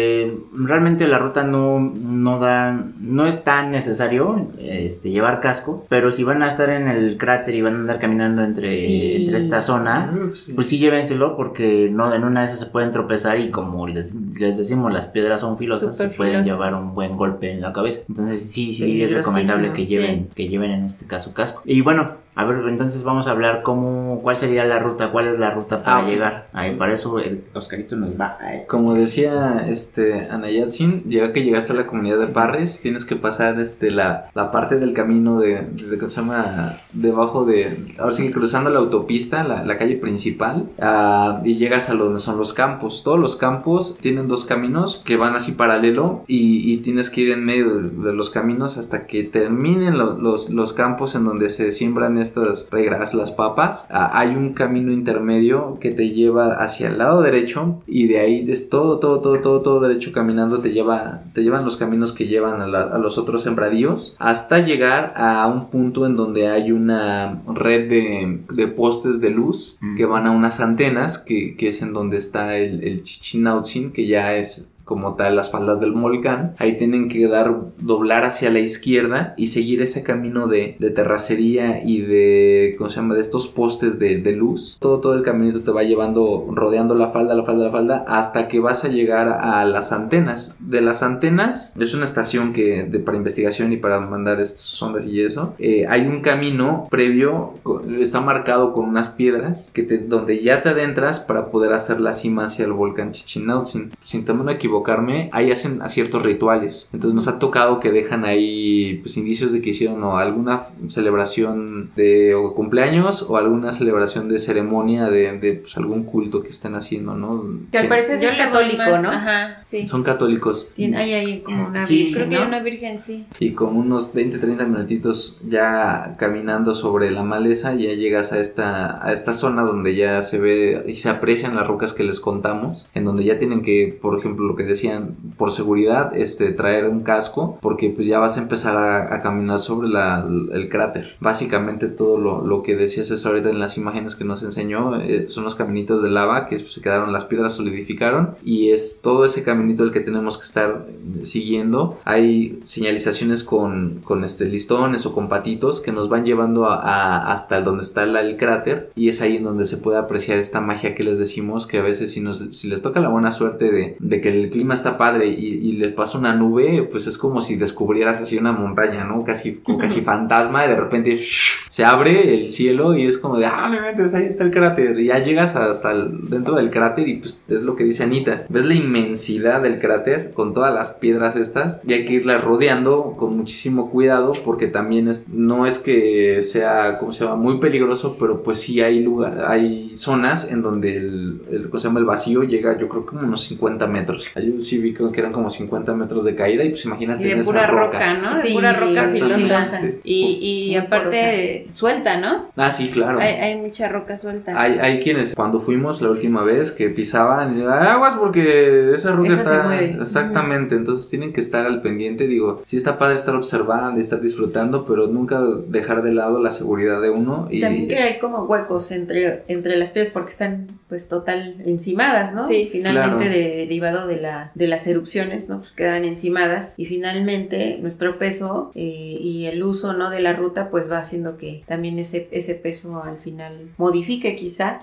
realmente 0.57 1.07
la 1.09 1.19
ruta 1.19 1.43
no, 1.45 1.79
no 1.81 2.39
da, 2.39 2.85
no 3.01 3.27
es 3.27 3.45
tan 3.45 3.71
necesario 3.71 4.49
este, 4.59 5.11
llevar 5.11 5.41
casco, 5.41 5.85
pero 5.89 6.11
si 6.13 6.25
van 6.25 6.43
a 6.43 6.49
estar 6.49 6.71
en 6.71 6.89
el 6.89 7.17
cráter 7.19 7.55
y 7.55 7.63
van 7.63 7.75
a 7.77 7.79
andar 7.81 7.99
caminando 7.99 8.43
entre, 8.43 8.69
Sí. 8.69 9.25
entre 9.25 9.39
esta 9.39 9.63
zona, 9.63 10.13
Pues 10.55 10.67
sí, 10.69 10.79
llévenselo 10.79 11.37
porque 11.37 11.89
no, 11.93 12.13
en 12.15 12.25
una 12.25 12.41
de 12.41 12.47
esas 12.47 12.59
se 12.61 12.67
pueden 12.67 12.91
tropezar 12.93 13.39
y 13.39 13.51
como 13.51 13.87
les, 13.87 14.15
les 14.39 14.57
decimos, 14.59 14.93
las 14.93 15.07
piedras 15.07 15.41
son 15.41 15.59
filosas, 15.59 15.97
se 15.97 16.05
Súper 16.05 16.17
pueden 16.17 16.45
filosas. 16.45 16.53
llevar 16.53 16.75
un 16.75 16.95
buen 16.95 17.17
golpe 17.17 17.51
en 17.53 17.61
la 17.61 17.73
cabeza. 17.73 18.01
Entonces 18.09 18.41
sí, 18.51 18.73
sí, 18.73 19.03
es 19.03 19.11
recomendable 19.13 19.73
que 19.73 19.85
sí. 19.85 19.87
lleven, 19.89 20.29
que 20.35 20.49
lleven 20.49 20.71
en 20.71 20.85
este 20.85 21.07
caso 21.07 21.33
casco. 21.35 21.63
Y 21.65 21.81
bueno, 21.81 22.13
a 22.41 22.45
ver, 22.45 22.69
entonces 22.69 23.05
vamos 23.05 23.29
a 23.29 23.33
hablar 23.33 23.63
cómo, 23.63 24.21
cuál 24.23 24.37
sería 24.37 24.65
la 24.65 24.79
ruta, 24.79 25.11
cuál 25.13 25.29
es 25.29 25.39
la 25.39 25.51
ruta 25.51 25.83
para 25.83 25.99
Ah, 25.99 26.03
llegar. 26.09 26.47
Ahí, 26.53 26.75
para 26.77 26.93
eso 26.95 27.19
el 27.19 27.45
Oscarito 27.55 27.97
nos 27.97 28.11
va 28.21 28.39
a 28.41 28.67
Como 28.67 28.95
decía 28.95 29.65
este 29.69 30.29
Anayatsin, 30.31 31.05
ya 31.09 31.33
que 31.33 31.43
llegaste 31.43 31.73
a 31.73 31.77
la 31.77 31.87
comunidad 31.87 32.19
de 32.19 32.27
Parres, 32.29 32.81
tienes 32.81 33.05
que 33.05 33.17
pasar 33.17 33.61
este 33.61 33.91
la, 33.91 34.31
la 34.35 34.51
parte 34.51 34.77
del 34.79 34.93
camino 34.93 35.41
de, 35.41 35.63
de, 35.73 35.97
¿cómo 35.99 36.09
se 36.09 36.21
llama? 36.21 36.77
debajo 36.93 37.45
de, 37.45 37.77
ahora 37.99 38.13
sí 38.13 38.27
que 38.27 38.33
cruzando 38.33 38.71
la 38.71 38.79
autopista, 38.81 39.45
la, 39.45 39.65
la 39.65 39.79
calle 39.79 39.97
principal, 39.97 40.69
ah, 40.81 41.41
y 41.45 41.57
llegas 41.57 41.91
a 41.91 41.95
donde 41.95 42.21
son 42.21 42.37
los 42.39 42.53
campos. 42.53 43.03
Todos 43.05 43.19
los 43.19 43.37
campos 43.37 43.99
tienen 44.01 44.29
dos 44.29 44.45
caminos 44.45 45.03
que 45.05 45.17
van 45.17 45.35
así 45.35 45.53
paralelo 45.53 46.25
y, 46.27 46.73
y 46.73 46.79
tienes 46.79 47.11
que 47.11 47.23
ir 47.23 47.33
en 47.33 47.45
medio 47.45 47.75
de, 47.75 47.89
de 47.91 48.13
los 48.15 48.31
caminos 48.31 48.79
hasta 48.79 49.07
que 49.07 49.25
terminen 49.25 49.99
lo- 49.99 50.17
los, 50.19 50.51
los 50.51 50.73
campos 50.73 51.15
en 51.15 51.25
donde 51.25 51.49
se 51.49 51.73
siembran 51.73 52.19
estas 52.31 52.69
regras, 52.71 53.15
las 53.15 53.33
papas. 53.33 53.87
Ah, 53.91 54.11
hay 54.15 54.31
un 54.37 54.53
camino 54.55 54.93
intermedio 54.93 55.77
que 55.81 55.91
te 55.91 56.11
lleva 56.11 56.55
hacia 56.55 56.89
el 56.89 56.99
lado 56.99 57.23
derecho 57.23 57.79
y 57.87 58.07
de 58.07 58.21
ahí 58.21 58.45
es 58.49 58.69
todo, 58.71 58.99
todo, 58.99 59.21
todo, 59.21 59.41
todo, 59.41 59.61
todo 59.63 59.81
derecho 59.81 60.13
caminando 60.13 60.61
te 60.61 60.73
lleva, 60.73 61.23
te 61.35 61.43
llevan 61.43 61.65
los 61.65 61.77
caminos 61.77 62.13
que 62.13 62.27
llevan 62.27 62.61
a, 62.61 62.67
la- 62.67 62.83
a 62.83 62.99
los 62.99 63.19
otros 63.19 63.43
sembradíos 63.43 64.17
hasta 64.19 64.59
llegar 64.61 65.13
a 65.17 65.47
un 65.47 65.69
punto 65.71 66.07
en 66.07 66.17
donde 66.17 66.49
hay 66.49 66.73
una 66.73 67.43
red 67.53 67.89
de, 67.91 68.41
de 68.55 68.67
postes 68.69 69.21
de 69.21 69.31
luz 69.31 69.77
Mm. 69.81 69.97
que 69.97 70.05
van 70.07 70.27
a 70.27 70.31
unas 70.31 70.61
antenas 70.61 71.19
que, 71.19 71.57
que 71.57 71.69
es 71.69 71.83
en 71.83 71.93
donde 71.93 72.17
está 72.19 72.57
el, 72.57 72.85
el 72.85 73.03
Chichinautzin 73.03 73.93
que 73.93 74.07
ya 74.07 74.37
es 74.37 74.69
como 74.91 75.15
tal 75.15 75.37
las 75.37 75.53
faldas 75.53 75.81
del 75.81 75.93
volcán. 75.93 76.55
Ahí 76.59 76.77
tienen 76.77 77.07
que 77.07 77.29
dar, 77.29 77.55
doblar 77.79 78.25
hacia 78.25 78.51
la 78.51 78.59
izquierda 78.59 79.35
y 79.37 79.47
seguir 79.47 79.81
ese 79.83 80.03
camino 80.03 80.49
de, 80.49 80.75
de 80.81 80.91
terracería 80.91 81.81
y 81.85 82.01
de, 82.01 82.75
¿cómo 82.77 82.91
se 82.91 82.97
llama? 82.97 83.15
De 83.15 83.21
estos 83.21 83.47
postes 83.47 84.01
de, 84.01 84.21
de 84.21 84.33
luz. 84.33 84.79
Todo, 84.81 84.99
todo 84.99 85.15
el 85.15 85.23
caminito 85.23 85.61
te 85.61 85.71
va 85.71 85.85
llevando, 85.85 86.45
rodeando 86.51 86.97
la 86.97 87.13
falda, 87.13 87.37
la 87.37 87.45
falda, 87.45 87.67
la 87.67 87.71
falda, 87.71 88.05
hasta 88.09 88.49
que 88.49 88.59
vas 88.59 88.85
a 88.85 88.89
llegar 88.89 89.29
a 89.29 89.65
las 89.65 89.93
antenas. 89.93 90.59
De 90.59 90.81
las 90.81 91.05
antenas, 91.05 91.77
es 91.79 91.95
una 91.95 92.05
estación 92.05 92.53
que, 92.53 92.83
para 93.05 93.17
investigación 93.17 93.73
y 93.73 93.77
para 93.77 94.01
mandar 94.01 94.41
estas 94.41 94.65
sondas 94.65 95.07
y 95.07 95.21
eso. 95.21 95.55
eh, 95.61 95.87
hay 95.89 96.09
un 96.09 96.21
camino 96.21 96.89
previo, 96.91 97.55
está 98.01 98.21
marcado 98.21 98.73
con 98.73 98.89
unas 98.89 99.11
piedras, 99.11 99.71
que 99.73 99.85
donde 99.85 100.43
ya 100.43 100.65
te 100.65 100.71
adentras 100.71 101.21
para 101.21 101.53
poder 101.53 101.73
hacer 101.75 102.01
la 102.01 102.13
cima 102.13 102.47
hacia 102.47 102.65
el 102.65 102.73
volcán 102.73 103.13
Chichinautzin. 103.13 103.93
Sin 104.03 104.25
temor 104.25 104.51
a 104.51 104.59
equivocarme, 104.81 105.29
ahí 105.33 105.51
hacen 105.51 105.83
a 105.83 105.89
ciertos 105.89 106.23
rituales. 106.23 106.89
Entonces 106.93 107.15
nos 107.15 107.29
ha 107.29 107.39
tocado 107.39 107.81
que 107.81 107.91
dejan 107.93 108.25
ahí 108.25 108.99
pues, 109.03 109.17
indicios 109.17 109.53
de 109.53 109.61
que 109.63 109.71
hicieron 109.71 110.03
o 110.05 110.17
alguna 110.17 110.63
celebración 110.89 111.91
de 111.97 112.35
o 112.35 112.55
cumpleaños 112.55 113.23
o 113.29 113.37
alguna 113.37 113.73
celebración 113.73 114.29
de 114.29 114.39
ceremonia 114.39 115.09
de, 115.11 115.39
de, 115.39 115.53
pues, 115.55 115.77
algún 115.77 116.05
culto 116.05 116.43
que 116.43 116.49
estén 116.49 116.75
haciendo, 116.75 117.15
¿no? 117.15 117.45
Que 117.71 117.79
al 117.79 117.89
parecer 117.89 118.23
es 118.23 118.35
católico, 118.35 118.79
más- 118.79 119.03
¿no? 119.03 119.11
Ajá, 119.11 119.61
sí. 119.63 119.87
Son 119.87 120.03
católicos. 120.03 120.73
Tiene, 120.75 120.97
hay 120.97 121.13
ahí 121.15 121.41
como 121.41 121.67
una 121.69 121.83
Sí, 121.83 122.05
virgen, 122.05 122.15
Creo 122.15 122.29
que 122.29 122.35
¿no? 122.37 122.41
hay 122.43 122.49
una 122.49 122.61
virgen, 122.61 123.01
sí. 123.01 123.27
Y 123.39 123.53
con 123.53 123.77
unos 123.77 124.13
20, 124.15 124.39
30 124.39 124.65
minutitos 124.67 125.41
ya 125.49 126.15
caminando 126.19 126.75
sobre 126.75 127.11
la 127.11 127.23
maleza, 127.23 127.75
ya 127.75 127.93
llegas 127.95 128.33
a 128.33 128.41
esta, 128.41 129.05
a 129.05 129.13
esta 129.13 129.35
zona 129.35 129.63
donde 129.63 129.95
ya 129.97 130.23
se 130.23 130.39
ve 130.39 130.85
y 130.87 130.95
se 130.95 131.09
aprecian 131.09 131.57
las 131.57 131.67
rocas 131.67 131.93
que 131.93 132.05
les 132.05 132.21
contamos, 132.21 132.91
en 132.95 133.05
donde 133.05 133.25
ya 133.25 133.39
tienen 133.39 133.63
que, 133.63 133.99
por 134.01 134.19
ejemplo, 134.19 134.47
lo 134.47 134.57
que 134.57 134.65
decían, 134.71 135.15
por 135.37 135.51
seguridad, 135.53 136.17
este, 136.17 136.51
traer 136.53 136.87
un 136.89 137.03
casco, 137.03 137.59
porque 137.63 137.91
pues 137.91 138.07
ya 138.07 138.19
vas 138.19 138.37
a 138.39 138.43
empezar 138.43 138.77
a, 138.77 139.15
a 139.15 139.23
caminar 139.23 139.59
sobre 139.59 139.89
la- 139.89 140.27
el 140.53 140.69
cráter. 140.69 141.17
Básicamente 141.21 141.89
todo 141.89 142.19
lo, 142.19 142.45
lo 142.47 142.63
que 142.63 142.77
decías 142.77 143.11
eso 143.11 143.29
ahorita 143.29 143.51
en 143.51 143.59
las 143.59 143.77
imágenes 143.77 144.17
que 144.17 144.25
nos 144.25 144.43
enseñó, 144.43 144.97
eh, 145.01 145.27
son 145.29 145.45
los 145.45 145.55
caminitos 145.55 146.03
de 146.03 146.11
lava 146.11 146.47
que 146.49 146.59
pues, 146.59 146.73
se 146.73 146.81
quedaron, 146.83 147.13
las 147.13 147.25
piedras 147.25 147.53
solidificaron, 147.55 148.37
y 148.45 148.71
es 148.71 149.01
todo 149.03 149.25
ese 149.25 149.43
caminito 149.45 149.85
el 149.85 149.93
que 149.93 150.01
tenemos 150.01 150.39
que 150.39 150.45
estar 150.45 150.87
siguiendo. 151.23 151.99
Hay 152.05 152.61
señalizaciones 152.65 153.45
con, 153.45 154.01
con 154.05 154.25
este, 154.25 154.47
listones 154.49 155.07
o 155.07 155.13
con 155.15 155.29
patitos 155.29 155.81
que 155.81 155.93
nos 155.93 156.09
van 156.09 156.25
llevando 156.25 156.67
a, 156.67 156.77
a- 156.77 157.33
hasta 157.33 157.61
donde 157.61 157.83
está 157.83 158.07
la- 158.07 158.21
el 158.21 158.37
cráter 158.37 158.91
y 158.97 159.09
es 159.09 159.21
ahí 159.21 159.37
en 159.37 159.45
donde 159.45 159.65
se 159.65 159.77
puede 159.79 159.99
apreciar 159.99 160.39
esta 160.39 160.61
magia 160.61 160.95
que 160.95 161.03
les 161.05 161.19
decimos 161.19 161.67
que 161.67 161.79
a 161.79 161.83
veces 161.83 162.13
si, 162.13 162.21
nos, 162.21 162.45
si 162.51 162.69
les 162.69 162.83
toca 162.83 163.01
la 163.01 163.09
buena 163.09 163.31
suerte 163.31 163.71
de, 163.71 163.97
de 163.99 164.21
que 164.21 164.29
el 164.29 164.50
clima 164.51 164.75
está 164.75 164.99
padre 164.99 165.29
y, 165.29 165.47
y 165.47 165.73
les 165.73 165.93
pasa 165.95 166.19
una 166.19 166.35
nube, 166.35 166.87
pues 166.91 167.07
es 167.07 167.17
como 167.19 167.41
si 167.43 167.57
descubrieras 167.57 168.21
así 168.21 168.37
una 168.37 168.53
montaña, 168.53 169.05
¿no? 169.05 169.25
Casi, 169.25 169.57
como 169.57 169.79
casi 169.79 170.01
fantasma 170.01 170.65
y 170.67 170.69
de 170.69 170.77
repente 170.77 171.15
¡shh! 171.15 171.67
se 171.69 171.85
abre 171.85 172.35
el 172.35 172.51
cielo 172.51 172.97
y 172.97 173.07
es 173.07 173.19
como 173.19 173.39
de, 173.39 173.47
ah, 173.47 173.69
me 173.71 173.81
metes, 173.81 174.13
ahí 174.15 174.25
está 174.25 174.45
el 174.45 174.51
cráter. 174.51 174.99
Y 174.99 175.07
ya 175.07 175.19
llegas 175.21 175.57
hasta 175.57 175.93
el- 175.93 176.29
dentro 176.29 176.57
del 176.57 176.71
cráter 176.71 177.09
y 177.09 177.17
pues 177.19 177.41
es 177.49 177.63
lo 177.63 177.77
que 177.77 177.85
dice 177.85 178.03
Anita. 178.03 178.45
Ves 178.49 178.65
la 178.65 178.75
inmensidad 178.75 179.63
del 179.63 179.79
cráter 179.79 180.33
con 180.35 180.55
todas 180.55 180.75
las 180.75 180.93
piedras 180.93 181.37
estas 181.37 181.81
y 181.87 181.93
hay 181.93 182.05
que 182.05 182.15
irlas 182.15 182.43
rodeando 182.43 183.15
con 183.17 183.37
muchísimo 183.37 183.91
cuidado 183.91 184.33
porque 184.45 184.67
también 184.67 185.09
es, 185.09 185.29
no 185.29 185.67
es 185.67 185.79
que 185.79 186.43
sea, 186.43 186.99
¿cómo 186.99 187.13
se 187.13 187.25
llama? 187.25 187.37
Muy 187.37 187.59
peligroso, 187.61 188.17
pero 188.19 188.43
pues 188.43 188.59
sí 188.61 188.81
hay 188.81 189.01
lugar, 189.01 189.45
hay 189.47 189.95
zonas 189.95 190.51
en 190.53 190.63
donde 190.63 190.97
el, 190.97 191.43
el, 191.51 191.69
¿cómo 191.71 191.81
se 191.81 191.89
llama? 191.89 192.01
El 192.01 192.07
vacío 192.07 192.43
llega 192.43 192.79
yo 192.79 192.89
creo 192.89 193.07
como 193.07 193.23
unos 193.23 193.43
50 193.45 193.87
metros. 193.87 194.31
Yo 194.41 194.61
sí 194.61 194.79
vi 194.79 194.95
que 194.95 195.05
eran 195.21 195.33
como 195.33 195.49
50 195.51 195.95
metros 195.95 196.25
de 196.25 196.35
caída 196.35 196.65
y 196.65 196.71
pues 196.71 196.85
imagínate 196.85 197.23
Y 197.25 197.29
de 197.31 197.39
esa 197.39 197.51
pura 197.51 197.67
roca, 197.67 198.15
¿no? 198.15 198.35
De 198.37 198.43
Sí, 198.43 198.53
pura 198.55 198.73
roca 198.73 199.09
filosa. 199.13 199.81
Y, 200.05 200.25
y 200.71 200.77
aparte 200.77 201.67
suelta, 201.69 202.19
¿no? 202.19 202.47
Ah, 202.57 202.71
sí, 202.71 202.89
claro. 202.91 203.19
Hay, 203.21 203.35
hay 203.35 203.57
mucha 203.57 203.89
roca 203.89 204.17
suelta. 204.19 204.61
Hay, 204.61 204.79
hay 204.81 205.01
quienes 205.01 205.35
cuando 205.35 205.59
fuimos 205.61 206.01
la 206.03 206.11
última 206.11 206.43
vez 206.45 206.71
que 206.73 206.89
pisaban 206.91 207.59
y 207.59 207.63
"Ah, 207.63 207.93
aguas 207.95 208.17
porque 208.17 208.93
esa 208.95 209.13
roca 209.13 209.29
Esa 209.35 209.37
se 209.37 209.43
está 209.55 209.63
mueve". 209.65 209.97
exactamente 210.01 210.75
entonces 210.75 211.09
tienen 211.09 211.33
que 211.33 211.41
estar 211.41 211.67
al 211.67 211.83
pendiente 211.83 212.27
digo 212.27 212.63
sí 212.65 212.77
está 212.77 212.99
padre 212.99 213.15
estar 213.15 213.35
observando 213.35 213.99
y 213.99 214.01
estar 214.03 214.21
disfrutando 214.21 214.85
pero 214.87 215.07
nunca 215.07 215.41
dejar 215.69 216.03
de 216.03 216.13
lado 216.13 216.41
la 216.43 216.51
seguridad 216.51 217.01
de 217.01 217.11
uno 217.11 217.49
y 217.51 217.61
También 217.61 217.89
que 217.89 217.97
hay 217.99 218.19
como 218.19 218.45
huecos 218.45 218.91
entre, 218.93 219.43
entre 219.49 219.77
las 219.77 219.91
piedras 219.91 220.13
porque 220.13 220.31
están 220.31 220.67
pues 220.89 221.09
total 221.09 221.57
encimadas, 221.65 222.35
¿no? 222.35 222.47
Sí, 222.47 222.69
Finalmente 222.71 223.17
claro. 223.27 223.31
de- 223.33 223.57
derivado 223.57 224.07
de 224.09 224.17
la 224.21 224.30
la, 224.31 224.51
de 224.55 224.67
las 224.69 224.87
erupciones, 224.87 225.49
¿no? 225.49 225.59
Pues 225.59 225.73
quedan 225.73 226.05
encimadas 226.05 226.75
y 226.77 226.87
finalmente 226.87 227.79
nuestro 227.83 228.19
peso 228.19 228.71
eh, 228.75 229.17
y 229.21 229.47
el 229.47 229.63
uso, 229.63 229.93
¿no? 229.93 230.11
De 230.11 230.21
la 230.21 230.33
ruta 230.33 230.71
pues 230.71 230.91
va 230.91 230.99
haciendo 230.99 231.37
que 231.37 231.63
también 231.67 231.99
ese, 231.99 232.29
ese 232.31 232.55
peso 232.55 233.03
al 233.03 233.19
final 233.19 233.71
modifique 233.77 234.37
quizá 234.37 234.81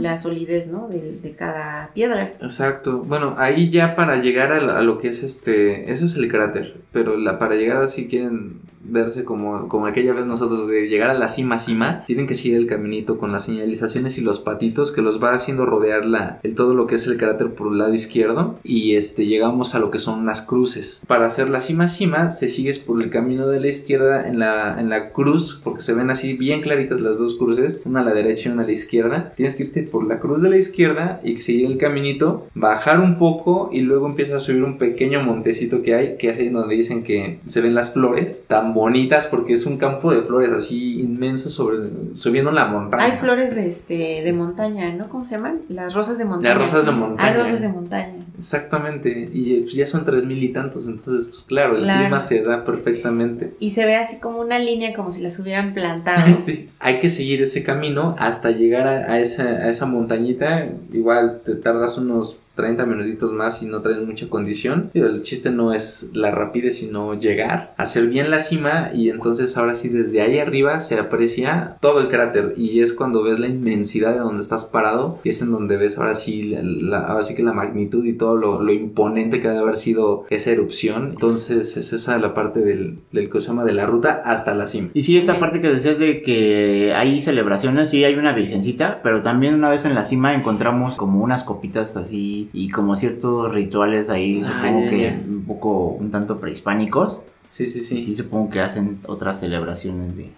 la 0.00 0.16
solidez, 0.16 0.68
¿no? 0.68 0.88
De, 0.88 1.18
de 1.22 1.30
cada 1.34 1.90
piedra. 1.94 2.34
Exacto. 2.40 2.98
Bueno, 2.98 3.34
ahí 3.38 3.70
ya 3.70 3.96
para 3.96 4.20
llegar 4.20 4.52
a, 4.52 4.60
la- 4.60 4.78
a 4.78 4.82
lo 4.82 4.98
que 4.98 5.08
es 5.08 5.22
este, 5.22 5.90
eso 5.92 6.04
es 6.04 6.16
el 6.16 6.28
cráter, 6.30 6.76
pero 6.92 7.16
la, 7.16 7.38
para 7.38 7.54
llegar 7.54 7.82
así 7.82 8.06
quieren 8.08 8.60
verse 8.82 9.24
como, 9.24 9.68
como 9.68 9.86
aquella 9.86 10.12
vez 10.12 10.26
nosotros 10.26 10.68
de 10.68 10.88
llegar 10.88 11.10
a 11.10 11.14
la 11.14 11.28
cima 11.28 11.58
cima, 11.58 12.04
tienen 12.06 12.26
que 12.26 12.34
seguir 12.34 12.56
el 12.56 12.66
caminito 12.66 13.18
con 13.18 13.32
las 13.32 13.44
señalizaciones 13.44 14.18
y 14.18 14.22
los 14.22 14.40
patitos 14.40 14.92
que 14.92 15.02
los 15.02 15.22
va 15.22 15.32
haciendo 15.32 15.66
rodear 15.66 16.04
la, 16.06 16.40
el 16.42 16.54
todo 16.54 16.74
lo 16.74 16.86
que 16.86 16.96
es 16.96 17.06
el 17.06 17.16
cráter 17.16 17.54
por 17.54 17.72
el 17.72 17.78
lado 17.78 17.94
izquierdo 17.94 18.58
y 18.62 18.94
este 18.94 19.26
llegamos 19.26 19.74
a 19.74 19.78
lo 19.78 19.90
que 19.90 19.98
son 19.98 20.20
unas 20.20 20.42
cruces. 20.42 21.02
Para 21.06 21.26
hacer 21.26 21.50
la 21.50 21.60
cima 21.60 21.88
cima 21.88 22.30
se 22.30 22.48
sigues 22.48 22.78
por 22.78 23.02
el 23.02 23.10
camino 23.10 23.46
de 23.48 23.60
la 23.60 23.68
izquierda 23.68 24.28
en 24.28 24.38
la, 24.38 24.80
en 24.80 24.88
la 24.88 25.12
cruz 25.12 25.60
porque 25.62 25.82
se 25.82 25.94
ven 25.94 26.10
así 26.10 26.34
bien 26.34 26.62
claritas 26.62 27.00
las 27.00 27.18
dos 27.18 27.36
cruces, 27.36 27.82
una 27.84 28.00
a 28.00 28.04
la 28.04 28.14
derecha 28.14 28.48
y 28.48 28.52
una 28.52 28.62
a 28.62 28.66
la 28.66 28.72
izquierda. 28.72 29.32
Tienes 29.36 29.54
que 29.54 29.64
irte 29.64 29.82
por 29.82 30.06
la 30.06 30.20
cruz 30.20 30.40
de 30.40 30.50
la 30.50 30.56
izquierda 30.56 31.20
y 31.22 31.36
seguir 31.38 31.66
el 31.66 31.78
caminito, 31.78 32.46
bajar 32.54 33.00
un 33.00 33.18
poco 33.18 33.70
y 33.72 33.80
luego 33.80 34.06
empiezas 34.06 34.36
a 34.36 34.40
subir 34.40 34.64
un 34.64 34.78
pequeño 34.78 35.22
montecito 35.22 35.82
que 35.82 35.94
hay, 35.94 36.16
que 36.16 36.30
es 36.30 36.38
ahí 36.38 36.48
donde 36.48 36.74
dicen 36.74 37.02
que 37.02 37.40
se 37.44 37.60
ven 37.60 37.74
las 37.74 37.92
flores 37.92 38.46
tan 38.70 38.74
bonitas 38.74 39.26
porque 39.26 39.52
es 39.54 39.66
un 39.66 39.76
campo 39.78 40.12
de 40.12 40.22
flores 40.22 40.52
así 40.52 41.00
inmenso 41.00 41.50
sobre 41.50 41.90
subiendo 42.14 42.50
la 42.50 42.66
montaña. 42.66 43.04
Hay 43.04 43.18
flores 43.18 43.54
de, 43.54 43.66
este, 43.68 44.22
de 44.22 44.32
montaña, 44.32 44.92
¿no? 44.94 45.08
¿Cómo 45.08 45.24
se 45.24 45.32
llaman? 45.36 45.60
Las 45.68 45.94
rosas 45.94 46.18
de 46.18 46.24
montaña. 46.24 46.54
Las 46.54 46.62
rosas 46.70 46.86
de 46.86 46.92
montaña. 46.92 47.28
Hay 47.28 47.36
rosas 47.36 47.60
de 47.60 47.68
montaña. 47.68 48.14
Exactamente, 48.38 49.28
y 49.32 49.60
pues 49.60 49.74
ya 49.74 49.86
son 49.86 50.04
tres 50.06 50.24
mil 50.24 50.42
y 50.42 50.48
tantos, 50.50 50.86
entonces 50.86 51.26
pues 51.26 51.42
claro, 51.44 51.76
el 51.76 51.82
Claro. 51.82 52.00
clima 52.04 52.20
se 52.20 52.42
da 52.42 52.64
perfectamente. 52.64 53.54
Y 53.60 53.70
se 53.70 53.84
ve 53.84 53.96
así 53.96 54.18
como 54.18 54.40
una 54.40 54.58
línea, 54.58 54.94
como 54.94 55.10
si 55.10 55.22
las 55.22 55.38
hubieran 55.38 55.74
plantado. 55.74 56.20
Sí, 56.40 56.70
hay 56.78 57.00
que 57.00 57.10
seguir 57.10 57.42
ese 57.42 57.62
camino 57.64 58.16
hasta 58.18 58.50
llegar 58.50 58.86
a, 58.86 59.12
a 59.12 59.18
esa, 59.20 59.44
a 59.44 59.68
esa 59.68 59.84
montañita. 59.86 60.66
Igual 60.92 61.42
te 61.44 61.54
tardas 61.54 61.98
unos 61.98 62.38
30 62.54 62.84
minutitos 62.86 63.32
más 63.32 63.58
si 63.58 63.66
no 63.66 63.80
traes 63.80 64.04
mucha 64.06 64.28
condición. 64.28 64.90
Pero 64.92 65.06
el 65.08 65.22
chiste 65.22 65.50
no 65.50 65.72
es 65.72 66.10
la 66.14 66.30
rapidez, 66.30 66.78
sino 66.78 67.14
llegar, 67.18 67.74
hacer 67.76 68.06
bien 68.08 68.30
la 68.30 68.40
cima 68.40 68.90
y 68.94 69.08
entonces 69.08 69.56
ahora 69.56 69.74
sí 69.74 69.88
desde 69.88 70.20
ahí 70.20 70.38
arriba 70.38 70.78
se 70.80 70.98
aprecia 70.98 71.76
todo 71.80 72.00
el 72.00 72.08
cráter 72.08 72.54
y 72.56 72.80
es 72.80 72.92
cuando 72.92 73.22
ves 73.22 73.38
la 73.38 73.48
inmensidad 73.48 74.12
de 74.12 74.18
donde 74.20 74.42
estás 74.42 74.64
parado 74.66 75.18
y 75.24 75.30
es 75.30 75.40
en 75.42 75.50
donde 75.50 75.76
ves 75.76 75.98
ahora 75.98 76.14
sí, 76.14 76.42
la, 76.44 76.60
la- 76.62 77.06
ahora 77.06 77.22
sí 77.22 77.34
que 77.34 77.42
la 77.42 77.52
magnitud 77.52 78.04
y 78.04 78.12
todo 78.14 78.36
lo, 78.36 78.62
lo 78.62 78.72
imponente 78.72 79.40
que 79.40 79.48
debe 79.48 79.60
haber 79.60 79.74
sido 79.76 80.24
esa 80.30 80.50
erupción. 80.50 81.10
Entonces 81.10 81.76
es 81.76 81.92
esa 81.92 82.18
la 82.18 82.34
parte 82.34 82.60
del, 82.60 82.98
del 83.12 83.30
que 83.30 83.40
se 83.40 83.48
llama 83.48 83.64
de 83.64 83.72
la 83.72 83.86
ruta 83.86 84.22
hasta 84.24 84.54
la 84.54 84.66
cima. 84.66 84.88
Y 84.94 85.02
sí, 85.02 85.16
esta 85.16 85.38
parte 85.38 85.60
que 85.60 85.68
decías 85.72 85.98
de 85.98 86.22
que 86.22 86.92
hay 86.94 87.20
celebraciones, 87.20 87.90
sí 87.90 88.04
hay 88.04 88.14
una 88.14 88.32
virgencita, 88.32 89.00
pero 89.02 89.22
también 89.22 89.54
una 89.54 89.70
vez 89.70 89.84
en 89.84 89.94
la 89.94 90.04
cima 90.04 90.34
encontramos 90.34 90.96
como 90.96 91.22
unas 91.22 91.44
copitas 91.44 91.96
así 91.96 92.39
y 92.52 92.70
como 92.70 92.96
ciertos 92.96 93.52
rituales 93.52 94.08
ahí, 94.10 94.40
Ah, 94.42 94.44
supongo 94.46 94.84
ya, 94.84 94.90
que 94.90 95.02
ya. 95.02 95.20
un 95.28 95.44
poco, 95.46 95.88
un 95.88 96.10
tanto 96.10 96.38
prehispánicos. 96.40 97.20
Sí, 97.42 97.66
sí, 97.66 97.80
sí. 97.80 98.00
sí, 98.02 98.14
supongo 98.14 98.50
que 98.50 98.60
hacen 98.60 98.98
otras 99.06 99.40
celebraciones 99.40 100.16
de 100.16 100.30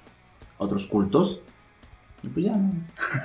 otros 0.58 0.86
cultos. 0.86 1.40
Y 2.22 2.28
pues 2.28 2.46
ya, 2.46 2.52
no. 2.56 2.70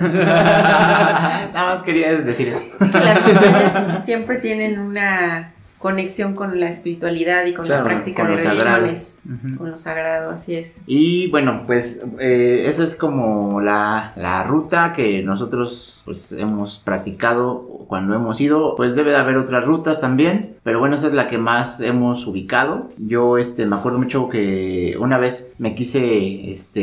Nada 0.08 1.52
más 1.70 1.82
quería 1.82 2.20
decir 2.20 2.48
eso. 2.48 2.62
Sí 2.78 2.90
que 2.90 2.98
las 3.00 3.22
montañas 3.22 4.04
siempre 4.04 4.38
tienen 4.38 4.78
una 4.78 5.52
conexión 5.78 6.34
con 6.34 6.58
la 6.60 6.68
espiritualidad 6.68 7.46
y 7.46 7.54
con 7.54 7.66
Claro, 7.66 7.84
la 7.84 7.90
práctica 7.90 8.26
con 8.26 8.36
de 8.36 8.42
religiones. 8.42 9.20
Con 9.56 9.70
lo 9.70 9.78
sagrado, 9.78 10.30
así 10.30 10.56
es. 10.56 10.80
Y 10.86 11.30
bueno, 11.30 11.64
pues 11.66 12.04
eh, 12.18 12.64
esa 12.66 12.84
es 12.84 12.96
como 12.96 13.60
la, 13.60 14.12
la 14.16 14.42
ruta 14.42 14.92
que 14.92 15.22
nosotros 15.22 16.02
pues 16.04 16.32
hemos 16.32 16.78
practicado 16.78 17.62
cuando 17.86 18.14
hemos 18.14 18.40
ido. 18.40 18.74
Pues 18.76 18.94
debe 18.94 19.10
de 19.12 19.16
haber 19.16 19.36
otras 19.36 19.64
rutas 19.64 20.00
también, 20.00 20.56
pero 20.68 20.80
bueno, 20.80 20.96
esa 20.96 21.06
es 21.06 21.14
la 21.14 21.28
que 21.28 21.38
más 21.38 21.80
hemos 21.80 22.26
ubicado. 22.26 22.90
Yo 22.98 23.38
este 23.38 23.64
me 23.64 23.74
acuerdo 23.76 23.96
mucho 23.98 24.28
que 24.28 24.98
una 25.00 25.16
vez 25.16 25.50
me 25.56 25.74
quise 25.74 26.50
este 26.52 26.82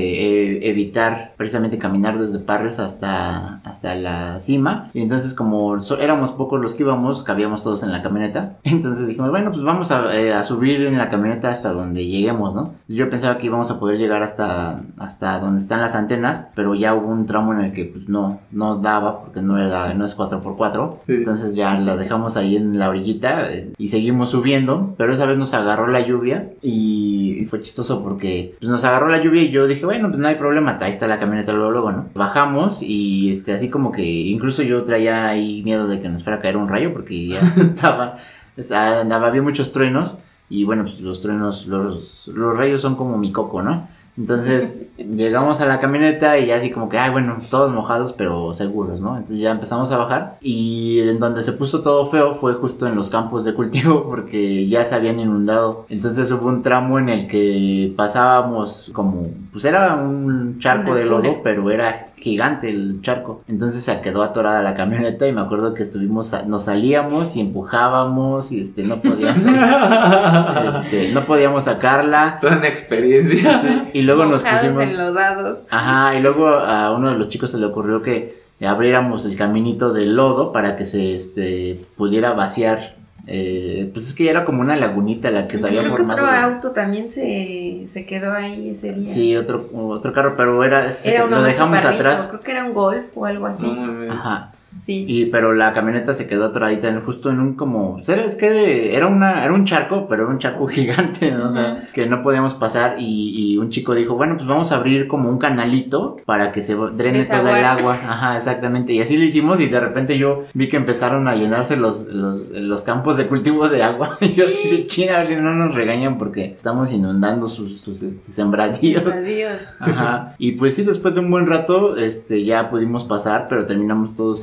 e- 0.58 0.70
evitar 0.72 1.36
precisamente 1.38 1.78
caminar 1.78 2.18
desde 2.18 2.40
Parres 2.40 2.80
hasta 2.80 3.58
hasta 3.64 3.94
la 3.94 4.40
cima 4.40 4.90
y 4.96 5.04
entonces 5.04 5.36
como 5.36 5.80
so- 5.82 6.00
éramos 6.00 6.32
pocos 6.32 6.60
los 6.60 6.74
que 6.74 6.82
íbamos, 6.82 7.24
cabíamos 7.24 7.62
todos 7.62 7.84
en 7.84 7.92
la 7.92 8.02
camioneta. 8.02 8.58
Entonces 8.64 9.08
dijimos, 9.08 9.30
bueno, 9.30 9.52
pues 9.52 9.62
vamos 9.64 9.92
a, 9.92 10.18
eh, 10.20 10.34
a 10.34 10.42
subir 10.42 10.82
en 10.82 10.98
la 10.98 11.10
camioneta 11.12 11.52
hasta 11.52 11.72
donde 11.72 12.08
lleguemos, 12.08 12.56
¿no? 12.56 12.74
Yo 12.88 13.08
pensaba 13.12 13.38
que 13.38 13.46
íbamos 13.46 13.70
a 13.70 13.80
poder 13.80 14.00
llegar 14.00 14.24
hasta, 14.24 14.82
hasta 14.98 15.38
donde 15.40 15.60
están 15.60 15.80
las 15.82 15.94
antenas, 15.96 16.46
pero 16.56 16.74
ya 16.74 16.96
hubo 16.96 17.10
un 17.10 17.28
tramo 17.28 17.54
en 17.54 17.60
el 17.66 17.72
que 17.72 17.86
pues 17.86 18.10
no, 18.10 18.40
no 18.52 18.78
daba 18.78 19.22
porque 19.22 19.44
no, 19.44 19.60
era, 19.64 19.94
no 19.94 20.06
es 20.06 20.18
4x4. 20.18 20.94
Sí. 21.06 21.14
Entonces 21.14 21.54
ya 21.54 21.76
la 21.76 21.96
dejamos 21.98 22.36
ahí 22.36 22.56
en 22.56 22.80
la 22.80 22.90
orillita 22.90 23.52
eh, 23.52 23.74
y 23.78 23.90
seguimos 23.90 24.32
subiendo, 24.32 24.96
pero 24.98 25.14
esa 25.14 25.26
vez 25.26 25.38
nos 25.38 25.54
agarró 25.54 25.88
la 25.88 26.02
lluvia 26.02 26.52
y, 26.62 27.46
fue 27.50 27.62
chistoso 27.62 28.02
porque 28.04 28.56
pues, 28.60 28.70
nos 28.70 28.84
agarró 28.84 29.08
la 29.08 29.22
lluvia 29.22 29.44
y 29.44 29.52
yo 29.52 29.68
dije, 29.68 29.86
bueno, 29.86 30.08
pues 30.10 30.20
no 30.20 30.28
hay 30.28 30.36
problema, 30.36 30.78
ahí 30.82 30.90
está 30.90 31.08
la 31.08 31.20
camioneta 31.20 31.54
luego, 31.54 31.72
luego, 31.72 31.92
¿no? 31.92 32.10
Bajamos 32.16 32.82
y 32.82 33.30
este, 33.30 33.54
así 33.54 33.70
como 33.70 33.92
que 33.92 34.04
incluso 34.04 34.64
yo 34.64 34.82
traía 34.84 35.28
ahí 35.28 35.62
miedo 35.64 35.88
de 35.88 36.02
que 36.02 36.10
nos 36.10 36.24
fuera 36.24 36.40
a 36.40 36.42
caer 36.42 36.58
un 36.58 36.70
rayo 36.70 36.92
porque 36.92 37.28
ya 37.28 37.40
estaba, 37.58 38.18
estaba 38.58 39.02
andaba, 39.02 39.28
había 39.28 39.44
muchos 39.44 39.72
truenos 39.72 40.18
y 40.50 40.64
bueno, 40.64 40.84
pues 40.84 41.02
los 41.02 41.22
truenos, 41.22 41.68
los, 41.68 42.28
los 42.34 42.58
rayos 42.58 42.82
son 42.82 42.96
como 42.96 43.18
mi 43.18 43.32
coco, 43.32 43.62
¿no? 43.62 43.88
Entonces 44.18 44.82
llegamos 44.98 45.60
a 45.60 45.66
la 45.66 45.80
camioneta 45.80 46.38
y 46.38 46.48
ya 46.48 46.56
así 46.56 46.72
como 46.72 46.88
que, 46.88 46.98
ay, 46.98 47.12
bueno, 47.12 47.38
todos 47.50 47.72
mojados 47.72 48.14
pero 48.14 48.54
seguros, 48.54 49.02
¿no? 49.02 49.16
Entonces 49.16 49.40
ya 49.40 49.52
empezamos 49.52 49.92
a 49.92 49.98
bajar 49.98 50.38
y 50.42 51.02
en 51.02 51.20
donde 51.20 51.44
se 51.44 51.52
puso 51.54 51.82
todo 51.82 52.06
feo 52.06 52.34
fue 52.34 52.54
justo 52.54 52.88
en 52.88 52.96
los 52.96 53.10
campos 53.10 53.44
de 53.44 53.54
cultivo 53.54 54.04
porque 54.10 54.68
ya 54.68 54.86
se 54.86 54.96
habían 54.96 55.20
inundado. 55.20 55.86
Entonces 55.90 56.32
hubo 56.32 56.48
un 56.48 56.62
tramo 56.62 57.00
en 57.00 57.10
el 57.10 57.28
que 57.28 57.94
pasábamos 57.96 58.92
como, 58.94 59.28
pues 59.52 59.66
era 59.66 59.96
un 59.96 60.60
charco 60.60 60.96
de 60.96 61.06
lodo, 61.06 61.42
pero 61.44 61.70
era 61.72 62.08
gigante 62.18 62.70
el 62.70 63.02
charco. 63.02 63.44
Entonces 63.48 63.84
se 63.84 64.00
quedó 64.02 64.24
atorada 64.24 64.62
la 64.62 64.76
camioneta 64.76 65.28
y 65.28 65.34
me 65.34 65.42
acuerdo 65.42 65.74
que 65.74 65.84
estuvimos, 65.84 66.34
nos 66.48 66.64
salíamos 66.64 67.36
y 67.36 67.42
empujábamos 67.42 68.52
y 68.52 68.62
este, 68.62 68.84
no 68.84 69.02
podíamos, 69.02 69.44
este, 70.86 71.12
no 71.12 71.26
podíamos 71.26 71.66
sacarla. 71.66 72.38
Toda 72.40 72.58
una 72.58 72.68
experiencia. 72.68 73.90
Y 73.94 74.02
luego 74.06 74.26
nos 74.26 74.42
pusimos... 74.42 74.84
enlodados. 74.84 75.60
Ajá, 75.70 76.16
y 76.16 76.22
luego 76.22 76.48
a 76.48 76.96
uno 76.96 77.10
de 77.12 77.18
los 77.18 77.30
chicos 77.30 77.52
se 77.52 77.58
le 77.58 77.66
ocurrió 77.66 78.02
que 78.02 78.46
abriéramos 78.66 79.26
el 79.26 79.36
caminito 79.36 79.92
del 79.92 80.16
lodo 80.16 80.52
para 80.52 80.76
que 80.76 80.86
se 80.86 81.16
este, 81.16 81.80
pudiera 81.98 82.34
vaciar. 82.34 82.96
Eh, 83.28 83.90
pues 83.92 84.08
es 84.08 84.14
que 84.14 84.26
ya 84.26 84.32
era 84.32 84.46
como 84.46 84.62
una 84.62 84.76
lagunita 84.76 85.32
la 85.32 85.48
que 85.48 85.58
se 85.58 85.66
había 85.66 85.82
Creo 85.82 85.96
que 85.96 86.04
otro 86.04 86.28
auto 86.28 86.72
también 86.72 87.10
se, 87.10 87.86
se 87.88 88.06
quedó 88.06 88.32
ahí 88.32 88.70
ese 88.70 88.94
día. 88.94 89.04
Sí, 89.04 89.36
otro, 89.36 89.68
otro 89.74 90.14
carro, 90.14 90.36
pero 90.38 90.64
era, 90.64 90.88
Era 91.04 91.26
lo 91.26 91.42
dejamos 91.42 91.84
atrás. 91.84 92.28
Creo 92.30 92.42
que 92.42 92.52
era 92.52 92.64
un 92.66 92.74
golf 92.74 93.06
o 93.16 93.26
algo 93.26 93.48
así. 93.48 93.76
Ajá. 94.10 94.52
Sí. 94.78 95.06
Y, 95.08 95.26
pero 95.26 95.54
la 95.54 95.74
camioneta 95.74 96.14
se 96.14 96.28
quedó 96.28 96.46
atoradita 96.46 96.88
en, 96.88 97.02
justo 97.02 97.30
en 97.30 97.40
un 97.40 97.56
como... 97.56 98.00
Es 98.00 98.36
que 98.36 98.96
era, 98.96 99.08
una, 99.08 99.44
era 99.44 99.54
un 99.54 99.66
charco, 99.66 100.06
pero 100.08 100.24
era 100.24 100.32
un 100.32 100.40
charco 100.40 100.68
gigante, 100.68 101.32
¿no? 101.32 101.50
O 101.50 101.52
sea, 101.52 101.88
que 101.94 102.06
no 102.06 102.22
podíamos 102.22 102.54
pasar 102.54 102.96
y, 103.00 103.54
y 103.54 103.58
un 103.58 103.70
chico 103.70 103.96
dijo, 103.96 104.16
bueno, 104.16 104.36
pues 104.36 104.48
vamos 104.48 104.72
a 104.72 104.76
abrir 104.76 105.08
como 105.08 105.30
un 105.30 105.38
canalito 105.38 106.18
para 106.26 106.52
que 106.52 106.62
se 106.62 106.76
drene 106.76 107.24
todo 107.26 107.40
el 107.40 107.46
Desaguar. 107.56 107.66
agua. 107.80 107.94
Ajá, 108.08 108.36
exactamente. 108.36 108.94
Y 108.94 109.02
así 109.02 109.18
lo 109.18 109.24
hicimos 109.24 109.60
y 109.60 109.68
de 109.68 109.80
repente 109.80 110.18
yo 110.18 110.44
vi 110.54 110.70
que 110.70 110.78
empezaron 110.78 111.28
a 111.28 111.36
llenarse 111.36 111.78
los, 111.78 112.08
los, 112.08 112.50
los 112.50 112.84
campos 112.84 113.18
de 113.18 113.28
cultivo 113.28 113.70
de 113.70 113.84
agua. 113.84 114.18
Y 114.26 114.34
yo 114.34 114.48
así 114.48 114.70
de 114.70 114.84
china, 114.88 115.14
a 115.14 115.18
ver 115.18 115.28
si 115.28 115.36
no 115.36 115.54
nos 115.54 115.76
regañan 115.76 116.18
porque 116.18 116.46
estamos 116.46 116.92
inundando 116.92 117.48
sus, 117.48 117.80
sus 117.82 118.02
este, 118.02 118.32
sembradíos. 118.32 119.16
Adiós. 119.16 119.60
Ajá. 119.80 120.36
Y 120.40 120.54
pues 120.54 120.76
sí, 120.76 120.84
después 120.84 121.14
de 121.14 121.20
un 121.20 121.30
buen 121.30 121.46
rato, 121.46 121.96
este, 121.96 122.44
ya 122.44 122.70
pudimos 122.72 123.06
pasar, 123.06 123.48
pero 123.48 123.66
terminamos 123.66 124.16
todos 124.16 124.42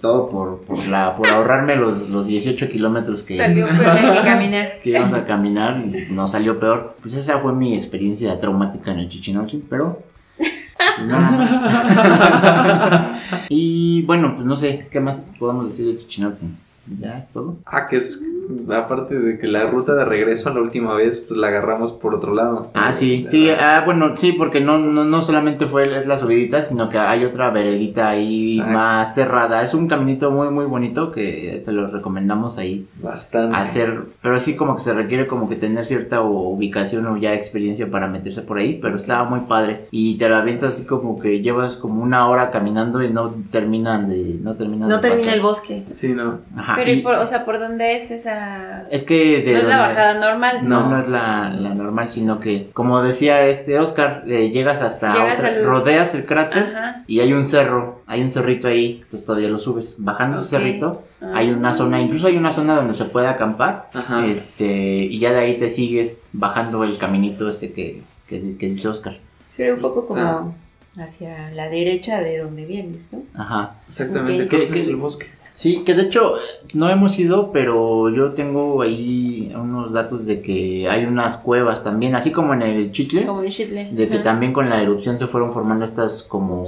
Todo 0.00 0.28
por, 0.28 0.60
por 0.62 0.86
la, 0.88 1.14
por 1.16 1.28
ahorrarme 1.28 1.76
los, 1.76 2.10
los 2.10 2.26
18 2.26 2.68
kilómetros 2.68 3.22
que, 3.22 3.36
Salió 3.36 3.66
Hay 3.66 3.76
peor. 3.76 4.14
que 4.14 4.20
caminar. 4.24 4.80
que 4.82 4.90
íbamos 4.90 5.12
a 5.12 5.24
caminar. 5.26 5.82
Nos 6.10 6.30
salió 6.32 6.58
peor. 6.58 6.96
Pues 7.00 7.14
esa 7.14 7.38
fue 7.38 7.52
mi 7.52 7.74
experiencia 7.74 8.38
traumática 8.40 8.90
en 8.92 9.00
el 9.00 9.08
Chichinauchi, 9.08 9.64
pero. 9.68 10.02
pues, 10.36 10.50
nada 11.06 11.30
más. 11.30 13.20
y 13.48 14.02
bueno, 14.02 14.34
pues 14.34 14.46
no 14.46 14.56
sé, 14.56 14.88
¿qué 14.90 15.00
más 15.00 15.26
podemos 15.38 15.66
decir 15.66 15.86
de 15.86 15.98
Chichinauchi? 15.98 16.46
¿Ya 17.00 17.18
es 17.18 17.30
todo? 17.30 17.56
Ah, 17.66 17.86
que 17.88 17.96
es 17.96 18.24
aparte 18.70 19.18
de 19.18 19.38
que 19.38 19.46
la 19.46 19.66
ruta 19.66 19.94
de 19.94 20.04
regreso 20.06 20.52
la 20.54 20.60
última 20.60 20.94
vez, 20.94 21.20
pues 21.20 21.38
la 21.38 21.48
agarramos 21.48 21.92
por 21.92 22.14
otro 22.14 22.32
lado. 22.34 22.70
Ah, 22.74 22.92
sí, 22.94 23.26
sí, 23.28 23.50
ah, 23.50 23.82
bueno, 23.84 24.16
sí, 24.16 24.32
porque 24.32 24.60
no, 24.60 24.78
no, 24.78 25.04
no 25.04 25.20
solamente 25.22 25.66
fue 25.66 25.94
es 25.98 26.06
la 26.06 26.18
subidita, 26.18 26.62
sino 26.62 26.88
que 26.88 26.96
hay 26.98 27.24
otra 27.26 27.50
veredita 27.50 28.08
ahí 28.08 28.54
Exacto. 28.58 28.72
más 28.72 29.14
cerrada. 29.14 29.62
Es 29.62 29.74
un 29.74 29.86
caminito 29.86 30.30
muy, 30.30 30.48
muy 30.48 30.64
bonito 30.64 31.10
que 31.10 31.60
se 31.62 31.72
lo 31.72 31.88
recomendamos 31.88 32.56
ahí 32.56 32.86
Bastante. 33.02 33.54
hacer, 33.56 34.04
pero 34.22 34.38
sí 34.38 34.56
como 34.56 34.76
que 34.76 34.82
se 34.82 34.94
requiere 34.94 35.26
como 35.26 35.48
que 35.48 35.56
tener 35.56 35.84
cierta 35.84 36.22
ubicación 36.22 37.06
o 37.06 37.16
ya 37.18 37.34
experiencia 37.34 37.90
para 37.90 38.06
meterse 38.06 38.40
por 38.42 38.56
ahí, 38.58 38.78
pero 38.80 38.96
está 38.96 39.24
muy 39.24 39.40
padre 39.40 39.86
y 39.90 40.16
te 40.16 40.26
la 40.28 40.38
avientas 40.38 40.74
así 40.74 40.86
como 40.86 41.18
que 41.20 41.40
llevas 41.42 41.76
como 41.76 42.02
una 42.02 42.26
hora 42.28 42.50
caminando 42.50 43.02
y 43.02 43.10
no 43.12 43.34
terminan 43.50 44.08
de 44.08 44.38
no 44.42 44.54
terminan 44.54 44.88
No 44.88 44.96
de 44.96 45.02
termina 45.02 45.20
pasar. 45.22 45.34
el 45.36 45.42
bosque. 45.42 45.84
Sí, 45.92 46.14
no. 46.14 46.38
Ajá, 46.56 46.77
Pero, 46.78 46.90
¿y 46.90 46.98
y- 46.98 47.02
por, 47.02 47.14
o 47.14 47.26
sea, 47.26 47.44
¿por 47.44 47.58
dónde 47.58 47.96
es 47.96 48.10
esa...? 48.10 48.86
es 48.90 49.02
que 49.02 49.42
de 49.42 49.52
no 49.52 49.58
es 49.58 49.64
la 49.66 49.78
bajada 49.78 50.14
normal. 50.14 50.68
No, 50.68 50.80
No. 50.80 50.90
no 50.90 51.02
es 51.02 51.08
la, 51.08 51.50
la 51.50 51.74
normal, 51.74 52.10
sino 52.10 52.40
que, 52.40 52.70
como 52.72 53.02
decía 53.02 53.46
este 53.48 53.78
Oscar, 53.78 54.24
eh, 54.26 54.50
llegas 54.50 54.80
hasta 54.82 55.12
Llegas 55.14 55.38
otra- 55.40 55.62
rodeas 55.62 56.14
el 56.14 56.24
cráter 56.26 56.64
Ajá. 56.74 57.04
y 57.06 57.20
hay 57.20 57.32
un 57.32 57.44
cerro, 57.44 58.02
hay 58.06 58.22
un 58.22 58.30
cerrito 58.30 58.68
ahí, 58.68 59.00
entonces 59.02 59.24
todavía 59.24 59.48
lo 59.48 59.58
subes. 59.58 59.96
Bajando 59.98 60.38
ese 60.38 60.46
cerrito, 60.48 61.02
Ah. 61.20 61.32
hay 61.34 61.50
una 61.50 61.72
zona, 61.74 62.00
incluso 62.00 62.26
hay 62.28 62.36
una 62.36 62.52
zona 62.52 62.76
donde 62.76 62.94
se 62.94 63.04
puede 63.06 63.26
acampar, 63.26 63.90
Ajá. 63.94 64.24
este, 64.26 64.66
y 64.66 65.18
ya 65.18 65.32
de 65.32 65.38
ahí 65.40 65.56
te 65.56 65.68
sigues 65.68 66.30
bajando 66.32 66.84
el 66.84 66.96
caminito 66.96 67.48
este 67.48 67.72
que, 67.72 68.02
que, 68.28 68.56
que 68.56 68.68
dice 68.68 68.88
Oscar. 68.88 69.18
Pero 69.56 69.74
un 69.74 69.80
poco 69.80 70.06
como 70.06 70.54
hacia 71.00 71.50
la 71.52 71.68
derecha 71.68 72.20
de 72.20 72.38
donde 72.38 72.64
vienes, 72.64 73.12
¿no? 73.12 73.22
Ajá. 73.34 73.74
Exactamente. 73.86 74.44
Ok. 74.44 74.50
¿Qué 74.50 74.56
¿Qué- 74.58 74.62
es 74.76 74.84
qué- 74.86 74.90
el 74.90 74.96
bosque? 74.96 75.26
Sí, 75.58 75.82
que 75.84 75.94
de 75.94 76.02
hecho 76.02 76.34
no 76.74 76.88
hemos 76.88 77.18
ido, 77.18 77.50
pero 77.50 78.10
yo 78.10 78.30
tengo 78.30 78.80
ahí 78.80 79.52
unos 79.56 79.92
datos 79.92 80.24
de 80.24 80.40
que 80.40 80.88
hay 80.88 81.04
unas 81.04 81.36
cuevas 81.36 81.82
también, 81.82 82.14
así 82.14 82.30
como 82.30 82.54
en 82.54 82.62
el 82.62 82.92
Chitle. 82.92 83.26
Como 83.26 83.40
un 83.40 83.48
chitle. 83.48 83.90
De 83.90 84.08
que 84.08 84.20
también 84.20 84.52
con 84.52 84.68
la 84.68 84.80
erupción 84.80 85.18
se 85.18 85.26
fueron 85.26 85.50
formando 85.50 85.84
estas 85.84 86.22
como, 86.22 86.62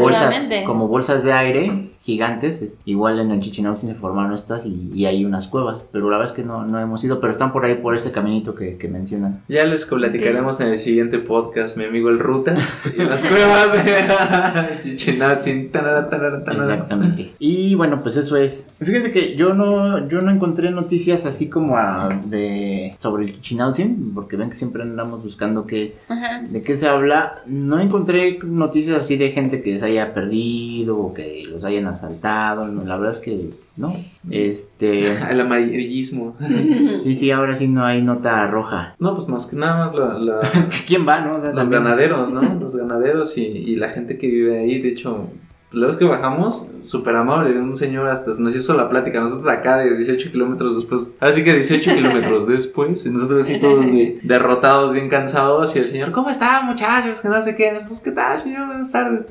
bolsas, 0.00 0.46
como 0.64 0.88
bolsas 0.88 1.24
de 1.24 1.32
aire 1.34 1.90
gigantes. 2.06 2.62
es- 2.62 2.80
igual 2.86 3.18
en 3.20 3.32
el 3.32 3.40
Chichinautzin 3.40 3.90
se 3.90 3.94
formaron 3.94 4.32
estas 4.32 4.64
y, 4.64 4.90
y 4.94 5.04
hay 5.06 5.24
unas 5.24 5.48
cuevas. 5.48 5.84
Pero 5.92 6.08
la 6.08 6.16
verdad 6.18 6.32
es 6.32 6.36
que 6.36 6.44
no, 6.44 6.64
no 6.64 6.78
hemos 6.80 7.02
ido, 7.04 7.20
pero 7.20 7.30
están 7.30 7.52
por 7.52 7.64
ahí 7.66 7.74
por 7.74 7.94
ese 7.94 8.12
caminito 8.12 8.54
que, 8.54 8.76
que 8.78 8.88
mencionan. 8.88 9.42
Ya 9.48 9.64
les 9.64 9.84
platicaremos 9.84 10.60
en 10.60 10.68
el 10.68 10.78
siguiente 10.78 11.18
podcast, 11.18 11.76
mi 11.76 11.84
amigo 11.84 12.08
el 12.08 12.18
Rutas 12.18 12.84
y 12.96 13.02
las 13.04 13.24
cuevas 13.24 13.72
de 13.84 14.78
Chichinatzin. 14.80 15.70
Tanara, 15.70 16.08
tanara, 16.08 16.44
tanara. 16.44 16.64
Exactamente. 16.74 17.32
Y 17.38 17.74
bueno, 17.74 18.02
pues 18.02 18.16
eso 18.16 18.36
es. 18.36 18.72
Fíjense 18.80 19.10
que 19.10 19.36
yo 19.36 19.52
no, 19.54 20.08
yo 20.08 20.20
no 20.20 20.30
encontré 20.30 20.70
noticias 20.70 21.26
así 21.26 21.48
como 21.50 21.76
a- 21.76 22.08
de 22.26 22.94
sobre 22.98 23.24
el 23.24 23.40
Chichinautzin, 23.40 24.12
porque 24.14 24.36
ven 24.36 24.48
que 24.50 24.54
siempre 24.56 24.82
andamos 24.82 25.22
buscando 25.22 25.66
qué, 25.66 25.96
Ajá. 26.08 26.42
¿De 26.48 26.62
qué 26.62 26.76
se 26.76 26.86
habla? 26.88 27.42
No 27.46 27.80
encontré 27.80 28.38
noticias 28.44 28.96
así 28.98 29.16
de 29.16 29.30
gente 29.30 29.60
que 29.62 29.78
se 29.78 29.86
haya 29.86 30.14
perdido 30.14 30.98
o 30.98 31.14
que 31.14 31.44
los 31.48 31.64
hayan 31.64 31.86
asaltado. 31.96 32.66
no, 32.68 32.84
la 32.84 32.96
verdad 32.96 33.10
es 33.10 33.20
que 33.20 33.50
no. 33.76 33.94
Este. 34.30 35.00
El 35.30 35.40
amarillismo. 35.40 36.36
Sí, 36.98 37.14
sí, 37.14 37.30
ahora 37.30 37.54
sí 37.56 37.68
no 37.68 37.84
hay 37.84 38.02
nota 38.02 38.46
roja. 38.48 38.94
No, 38.98 39.14
pues 39.14 39.28
más 39.28 39.46
que 39.46 39.56
nada 39.56 39.86
más 39.86 39.94
la- 39.94 40.18
la- 40.18 40.40
Es 40.54 40.66
que 40.68 40.84
¿Quién 40.86 41.06
va, 41.06 41.20
no? 41.20 41.36
O 41.36 41.40
sea, 41.40 41.50
los 41.50 41.60
también- 41.60 41.82
ganaderos, 41.84 42.32
¿no? 42.32 42.42
Los 42.60 42.76
ganaderos 42.76 43.36
y, 43.38 43.42
y 43.46 43.76
la 43.76 43.90
gente 43.90 44.18
que 44.18 44.26
vive 44.28 44.58
ahí. 44.58 44.80
De 44.80 44.88
hecho, 44.88 45.28
pues, 45.70 45.80
la 45.80 45.88
vez 45.88 45.96
que 45.96 46.04
bajamos, 46.04 46.68
súper 46.82 47.16
amable, 47.16 47.58
un 47.60 47.76
señor 47.76 48.08
hasta 48.08 48.30
nos 48.40 48.56
hizo 48.56 48.74
la 48.74 48.88
plática. 48.88 49.20
Nosotros 49.20 49.46
acá 49.48 49.76
de 49.78 49.94
18 49.96 50.30
kilómetros 50.32 50.74
después, 50.76 51.16
así 51.20 51.44
que 51.44 51.52
18 51.54 51.94
kilómetros 51.94 52.46
después, 52.46 53.04
y 53.06 53.10
nosotros 53.10 53.40
así 53.40 53.60
todos 53.60 53.84
de- 53.84 54.18
derrotados, 54.22 54.92
bien 54.92 55.08
cansados. 55.08 55.74
Y 55.76 55.80
el 55.80 55.86
señor, 55.86 56.12
¿cómo 56.12 56.30
están, 56.30 56.66
muchachos? 56.66 57.20
Que 57.20 57.28
no 57.28 57.40
sé 57.42 57.54
qué. 57.56 57.72
Nosotros, 57.72 58.00
¿qué 58.00 58.12
tal, 58.12 58.38
señor? 58.38 58.66
Buenas 58.66 58.90
tardes. 58.90 59.26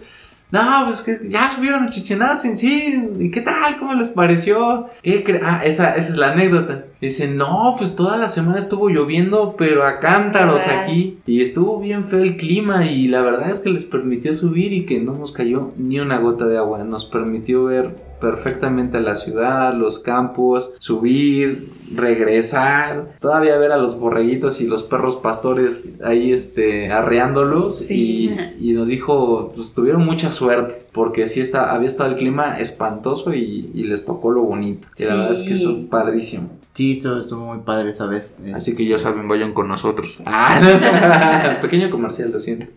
No, 0.52 0.62
pues 0.86 1.02
que 1.02 1.28
ya 1.28 1.50
subieron 1.52 1.84
a 1.84 1.89
Chichenatzin, 1.89 2.56
sí. 2.56 3.04
¿Y 3.20 3.32
qué 3.32 3.41
tal? 3.41 3.78
¿Cómo 3.80 3.93
les 3.93 4.10
pareció? 4.12 4.88
¿Qué 5.02 5.24
cre- 5.26 5.41
ah, 5.43 5.62
esa, 5.66 5.96
esa 5.96 6.10
es 6.12 6.18
la 6.18 6.32
anécdota. 6.32 6.86
Dice, 7.02 7.28
no, 7.28 7.76
pues 7.78 7.96
toda 7.96 8.16
la 8.16 8.30
semana 8.30 8.60
estuvo 8.60 8.88
lloviendo, 8.89 9.56
pero 9.58 9.86
a 9.86 10.00
cántaros 10.00 10.68
aquí. 10.68 11.18
Y 11.26 11.41
estuvo 11.41 11.80
bien 11.80 12.06
feo 12.06 12.22
el 12.22 12.38
clima 12.38 12.86
y 12.86 13.08
la 13.08 13.22
verdad 13.22 13.50
es 13.50 13.60
que 13.60 13.70
les 13.70 13.86
permitió 13.86 14.34
subir 14.34 14.72
y 14.72 14.86
que 14.86 15.00
no 15.02 15.14
nos 15.14 15.32
cayó 15.34 15.72
ni 15.78 16.00
una 16.00 16.20
gota 16.20 16.46
de 16.46 16.58
agua. 16.58 16.84
Nos 16.84 17.06
permitió 17.06 17.66
ver 17.66 17.96
perfectamente 18.20 18.99
la 19.01 19.16
ciudad, 19.16 19.74
los 19.74 19.99
campos, 19.99 20.74
subir, 20.80 21.68
regresar, 21.93 23.07
todavía 23.20 23.57
ver 23.57 23.72
a 23.72 23.78
los 23.78 23.99
borreguitos 23.99 24.61
y 24.61 24.68
los 24.68 24.84
perros 24.84 25.16
pastores 25.18 25.84
ahí 26.03 26.32
este 26.32 26.91
arreándolos 26.91 27.78
Sí. 27.80 28.32
y, 28.59 28.70
y 28.72 28.74
nos 28.74 28.88
dijo, 28.88 29.51
pues 29.55 29.74
tuvieron 29.74 30.03
mucha 30.05 30.32
suerte 30.32 30.86
porque 30.91 31.28
sí 31.28 31.41
está, 31.41 31.74
había 31.74 31.88
estado 31.88 32.09
el 32.11 32.16
clima 32.16 32.57
espantoso 32.57 33.34
y, 33.34 33.70
y 33.74 33.84
les 33.84 34.05
tocó 34.05 34.32
lo 34.32 34.41
bonito. 34.43 34.88
Y 34.97 35.03
la 35.03 35.16
verdad 35.16 35.32
es 35.32 35.43
que 35.43 35.53
eso 35.53 35.86
padrísimo. 35.89 36.49
Sí, 36.72 36.91
esto 36.91 37.20
estuvo 37.20 37.45
muy 37.53 37.59
padre 37.59 37.91
esa 37.91 38.05
vez. 38.05 38.36
Así 38.53 38.76
que 38.76 38.86
ya 38.86 38.97
saben, 38.97 39.28
vayan 39.28 39.53
con 39.53 39.68
nosotros. 39.68 40.18
Ah, 40.26 41.57
pequeño 41.61 41.89
comercial, 41.89 42.32
lo 42.32 42.39
siento. 42.39 42.68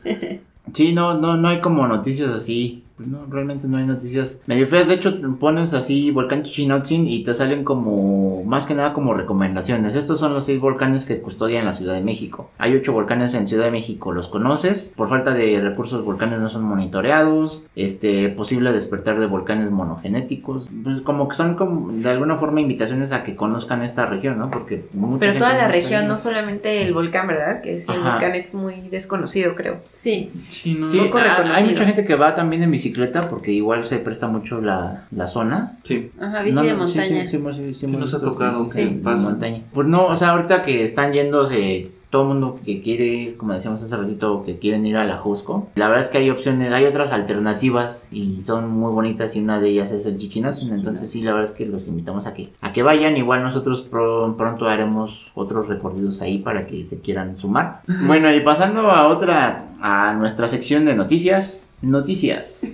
Sí, 0.72 0.93
no, 0.93 1.14
no, 1.18 1.36
no 1.36 1.49
hay 1.49 1.61
como 1.61 1.86
noticias 1.89 2.30
así. 2.30 2.84
Pues 2.99 3.09
no, 3.09 3.24
realmente 3.30 3.66
no 3.68 3.78
hay 3.78 3.86
noticias 3.86 4.42
medio 4.46 4.66
feas. 4.66 4.88
De 4.88 4.94
hecho, 4.94 5.14
pones 5.38 5.72
así 5.72 6.11
volcán 6.11 6.42
Chichinotzin 6.42 7.07
y 7.07 7.22
te 7.22 7.32
salen 7.32 7.62
como, 7.62 8.42
más 8.44 8.66
que 8.66 8.74
nada 8.74 8.92
como 8.92 9.14
recomendaciones. 9.14 9.94
Estos 9.94 10.18
son 10.18 10.34
los 10.34 10.44
seis 10.44 10.61
volcanes 10.61 11.05
que 11.05 11.20
custodian 11.20 11.64
la 11.64 11.72
Ciudad 11.72 11.94
de 11.94 12.01
México. 12.01 12.51
Hay 12.59 12.74
ocho 12.74 12.92
volcanes 12.92 13.34
en 13.34 13.46
Ciudad 13.46 13.66
de 13.66 13.70
México, 13.70 14.11
¿los 14.12 14.26
conoces? 14.26 14.92
Por 14.96 15.09
falta 15.09 15.30
de 15.30 15.61
recursos, 15.61 16.05
volcanes 16.05 16.40
no 16.40 16.49
son 16.49 16.64
monitoreados. 16.64 17.64
Este, 17.76 18.30
posible 18.30 18.72
despertar 18.72 19.20
de 19.20 19.26
volcanes 19.26 19.70
monogenéticos. 19.70 20.68
Pues 20.82 21.01
como 21.01 21.28
que 21.28 21.36
son 21.36 21.55
como, 21.55 21.92
de 21.92 22.11
alguna 22.11 22.36
forma, 22.36 22.61
invitaciones 22.61 23.12
a 23.12 23.22
que 23.22 23.36
conozcan 23.36 23.82
esta 23.82 24.07
región, 24.07 24.38
¿no? 24.38 24.51
Porque 24.51 24.86
mucha 24.92 25.20
Pero 25.20 25.32
gente 25.34 25.44
toda 25.46 25.57
la 25.57 25.68
región, 25.68 26.03
ahí. 26.03 26.09
no 26.09 26.16
solamente 26.16 26.82
el 26.82 26.94
volcán, 26.94 27.28
¿verdad? 27.28 27.61
Que 27.61 27.76
es, 27.76 27.84
el 27.88 27.90
Ajá. 27.94 28.11
volcán 28.14 28.34
es 28.34 28.55
muy 28.55 28.74
desconocido, 28.90 29.55
creo. 29.55 29.76
Sí. 29.94 30.30
Sí, 30.49 30.74
no. 30.74 30.88
Sí, 30.88 30.99
poco 30.99 31.18
hay- 31.18 31.49
hay 31.55 31.64
mucha 31.64 31.84
gente 31.84 32.05
que 32.05 32.16
va 32.16 32.34
también 32.34 32.64
en 32.64 32.72
bicicleta 32.72 32.88
porque 33.28 33.53
igual 33.53 33.84
se 33.84 33.99
presta 33.99 34.28
mucho 34.28 34.61
la, 34.61 35.07
la 35.11 35.26
zona. 35.26 35.78
Sí. 35.82 36.11
Ajá, 36.20 36.43
bici 36.43 36.55
No, 36.55 36.62
de 36.62 36.70
sí, 36.70 36.76
montaña. 36.76 37.26
Sí, 37.26 37.39
sí, 37.39 37.74
sí, 37.74 37.89
sí 37.89 37.97
nos 37.97 38.14
ha 38.14 38.20
tocado 38.20 38.68
que 38.68 38.86
pasan. 39.03 39.32
montaña. 39.32 39.62
Pues 39.72 39.89
no, 39.89 40.07
o 40.07 40.16
sea, 40.16 40.30
ahorita 40.30 40.62
que 40.62 40.82
están 40.84 41.12
yéndose 41.12 41.91
todo 42.11 42.22
el 42.22 42.28
mundo 42.28 42.59
que 42.64 42.82
quiere 42.82 43.36
como 43.36 43.52
decíamos 43.52 43.82
hace 43.82 43.96
ratito, 43.96 44.42
que 44.44 44.59
quieren 44.59 44.86
ir 44.86 44.96
a 44.96 45.04
la 45.04 45.18
Jusco. 45.18 45.68
La 45.74 45.88
verdad 45.88 46.04
es 46.04 46.11
que 46.11 46.18
hay 46.18 46.30
opciones, 46.30 46.72
hay 46.72 46.84
otras 46.86 47.12
alternativas 47.12 48.09
y 48.11 48.42
son 48.42 48.70
muy 48.70 48.92
bonitas 48.92 49.36
y 49.36 49.40
una 49.40 49.61
de 49.61 49.68
ellas 49.68 49.90
es 49.92 50.06
el 50.06 50.18
Chichinatzin. 50.18 50.72
Entonces 50.72 51.11
sí, 51.11 51.22
la 51.22 51.32
verdad 51.32 51.50
es 51.50 51.56
que 51.56 51.66
los 51.66 51.86
invitamos 51.88 52.26
a 52.26 52.34
que, 52.34 52.50
a 52.61 52.72
que 52.72 52.82
vayan. 52.82 53.16
Igual 53.16 53.42
nosotros 53.42 53.82
pro- 53.82 54.34
pronto 54.36 54.66
haremos 54.68 55.30
otros 55.34 55.68
recorridos 55.68 56.22
ahí 56.22 56.38
para 56.38 56.66
que 56.66 56.86
se 56.86 56.98
quieran 57.00 57.36
sumar. 57.36 57.82
Bueno, 58.06 58.32
y 58.34 58.40
pasando 58.40 58.90
a 58.90 59.09
otra, 59.09 59.68
a 59.80 60.14
nuestra 60.14 60.48
sección 60.48 60.84
de 60.84 60.94
noticias. 60.94 61.72
Noticias. 61.82 62.72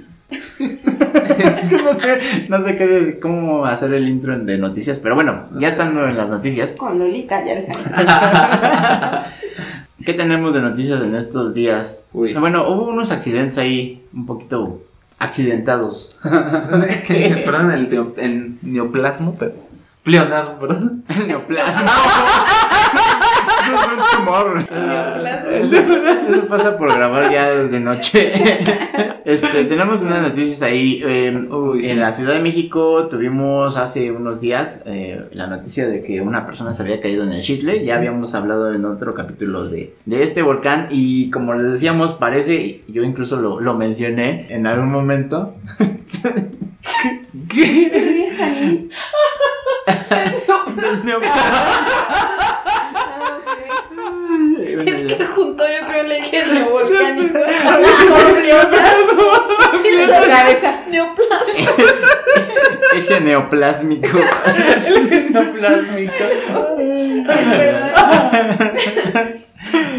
no 1.84 1.98
sé, 2.00 2.18
no 2.48 2.64
sé 2.64 2.76
qué, 2.76 3.18
cómo 3.20 3.66
hacer 3.66 3.92
el 3.94 4.08
intro 4.08 4.38
de 4.38 4.58
noticias, 4.58 4.98
pero 4.98 5.14
bueno, 5.14 5.44
ya 5.58 5.68
estando 5.68 6.06
en 6.08 6.16
las 6.16 6.28
noticias. 6.28 6.76
Con 6.76 6.98
Lolita 6.98 7.42
ya 7.44 9.24
¿Qué 10.04 10.12
tenemos 10.12 10.52
de 10.54 10.60
noticias 10.60 11.00
en 11.02 11.14
estos 11.14 11.54
días? 11.54 12.08
Uy. 12.12 12.34
Bueno, 12.34 12.68
hubo 12.68 12.88
unos 12.88 13.10
accidentes 13.10 13.56
ahí, 13.58 14.04
un 14.12 14.26
poquito 14.26 14.82
accidentados. 15.18 16.18
perdón, 16.22 17.70
el, 17.72 17.88
teo- 17.88 18.14
el 18.18 18.58
neoplasmo, 18.62 19.34
pero. 19.38 19.52
Pleonasmo, 20.02 20.58
perdón. 20.58 21.04
El 21.08 21.28
neoplasma. 21.28 21.90
Eso 23.72 23.74
es 23.74 23.88
un 23.88 24.18
tumor. 24.24 24.56
Eso 26.30 26.46
pasa 26.48 26.76
por 26.76 26.94
grabar 26.94 27.30
ya 27.30 27.48
de 27.50 27.80
noche. 27.80 28.32
Este, 29.24 29.64
tenemos 29.64 30.02
unas 30.02 30.20
noticias 30.20 30.60
ahí. 30.60 31.02
eh, 31.02 31.34
Uy, 31.50 31.80
sí. 31.80 31.90
En 31.90 31.98
la 31.98 32.12
Ciudad 32.12 32.34
de 32.34 32.40
México 32.40 33.06
tuvimos 33.08 33.78
hace 33.78 34.12
unos 34.12 34.42
días 34.42 34.82
eh, 34.84 35.24
la 35.32 35.46
noticia 35.46 35.86
de 35.88 36.02
que 36.02 36.20
una 36.20 36.44
persona 36.44 36.74
se 36.74 36.82
había 36.82 37.00
caído 37.00 37.24
en 37.24 37.32
el 37.32 37.40
Chitle. 37.40 37.86
Ya 37.86 37.96
habíamos 37.96 38.34
hablado 38.34 38.74
en 38.74 38.84
otro 38.84 39.14
capítulo 39.14 39.64
de, 39.64 39.94
de 40.04 40.22
este 40.22 40.42
volcán. 40.42 40.88
Y 40.90 41.30
como 41.30 41.54
les 41.54 41.72
decíamos, 41.72 42.12
parece, 42.12 42.82
yo 42.86 43.02
incluso 43.02 43.36
lo, 43.40 43.60
lo 43.60 43.72
mencioné 43.72 44.46
en 44.50 44.66
algún 44.66 44.90
momento. 44.92 45.54
¿Qué? 47.48 48.20
Del 50.76 51.04
neoplasma. 51.04 51.86
Es 54.86 55.14
que 55.14 55.24
junto 55.26 55.64
yo 55.64 55.86
creo 55.88 56.04
el 56.04 56.12
eje 56.12 56.42
neovolcánico 56.52 57.38
Eje 63.34 63.40
neoplásmico. 63.40 64.18
el 65.06 65.32
neoplásmico. 65.32 66.12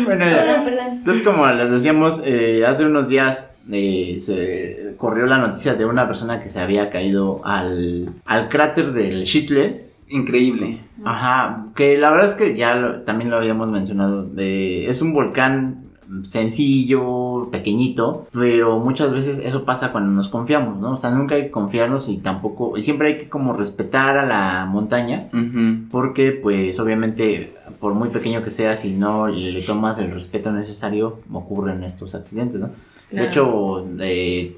bueno, 0.06 0.26
ya. 0.30 0.44
Perdón, 0.44 0.64
perdón. 0.66 0.88
Entonces, 0.98 1.24
como 1.24 1.48
les 1.48 1.72
decíamos, 1.72 2.22
eh, 2.26 2.66
hace 2.66 2.86
unos 2.86 3.10
días 3.10 3.50
eh, 3.72 4.16
se 4.20 4.96
corrió 4.98 5.26
la 5.26 5.38
noticia 5.38 5.74
de 5.76 5.86
una 5.86 6.08
persona 6.08 6.42
que 6.42 6.50
se 6.50 6.60
había 6.60 6.90
caído 6.90 7.42
al, 7.46 8.14
al 8.26 8.50
cráter 8.50 8.92
del 8.94 9.24
Chitle. 9.24 9.86
Increíble. 10.08 10.82
Ajá, 11.04 11.68
que 11.76 11.98
la 11.98 12.12
verdad 12.12 12.28
es 12.28 12.36
que 12.36 12.56
ya 12.56 12.76
lo- 12.76 13.02
también 13.02 13.32
lo 13.32 13.38
habíamos 13.38 13.70
mencionado. 13.72 14.28
eh, 14.38 14.86
es 14.88 15.02
un 15.02 15.14
volcán 15.14 15.85
sencillo, 16.24 17.50
pequeñito, 17.52 18.28
pero 18.32 18.80
muchas 18.80 19.12
veces 19.12 19.40
eso 19.40 19.66
pasa 19.66 19.92
cuando 19.92 20.12
nos 20.12 20.30
confiamos, 20.30 20.78
¿no? 20.78 20.94
O 20.94 20.98
sea, 20.98 21.10
nunca 21.10 21.36
hay 21.36 21.44
que 21.44 21.52
confiarnos 21.52 22.10
y 22.10 22.18
tampoco, 22.18 22.78
y 22.78 22.82
siempre 22.82 23.10
hay 23.10 23.18
que 23.18 23.30
como 23.30 23.54
respetar 23.54 24.18
a 24.18 24.26
la 24.26 24.66
montaña, 24.66 25.30
porque 25.92 26.32
pues 26.32 26.80
obviamente 26.80 27.56
por 27.80 27.94
muy 27.94 28.10
pequeño 28.10 28.44
que 28.44 28.50
sea, 28.50 28.76
si 28.76 28.92
no 28.92 29.28
le, 29.28 29.62
tomas 29.62 29.98
el 30.00 30.12
respeto 30.12 30.52
necesario, 30.52 31.20
ocurren 31.32 31.84
estos 31.84 32.16
accidentes, 32.16 32.60
¿no? 32.60 32.72
De 33.12 33.26
hecho, 33.26 33.86
eh, 34.00 34.58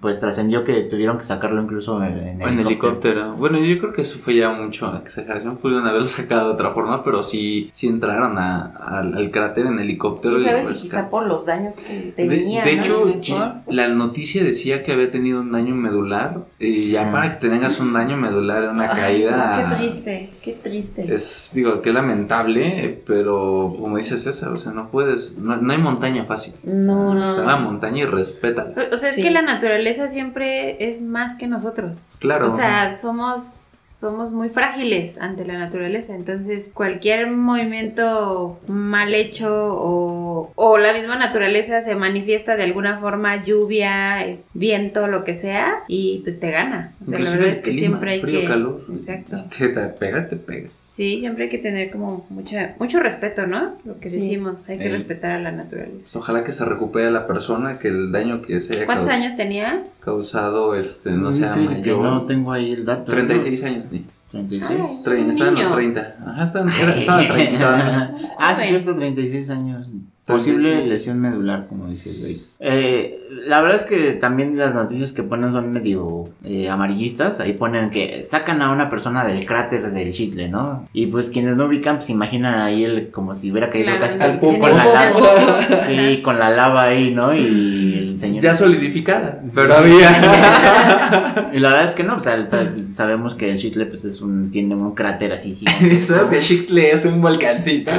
pues 0.00 0.18
trascendió 0.18 0.64
que 0.64 0.82
tuvieron 0.82 1.18
que 1.18 1.24
sacarlo 1.24 1.60
incluso 1.62 2.02
en, 2.04 2.18
en 2.18 2.42
En 2.42 2.60
helicóptero. 2.60 3.34
Bueno, 3.34 3.58
yo 3.58 3.78
creo 3.78 3.92
que 3.92 4.02
eso 4.02 4.18
fue 4.18 4.36
ya 4.36 4.50
mucho 4.50 4.94
exageración. 4.96 5.56
Pudieron 5.56 5.86
haberlo 5.86 6.06
sacado 6.06 6.48
de 6.48 6.54
otra 6.54 6.70
forma, 6.72 7.02
pero 7.04 7.22
sí, 7.22 7.68
sí 7.72 7.88
entraron 7.88 8.38
a- 8.38 8.66
al, 8.76 9.14
al 9.14 9.30
cráter 9.30 9.66
en 9.66 9.78
helicóptero. 9.78 10.36
¿Quién 10.36 10.46
y 10.46 10.50
sabe 10.50 10.62
lo 10.64 10.74
si 10.76 10.82
quizá 10.82 11.10
por 11.10 11.26
los 11.26 11.46
daños 11.46 11.76
que 11.76 12.12
De, 12.16 12.28
tenía? 12.28 12.64
de 12.64 12.76
¿no? 12.76 13.08
hecho, 13.08 13.34
A 13.42 13.62
la 13.68 13.88
noticia 13.88 14.44
decía 14.44 14.84
que 14.84 14.92
había 14.92 15.10
tenido 15.10 15.40
un 15.40 15.50
daño 15.52 15.74
medular. 15.74 16.38
Y 16.58 16.90
ya 16.90 17.08
Ah. 17.08 17.12
para 17.12 17.38
que 17.38 17.48
tengas 17.48 17.80
un 17.80 17.92
daño 17.92 18.16
medular 18.16 18.62
en 18.64 18.70
una 18.70 18.92
Ay, 18.92 19.00
caída. 19.00 19.66
Qué 19.70 19.76
triste, 19.76 20.30
qué 20.42 20.52
triste. 20.62 21.12
Es, 21.12 21.52
digo, 21.54 21.82
que 21.82 21.92
lamentable, 21.92 23.02
pero 23.06 23.70
Sí. 23.72 23.78
como 23.80 23.96
dices 23.96 24.22
César, 24.22 24.52
o 24.52 24.56
sea, 24.56 24.72
no 24.72 24.90
puedes, 24.90 25.38
no, 25.38 25.56
no 25.56 25.72
hay 25.72 25.78
montaña 25.78 26.24
fácil. 26.24 26.54
No, 26.62 27.14
no. 27.14 27.22
Está 27.24 27.40
en 27.42 27.46
la 27.48 27.56
montaña 27.56 28.02
y 28.02 28.06
respétala. 28.06 28.72
O 28.92 28.96
sea, 28.96 29.08
es 29.10 29.16
Sí. 29.16 29.22
que 29.22 29.30
la 29.30 29.42
naturaleza 29.42 29.61
siempre 30.08 30.88
es 30.88 31.02
más 31.02 31.36
que 31.36 31.46
nosotros. 31.46 32.12
Claro. 32.18 32.48
O 32.48 32.56
sea, 32.56 32.96
somos, 32.96 33.42
somos 33.44 34.32
muy 34.32 34.48
frágiles 34.48 35.18
ante 35.18 35.44
la 35.44 35.58
naturaleza. 35.58 36.14
Entonces, 36.14 36.70
cualquier 36.72 37.30
movimiento 37.30 38.60
mal 38.66 39.14
hecho 39.14 39.50
o, 39.52 40.52
o 40.54 40.78
la 40.78 40.92
misma 40.92 41.16
naturaleza 41.16 41.80
se 41.80 41.94
manifiesta 41.94 42.56
de 42.56 42.64
alguna 42.64 42.98
forma, 42.98 43.42
lluvia, 43.44 44.24
viento, 44.54 45.06
lo 45.06 45.24
que 45.24 45.34
sea, 45.34 45.84
y 45.88 46.20
pues 46.24 46.40
te 46.40 46.50
gana. 46.50 46.94
O 47.04 47.08
sea, 47.08 47.18
la 47.18 47.30
verdad 47.30 47.48
es 47.48 47.58
que 47.58 47.70
clima, 47.70 47.78
siempre 47.78 48.12
hay 48.12 48.20
frío, 48.20 48.40
que. 48.40 48.46
calor. 48.46 48.84
Exacto. 48.92 49.36
Te, 49.58 49.68
te 49.68 49.80
pega, 49.88 50.26
te 50.26 50.36
pega. 50.36 50.68
Sí, 50.94 51.18
siempre 51.20 51.44
hay 51.44 51.50
que 51.50 51.56
tener 51.58 51.90
como 51.90 52.26
mucha, 52.28 52.74
mucho 52.78 53.00
respeto, 53.00 53.46
¿no? 53.46 53.76
Lo 53.84 53.98
que 53.98 54.08
Sí. 54.08 54.18
decimos, 54.20 54.68
hay 54.68 54.76
que 54.78 54.84
Ey. 54.86 54.90
respetar 54.92 55.30
a 55.32 55.38
la 55.40 55.50
Pues, 55.50 55.64
naturaleza. 55.64 56.18
ojalá 56.18 56.44
que 56.44 56.52
se 56.52 56.64
recupere 56.66 57.10
la 57.10 57.26
persona, 57.26 57.78
que 57.78 57.88
el 57.88 58.12
daño 58.12 58.42
que 58.42 58.60
se 58.60 58.74
haya 58.76 58.84
¿Cuántos 58.86 59.08
años 59.08 59.34
tenía? 59.36 59.84
causado, 60.00 60.74
este, 60.74 61.12
no 61.12 61.32
sea 61.32 61.50
Fíjate 61.52 61.82
que 61.82 61.90
mayor. 61.92 62.04
no 62.04 62.22
tengo 62.26 62.52
ahí 62.52 62.72
el 62.72 62.84
dato. 62.84 63.10
36 63.10 63.62
años, 63.64 63.86
sí. 63.86 64.04
36. 64.30 64.80
Ay. 64.80 64.86
Tre- 65.04 65.22
Un 65.24 65.30
Estaba 65.30 65.48
en 65.50 65.54
los 65.56 65.64
niño. 65.64 65.76
30. 65.76 66.16
Ajá, 66.26 66.42
estaba, 66.42 66.70
era- 66.78 66.94
estaba 66.96 67.22
en 67.22 67.28
30. 67.32 68.14
ah, 68.38 68.54
sí, 68.54 68.68
cierto, 68.68 68.94
36 68.94 69.48
años. 69.50 69.92
Posible 70.24 70.62
36. 70.70 70.88
lesión 70.90 71.20
medular, 71.20 71.66
como 71.68 71.88
dices, 71.88 72.20
güey. 72.20 72.40
Eh, 72.60 73.18
la 73.44 73.60
verdad 73.60 73.80
es 73.80 73.86
que 73.86 74.12
también 74.12 74.56
las 74.56 74.72
noticias 74.72 75.12
que 75.12 75.24
ponen 75.24 75.52
son 75.52 75.72
medio 75.72 76.28
eh, 76.44 76.68
amarillistas. 76.70 77.40
Ahí 77.40 77.54
ponen 77.54 77.90
que 77.90 78.22
sacan 78.22 78.62
a 78.62 78.70
una 78.70 78.88
persona 78.88 79.24
del 79.24 79.44
cráter 79.46 79.90
del 79.90 80.12
Chitle, 80.12 80.48
¿no? 80.48 80.88
Y 80.92 81.06
pues 81.08 81.30
quienes 81.30 81.56
no 81.56 81.64
ubican, 81.66 81.96
pues 81.96 82.08
imaginan 82.10 82.54
ahí 82.60 82.84
el, 82.84 83.10
como 83.10 83.34
si 83.34 83.50
hubiera 83.50 83.68
caído 83.68 83.86
Claro, 83.86 84.00
casi, 84.00 84.14
el- 84.14 84.20
casi 84.20 84.36
poco. 84.38 84.60
con 84.60 84.76
la 84.76 84.84
el 84.84 84.94
lava. 84.94 85.78
Sí, 85.86 86.20
con 86.22 86.38
la 86.38 86.50
lava 86.50 86.82
ahí, 86.84 87.12
¿no? 87.12 87.34
Y 87.34 87.94
el 87.98 88.16
señor. 88.16 88.44
Ya 88.44 88.54
solidificada. 88.54 89.40
Sí. 89.44 89.52
Pero 89.56 89.74
había. 89.74 91.48
Y 91.52 91.58
la 91.58 91.68
verdad 91.70 91.84
es 91.86 91.94
que 91.94 92.04
no, 92.04 92.16
o 92.16 92.20
sea, 92.20 92.46
sa- 92.46 92.72
sabemos 92.90 93.34
que 93.34 93.50
el 93.50 93.58
Chitle 93.58 93.86
pues 93.86 94.04
es 94.04 94.20
un, 94.22 94.50
tiene 94.50 94.74
un 94.74 94.94
cráter 94.94 95.32
así 95.32 95.54
gigante. 95.54 96.00
¿Sabes 96.00 96.30
que 96.30 96.38
Chicle 96.40 96.90
es 96.92 97.04
un 97.04 97.20
volcancito? 97.20 97.90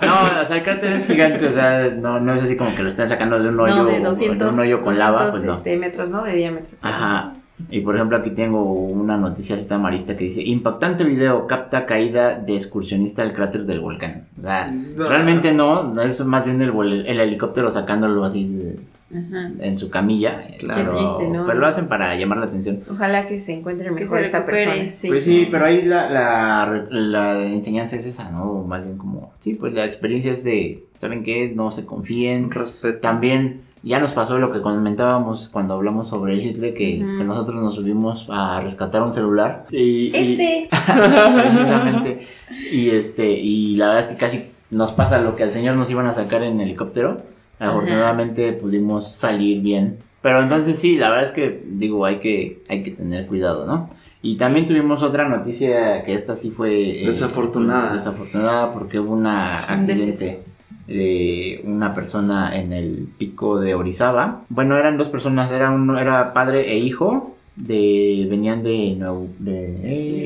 No, 0.00 0.41
o 0.42 0.46
sea, 0.46 0.56
el 0.56 0.62
cráter 0.62 0.92
es 0.92 1.06
gigante, 1.06 1.46
o 1.46 1.50
sea, 1.52 1.90
no, 1.90 2.20
no 2.20 2.34
es 2.34 2.42
así 2.42 2.56
como 2.56 2.74
que 2.74 2.82
lo 2.82 2.88
están 2.88 3.08
sacando 3.08 3.38
de 3.42 3.48
un 3.48 3.58
hoyo, 3.60 3.76
no, 3.76 3.84
de 3.86 4.00
200, 4.00 4.38
de 4.48 4.54
un 4.54 4.60
hoyo 4.60 4.82
con 4.82 4.98
lava, 4.98 5.30
pues 5.30 5.44
no. 5.44 5.52
este, 5.52 5.76
metros, 5.76 6.10
¿no? 6.10 6.22
De 6.24 6.34
diámetro. 6.34 6.76
Ajá. 6.82 7.34
Y 7.70 7.80
por 7.82 7.94
ejemplo, 7.94 8.16
aquí 8.16 8.30
tengo 8.30 8.62
una 8.64 9.16
noticia 9.16 9.54
así 9.54 9.78
marista 9.78 10.16
que 10.16 10.24
dice: 10.24 10.42
Impactante 10.42 11.04
video 11.04 11.46
capta 11.46 11.86
caída 11.86 12.34
de 12.38 12.56
excursionista 12.56 13.22
al 13.22 13.34
cráter 13.34 13.64
del 13.66 13.80
volcán. 13.80 14.24
O 14.38 14.42
sea, 14.42 14.66
No. 14.68 15.06
realmente 15.08 15.52
no, 15.52 16.00
es 16.02 16.24
más 16.24 16.44
bien 16.44 16.60
el, 16.60 16.72
el 17.06 17.20
helicóptero 17.20 17.70
sacándolo 17.70 18.24
así 18.24 18.48
de- 18.48 18.80
Ajá. 19.12 19.50
en 19.60 19.76
su 19.78 19.90
camilla. 19.90 20.38
claro. 20.58 20.80
Pero, 20.82 20.92
Qué 20.92 20.98
triste, 20.98 21.28
¿no? 21.28 21.46
pero 21.46 21.58
lo 21.58 21.66
hacen 21.66 21.88
para 21.88 22.14
llamar 22.16 22.38
la 22.38 22.46
atención. 22.46 22.80
Ojalá 22.90 23.26
que 23.26 23.38
se 23.40 23.52
encuentre 23.54 23.88
Que 23.88 23.92
mejor 24.02 24.18
se 24.20 24.24
esta 24.24 24.44
persona. 24.46 24.92
Sí. 24.92 25.08
Pues 25.08 25.22
sí, 25.24 25.48
pero 25.50 25.66
ahí 25.66 25.82
la, 25.82 26.08
la, 26.10 26.86
la 26.90 27.40
enseñanza 27.42 27.96
es 27.96 28.06
esa, 28.06 28.30
¿no? 28.30 28.64
Más 28.64 28.84
bien 28.84 28.96
como, 28.98 29.32
sí, 29.38 29.54
pues 29.54 29.74
la 29.74 29.84
experiencia 29.84 30.32
es 30.32 30.44
de, 30.44 30.84
¿saben 30.96 31.22
qué? 31.22 31.52
No 31.54 31.70
se 31.70 31.84
confíen. 31.84 32.50
Respeto. 32.50 33.00
También 33.00 33.62
ya 33.84 33.98
nos 33.98 34.12
pasó 34.12 34.38
lo 34.38 34.52
que 34.52 34.60
comentábamos 34.60 35.48
cuando 35.48 35.74
hablamos 35.74 36.06
sobre 36.08 36.34
el 36.34 36.40
Chitle, 36.40 36.72
que, 36.72 36.98
nosotros 36.98 37.60
nos 37.60 37.74
subimos 37.74 38.28
a 38.30 38.60
rescatar 38.60 39.02
un 39.02 39.12
celular. 39.12 39.66
Y, 39.70 39.76
y- 39.76 40.12
Este. 40.14 40.68
precisamente. 41.34 42.20
Y 42.70 42.90
este, 42.90 43.30
y 43.32 43.76
la 43.76 43.86
verdad 43.88 44.00
es 44.02 44.08
que 44.08 44.16
casi 44.16 44.44
nos 44.70 44.92
pasa 44.92 45.20
lo 45.20 45.36
que 45.36 45.42
al 45.42 45.52
señor 45.52 45.76
nos 45.76 45.90
iban 45.90 46.06
a 46.06 46.12
sacar 46.12 46.42
en 46.42 46.60
helicóptero. 46.60 47.22
Afortunadamente 47.68 48.52
pudimos 48.52 49.08
salir 49.08 49.62
bien. 49.62 49.98
Pero 50.20 50.42
entonces 50.42 50.78
sí, 50.78 50.98
la 50.98 51.10
verdad 51.10 51.24
es 51.24 51.32
que 51.32 51.62
digo, 51.66 52.04
hay 52.04 52.18
que, 52.18 52.62
hay 52.68 52.82
que 52.82 52.92
tener 52.92 53.26
cuidado, 53.26 53.66
¿no? 53.66 53.88
Y 54.22 54.36
también 54.36 54.66
tuvimos 54.66 55.02
otra 55.02 55.28
noticia 55.28 56.04
que 56.04 56.14
esta 56.14 56.36
sí 56.36 56.50
fue 56.50 57.02
eh, 57.02 57.06
Desafortunada. 57.06 57.94
Desafortunada 57.94 58.72
porque 58.72 59.00
hubo 59.00 59.14
un 59.14 59.26
accidente 59.26 60.44
de 60.86 61.60
una 61.64 61.92
persona 61.92 62.56
en 62.56 62.72
el 62.72 63.08
pico 63.18 63.58
de 63.58 63.74
Orizaba. 63.74 64.44
Bueno, 64.48 64.76
eran 64.76 64.96
dos 64.96 65.08
personas, 65.08 65.50
era 65.50 65.70
uno 65.72 65.98
era 65.98 66.32
padre 66.32 66.72
e 66.72 66.78
hijo 66.78 67.31
de 67.56 68.26
venían 68.30 68.62
de 68.62 68.94
Nuevo 68.98 69.28
de 69.38 69.78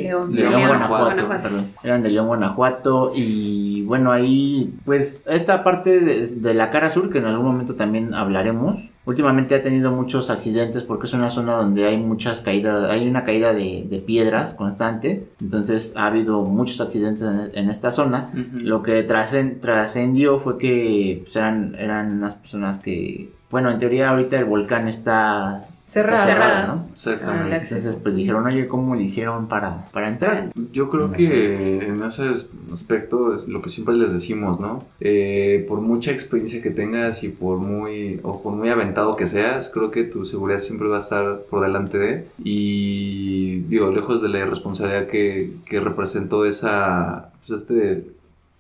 León. 0.05 0.33
de 0.33 0.37
León, 0.43 0.53
León, 0.53 0.69
Guanajuato, 0.69 1.05
Guanajuato. 1.05 1.43
perdón. 1.43 1.67
Eran 1.83 2.03
de 2.03 2.11
León, 2.11 2.27
Guanajuato 2.29 3.13
y 3.17 3.83
bueno, 3.83 4.13
ahí 4.13 4.75
pues 4.85 5.25
esta 5.27 5.65
parte 5.65 6.01
de, 6.01 6.27
de 6.27 6.55
la 6.55 6.71
cara 6.71 6.89
sur 6.91 7.11
que 7.11 7.19
en 7.19 7.25
algún 7.27 7.47
momento 7.47 7.75
también 7.75 8.15
hablaremos. 8.15 8.79
Últimamente 9.07 9.55
ha 9.55 9.63
tenido 9.63 9.93
muchos 9.93 10.31
accidentes 10.31 10.83
porque 10.83 11.07
es 11.07 11.13
una 11.15 11.31
zona 11.31 11.53
donde 11.53 11.85
hay 11.87 11.97
muchas 11.97 12.43
caídas, 12.43 12.91
hay 12.91 13.09
una 13.09 13.23
caída 13.25 13.53
de, 13.53 13.87
de 13.89 13.99
piedras 14.01 14.53
constante, 14.55 15.29
entonces 15.41 15.93
ha 15.97 16.07
habido 16.07 16.43
muchos 16.43 16.81
accidentes 16.81 17.23
en, 17.23 17.51
en 17.55 17.71
esta 17.71 17.93
zona. 17.93 18.31
Lo 18.55 18.83
que 18.83 19.07
trascen- 19.07 19.61
trascendió 19.61 20.41
fue 20.41 20.59
que 20.59 21.21
pues, 21.23 21.37
eran, 21.37 21.77
eran 21.79 22.15
unas 22.19 22.35
personas 22.35 22.81
que, 22.81 23.31
bueno, 23.49 23.71
en 23.71 23.79
teoría 23.79 24.11
ahorita 24.11 24.39
el 24.41 24.45
volcán 24.45 24.89
está 24.89 25.69
Cerrado. 25.87 26.19
está 26.19 26.27
Cerrado. 26.27 26.67
¿no? 26.75 26.89
Exactamente. 26.93 27.55
Ah, 27.55 27.59
Entonces 27.63 27.97
pues 28.03 28.17
dijeron, 28.17 28.45
oye, 28.45 28.67
¿cómo 28.67 28.97
le 28.97 29.05
hicieron 29.05 29.47
para, 29.47 29.87
para 29.93 30.09
entrar? 30.09 30.51
Yo 30.73 30.91
creo 30.91 31.13
que 31.13 31.87
en 31.87 32.03
ese 32.03 32.31
aspecto 32.73 33.35
es 33.37 33.47
lo 33.47 33.63
que 33.63 33.69
siempre 33.69 33.95
les 33.95 34.13
decimos, 34.13 34.59
¿no? 34.61 34.85
Eh, 35.01 35.65
por 35.69 35.81
mucha 35.81 36.11
experiencia 36.11 36.61
que 36.61 36.71
tengas 36.71 37.23
y 37.23 37.29
por 37.29 37.59
muy 37.59 38.19
o 38.25 38.43
por 38.43 38.55
muy 38.55 38.69
aventado 38.69 39.15
que 39.15 39.29
seas, 39.29 39.71
creo 39.73 39.93
que 39.93 40.03
tu 40.03 40.25
seguridad 40.25 40.59
siempre 40.59 40.89
va 40.89 40.97
a 40.97 41.01
estar 41.01 41.43
por 41.49 41.63
delante 41.63 41.99
de. 41.99 42.27
Y 42.43 43.61
digo, 43.69 43.93
lejos 43.93 44.21
de 44.21 44.29
la 44.29 44.41
irresponsabilidad 44.41 45.07
que, 45.07 45.53
que 45.67 45.79
representó 45.79 46.45
esa, 46.47 47.31
pues, 47.47 47.63
este 47.63 48.05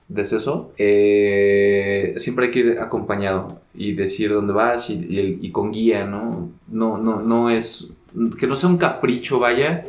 deceso, 0.08 0.70
eh, 0.78 2.14
siempre 2.18 2.46
hay 2.46 2.50
que 2.52 2.58
ir 2.60 2.78
acompañado 2.80 3.60
y 3.76 3.92
decir 3.92 4.32
dónde 4.32 4.52
vas 4.52 4.90
y, 4.90 4.94
y 4.94 5.38
y 5.42 5.50
con 5.50 5.72
guía, 5.72 6.06
¿no? 6.06 6.50
No, 6.68 6.98
no, 6.98 7.20
no 7.20 7.50
es 7.50 7.92
que 8.38 8.46
no 8.46 8.56
sea 8.56 8.70
un 8.70 8.78
capricho, 8.78 9.38
vaya, 9.38 9.84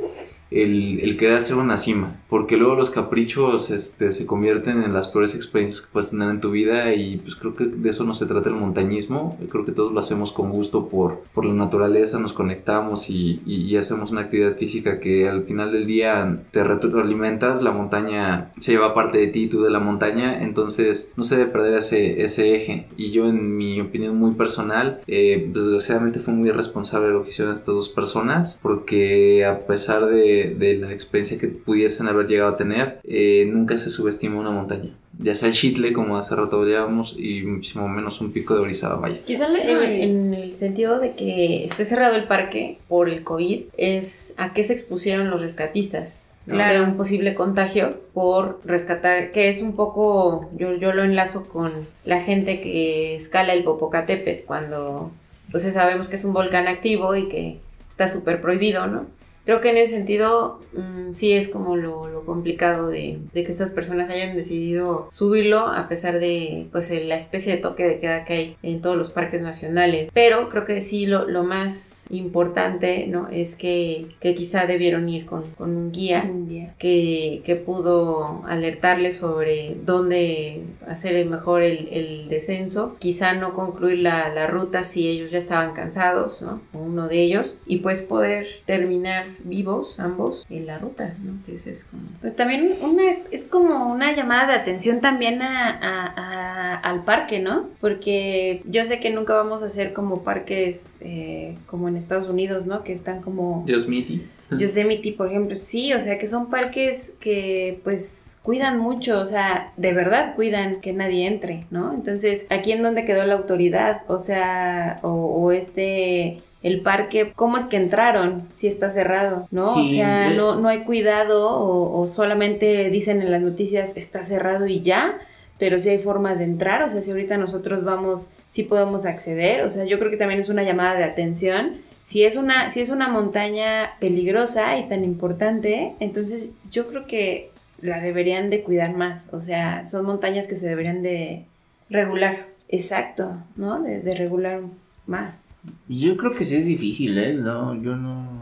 el, 0.51 0.99
el 1.01 1.17
querer 1.17 1.35
hacer 1.35 1.55
una 1.55 1.77
cima, 1.77 2.15
porque 2.29 2.57
luego 2.57 2.75
los 2.75 2.89
caprichos 2.89 3.69
este, 3.69 4.11
se 4.11 4.25
convierten 4.25 4.83
en 4.83 4.93
las 4.93 5.07
peores 5.07 5.35
experiencias 5.35 5.85
que 5.85 5.91
puedes 5.91 6.11
tener 6.11 6.29
en 6.29 6.41
tu 6.41 6.51
vida 6.51 6.93
y 6.93 7.17
pues 7.17 7.35
creo 7.35 7.55
que 7.55 7.65
de 7.65 7.89
eso 7.89 8.03
no 8.03 8.13
se 8.13 8.25
trata 8.25 8.49
el 8.49 8.55
montañismo, 8.55 9.37
creo 9.49 9.65
que 9.65 9.71
todos 9.71 9.91
lo 9.91 9.99
hacemos 9.99 10.31
con 10.31 10.51
gusto 10.51 10.87
por, 10.87 11.23
por 11.33 11.45
la 11.45 11.53
naturaleza, 11.53 12.19
nos 12.19 12.33
conectamos 12.33 13.09
y, 13.09 13.41
y, 13.45 13.63
y 13.63 13.77
hacemos 13.77 14.11
una 14.11 14.21
actividad 14.21 14.57
física 14.57 14.99
que 14.99 15.27
al 15.27 15.43
final 15.43 15.71
del 15.71 15.85
día 15.85 16.43
te 16.51 16.63
retroalimentas, 16.63 17.61
la 17.61 17.71
montaña 17.71 18.51
se 18.59 18.71
lleva 18.73 18.93
parte 18.93 19.17
de 19.17 19.27
ti, 19.27 19.47
tú 19.47 19.61
de 19.61 19.69
la 19.69 19.79
montaña, 19.79 20.43
entonces 20.43 21.11
no 21.15 21.23
se 21.23 21.37
debe 21.37 21.51
perder 21.51 21.75
ese, 21.75 22.23
ese 22.23 22.55
eje. 22.55 22.87
Y 22.97 23.11
yo 23.11 23.27
en 23.27 23.57
mi 23.57 23.81
opinión 23.81 24.17
muy 24.17 24.33
personal, 24.35 25.01
eh, 25.07 25.49
desgraciadamente 25.53 26.19
fue 26.19 26.33
muy 26.33 26.49
irresponsable 26.49 27.09
lo 27.09 27.23
que 27.23 27.29
hicieron 27.29 27.53
estas 27.53 27.75
dos 27.75 27.89
personas 27.89 28.59
porque 28.61 29.45
a 29.45 29.59
pesar 29.59 30.05
de 30.07 30.36
de, 30.43 30.77
la 30.77 30.91
experiencia 30.91 31.38
que 31.38 31.47
pudiesen 31.47 32.07
haber 32.07 32.27
llegado 32.27 32.51
a 32.51 32.57
tener, 32.57 32.99
eh, 33.03 33.49
nunca 33.51 33.77
se 33.77 33.89
subestima 33.89 34.39
una 34.39 34.51
montaña. 34.51 34.91
Ya 35.19 35.33
sea 35.33 35.49
el 35.49 35.55
Chitle, 35.55 35.93
como 35.93 36.17
hace 36.17 36.35
rato 36.35 36.61
hablábamos, 36.61 37.15
y 37.17 37.41
muchísimo 37.41 37.88
menos 37.88 38.21
un 38.21 38.31
pico 38.31 38.53
de 38.53 38.61
Orizaba, 38.61 38.97
vaya. 38.97 39.19
Quizá 39.25 39.47
en, 39.47 39.81
en, 39.81 40.33
el 40.33 40.53
sentido 40.53 40.99
de 40.99 41.13
que 41.13 41.65
esté 41.65 41.85
cerrado 41.85 42.15
el 42.15 42.25
parque 42.25 42.77
por 42.88 43.09
el 43.09 43.23
COVID, 43.23 43.63
es 43.77 44.35
a 44.38 44.53
qué 44.53 44.63
se 44.63 44.73
expusieron 44.73 45.29
los 45.29 45.41
rescatistas. 45.41 46.33
Claro. 46.47 46.73
de 46.73 46.81
un 46.81 46.95
posible 46.95 47.35
contagio 47.35 47.99
por 48.13 48.61
rescatar, 48.63 49.33
que 49.33 49.49
es 49.49 49.61
un 49.61 49.75
poco, 49.75 50.49
yo, 50.55 50.75
yo 50.75 50.93
lo 50.93 51.03
enlazo 51.03 51.49
con 51.49 51.73
la 52.05 52.21
gente 52.21 52.61
que 52.61 53.15
escala 53.15 53.51
el 53.51 53.65
Popocatépetl 53.65 54.45
cuando, 54.45 55.11
pues 55.51 55.63
sabemos 55.63 56.07
que 56.07 56.15
es 56.15 56.23
un 56.23 56.31
volcán 56.31 56.69
activo 56.69 57.17
y 57.17 57.27
que 57.27 57.59
está 57.89 58.07
súper 58.07 58.41
prohibido, 58.41 58.88
¿no? 58.88 59.07
Creo 59.47 59.61
que 59.61 59.69
en 59.69 59.77
ese 59.77 59.95
sentido 59.95 60.59
mmm, 60.73 61.13
sí 61.13 61.31
es 61.31 61.47
como 61.47 61.77
lo, 61.77 62.09
lo 62.09 62.25
complicado 62.25 62.89
de, 62.89 63.19
de, 63.33 63.45
que 63.45 63.51
estas 63.51 63.71
personas 63.71 64.09
hayan 64.09 64.35
decidido 64.35 65.07
subirlo 65.09 65.59
a 65.59 65.87
pesar 65.87 66.19
de 66.19 66.67
pues 66.73 66.91
la 67.05 67.15
especie 67.15 67.55
de 67.55 67.61
toque 67.61 67.87
de 67.87 67.99
queda 68.01 68.25
que 68.25 68.33
hay 68.33 68.57
en 68.61 68.81
todos 68.81 68.97
los 68.97 69.09
parques 69.09 69.41
nacionales. 69.41 70.09
Pero 70.13 70.49
creo 70.49 70.65
que 70.65 70.81
sí 70.81 71.05
lo, 71.05 71.29
lo 71.29 71.45
más 71.45 72.07
importante 72.09 73.07
¿no? 73.07 73.29
es 73.31 73.55
que, 73.55 74.07
que 74.19 74.35
quizá 74.35 74.65
debieron 74.65 75.07
ir 75.07 75.25
con, 75.25 75.49
con 75.51 75.77
un 75.77 75.91
guía, 75.93 76.29
un 76.29 76.49
guía. 76.49 76.75
Que, 76.77 77.41
que, 77.45 77.55
pudo 77.55 78.43
alertarles 78.47 79.17
sobre 79.17 79.77
dónde 79.85 80.63
hacer 80.87 81.25
mejor 81.25 81.61
el, 81.61 81.87
el 81.91 82.27
descenso. 82.27 82.97
Quizá 82.99 83.33
no 83.33 83.53
concluir 83.53 83.99
la, 83.99 84.29
la, 84.33 84.47
ruta 84.47 84.83
si 84.83 85.07
ellos 85.07 85.31
ya 85.31 85.37
estaban 85.37 85.73
cansados, 85.73 86.41
¿no? 86.41 86.61
uno 86.73 87.07
de 87.07 87.21
ellos, 87.21 87.55
y 87.65 87.77
pues 87.77 88.01
poder 88.01 88.47
terminar 88.65 89.36
vivos 89.43 89.99
ambos 89.99 90.45
en 90.49 90.65
la 90.65 90.77
ruta, 90.77 91.15
¿no? 91.23 91.33
Que 91.45 91.55
ese 91.55 91.71
es 91.71 91.85
como... 91.85 92.03
Pues 92.21 92.35
también 92.35 92.71
una, 92.81 93.03
es 93.31 93.45
como 93.45 93.91
una 93.91 94.15
llamada 94.15 94.47
de 94.47 94.53
atención 94.53 95.01
también 95.01 95.41
a, 95.41 95.69
a, 95.69 96.13
a, 96.15 96.75
al 96.75 97.03
parque, 97.03 97.39
¿no? 97.39 97.69
Porque 97.79 98.61
yo 98.65 98.85
sé 98.85 98.99
que 98.99 99.09
nunca 99.09 99.33
vamos 99.33 99.61
a 99.61 99.65
hacer 99.65 99.93
como 99.93 100.23
parques 100.23 100.97
eh, 101.01 101.57
como 101.67 101.88
en 101.88 101.97
Estados 101.97 102.27
Unidos, 102.27 102.65
¿no? 102.65 102.83
Que 102.83 102.93
están 102.93 103.21
como... 103.21 103.65
Yosemite. 103.67 104.21
Yosemite, 104.51 105.11
por 105.13 105.27
ejemplo, 105.27 105.55
sí, 105.55 105.93
o 105.93 105.99
sea, 105.99 106.17
que 106.17 106.27
son 106.27 106.49
parques 106.49 107.15
que 107.19 107.79
pues 107.83 108.39
cuidan 108.43 108.79
mucho, 108.79 109.19
o 109.19 109.25
sea, 109.25 109.73
de 109.75 109.93
verdad 109.93 110.35
cuidan 110.35 110.79
que 110.79 110.93
nadie 110.93 111.27
entre, 111.27 111.65
¿no? 111.69 111.93
Entonces, 111.93 112.45
aquí 112.49 112.71
en 112.71 112.81
donde 112.81 113.03
quedó 113.03 113.25
la 113.25 113.33
autoridad, 113.33 114.03
o 114.07 114.19
sea, 114.19 114.99
o, 115.01 115.09
o 115.09 115.51
este 115.51 116.41
el 116.63 116.81
parque, 116.81 117.33
¿cómo 117.35 117.57
es 117.57 117.65
que 117.65 117.77
entraron 117.77 118.47
si 118.55 118.67
está 118.67 118.89
cerrado? 118.89 119.47
¿No? 119.51 119.65
Sí, 119.65 119.81
o 119.81 119.87
sea, 119.87 120.29
no, 120.31 120.55
no 120.55 120.69
hay 120.69 120.83
cuidado 120.83 121.49
o, 121.49 122.01
o, 122.01 122.07
solamente 122.07 122.89
dicen 122.89 123.21
en 123.21 123.31
las 123.31 123.41
noticias 123.41 123.95
está 123.95 124.23
cerrado 124.23 124.67
y 124.67 124.81
ya, 124.81 125.19
pero 125.59 125.79
sí 125.79 125.89
hay 125.89 125.99
forma 125.99 126.35
de 126.35 126.43
entrar, 126.43 126.83
o 126.83 126.89
sea, 126.89 127.01
si 127.01 127.11
ahorita 127.11 127.37
nosotros 127.37 127.83
vamos, 127.83 128.31
sí 128.47 128.63
podemos 128.63 129.05
acceder, 129.05 129.63
o 129.63 129.69
sea, 129.69 129.85
yo 129.85 129.99
creo 129.99 130.11
que 130.11 130.17
también 130.17 130.39
es 130.39 130.49
una 130.49 130.63
llamada 130.63 130.95
de 130.95 131.03
atención. 131.03 131.81
Si 132.03 132.23
es 132.23 132.37
una, 132.37 132.69
si 132.69 132.79
es 132.79 132.89
una 132.89 133.09
montaña 133.09 133.95
peligrosa 133.99 134.77
y 134.77 134.87
tan 134.87 135.03
importante, 135.03 135.93
entonces 135.99 136.51
yo 136.71 136.87
creo 136.87 137.05
que 137.05 137.51
la 137.81 137.99
deberían 137.99 138.49
de 138.49 138.61
cuidar 138.61 138.95
más, 138.95 139.33
o 139.33 139.41
sea, 139.41 139.85
son 139.85 140.05
montañas 140.05 140.47
que 140.47 140.55
se 140.55 140.67
deberían 140.67 141.03
de 141.03 141.45
regular. 141.89 142.45
Exacto, 142.69 143.37
¿no? 143.55 143.81
De, 143.81 144.01
de 144.01 144.15
regular 144.15 144.61
más. 145.07 145.61
Yo 145.87 146.15
creo 146.17 146.31
que 146.31 146.43
sí 146.43 146.55
es 146.55 146.65
difícil, 146.65 147.17
¿eh? 147.17 147.33
No, 147.33 147.73
yo 147.81 147.95
no, 147.95 148.41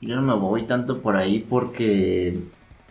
yo 0.00 0.16
no 0.16 0.22
me 0.22 0.34
voy 0.34 0.64
tanto 0.64 0.98
por 1.00 1.16
ahí 1.16 1.44
porque, 1.48 2.38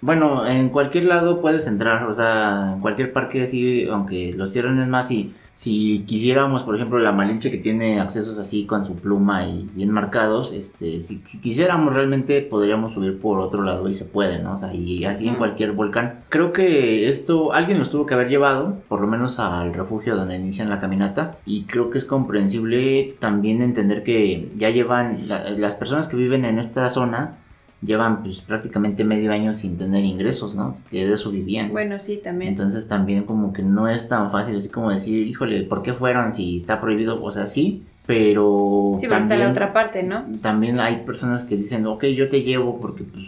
bueno, 0.01 0.45
en 0.45 0.69
cualquier 0.69 1.05
lado 1.05 1.41
puedes 1.41 1.67
entrar, 1.67 2.07
o 2.07 2.13
sea, 2.13 2.73
en 2.73 2.81
cualquier 2.81 3.13
parque 3.13 3.43
así, 3.43 3.87
aunque 3.87 4.33
lo 4.33 4.47
cierren 4.47 4.79
es 4.79 4.87
más 4.87 5.11
y 5.11 5.33
si 5.59 6.05
quisiéramos, 6.07 6.63
por 6.63 6.73
ejemplo, 6.75 6.99
la 6.99 7.11
Malinche 7.11 7.51
que 7.51 7.57
tiene 7.57 7.99
accesos 7.99 8.39
así 8.39 8.65
con 8.65 8.85
su 8.85 8.95
pluma 8.95 9.45
y 9.45 9.69
bien 9.75 9.91
marcados, 9.91 10.53
este, 10.53 11.01
si, 11.01 11.21
si, 11.25 11.41
quisiéramos 11.41 11.93
realmente 11.93 12.41
podríamos 12.41 12.93
subir 12.93 13.19
por 13.19 13.41
otro 13.41 13.61
lado 13.61 13.89
y 13.89 13.93
se 13.93 14.05
puede, 14.05 14.41
¿no? 14.41 14.55
O 14.55 14.57
sea, 14.57 14.73
y 14.73 15.03
así 15.03 15.27
en 15.27 15.35
cualquier 15.35 15.73
volcán. 15.73 16.21
Creo 16.29 16.53
que 16.53 17.09
esto 17.09 17.51
alguien 17.51 17.77
nos 17.77 17.89
tuvo 17.89 18.05
que 18.05 18.13
haber 18.13 18.29
llevado, 18.29 18.77
por 18.87 19.01
lo 19.01 19.07
menos 19.07 19.37
al 19.37 19.73
refugio 19.73 20.15
donde 20.15 20.37
inician 20.37 20.69
la 20.69 20.79
caminata, 20.79 21.39
y 21.45 21.63
creo 21.63 21.89
que 21.89 21.97
es 21.97 22.05
comprensible 22.05 23.17
también 23.19 23.61
entender 23.61 24.03
que 24.03 24.53
ya 24.55 24.69
llevan 24.69 25.27
la, 25.27 25.49
las 25.49 25.75
personas 25.75 26.07
que 26.07 26.15
viven 26.15 26.45
en 26.45 26.57
esta 26.57 26.89
zona 26.89 27.35
llevan 27.81 28.23
pues 28.23 28.41
prácticamente 28.41 29.03
medio 29.03 29.31
año 29.31 29.53
sin 29.53 29.77
tener 29.77 30.03
ingresos, 30.03 30.55
¿no? 30.55 30.77
Que 30.89 31.05
de 31.05 31.13
eso 31.13 31.31
vivían. 31.31 31.71
Bueno, 31.71 31.99
sí, 31.99 32.19
también. 32.23 32.49
Entonces 32.49 32.87
también 32.87 33.23
como 33.23 33.53
que 33.53 33.63
no 33.63 33.87
es 33.87 34.07
tan 34.07 34.29
fácil 34.29 34.57
así 34.57 34.69
como 34.69 34.91
decir, 34.91 35.27
híjole, 35.27 35.63
¿por 35.63 35.81
qué 35.81 35.93
fueron 35.93 36.33
si 36.33 36.55
está 36.55 36.81
prohibido? 36.81 37.23
O 37.23 37.31
sea, 37.31 37.45
sí, 37.45 37.83
pero... 38.05 38.95
Sí, 38.99 39.07
también, 39.07 39.39
la 39.39 39.51
otra 39.51 39.71
parte, 39.71 40.01
¿no? 40.01 40.25
También 40.41 40.79
hay 40.79 41.03
personas 41.05 41.43
que 41.43 41.55
dicen, 41.55 41.85
ok, 41.85 42.05
yo 42.05 42.27
te 42.27 42.41
llevo 42.41 42.81
porque 42.81 43.03
pues 43.03 43.25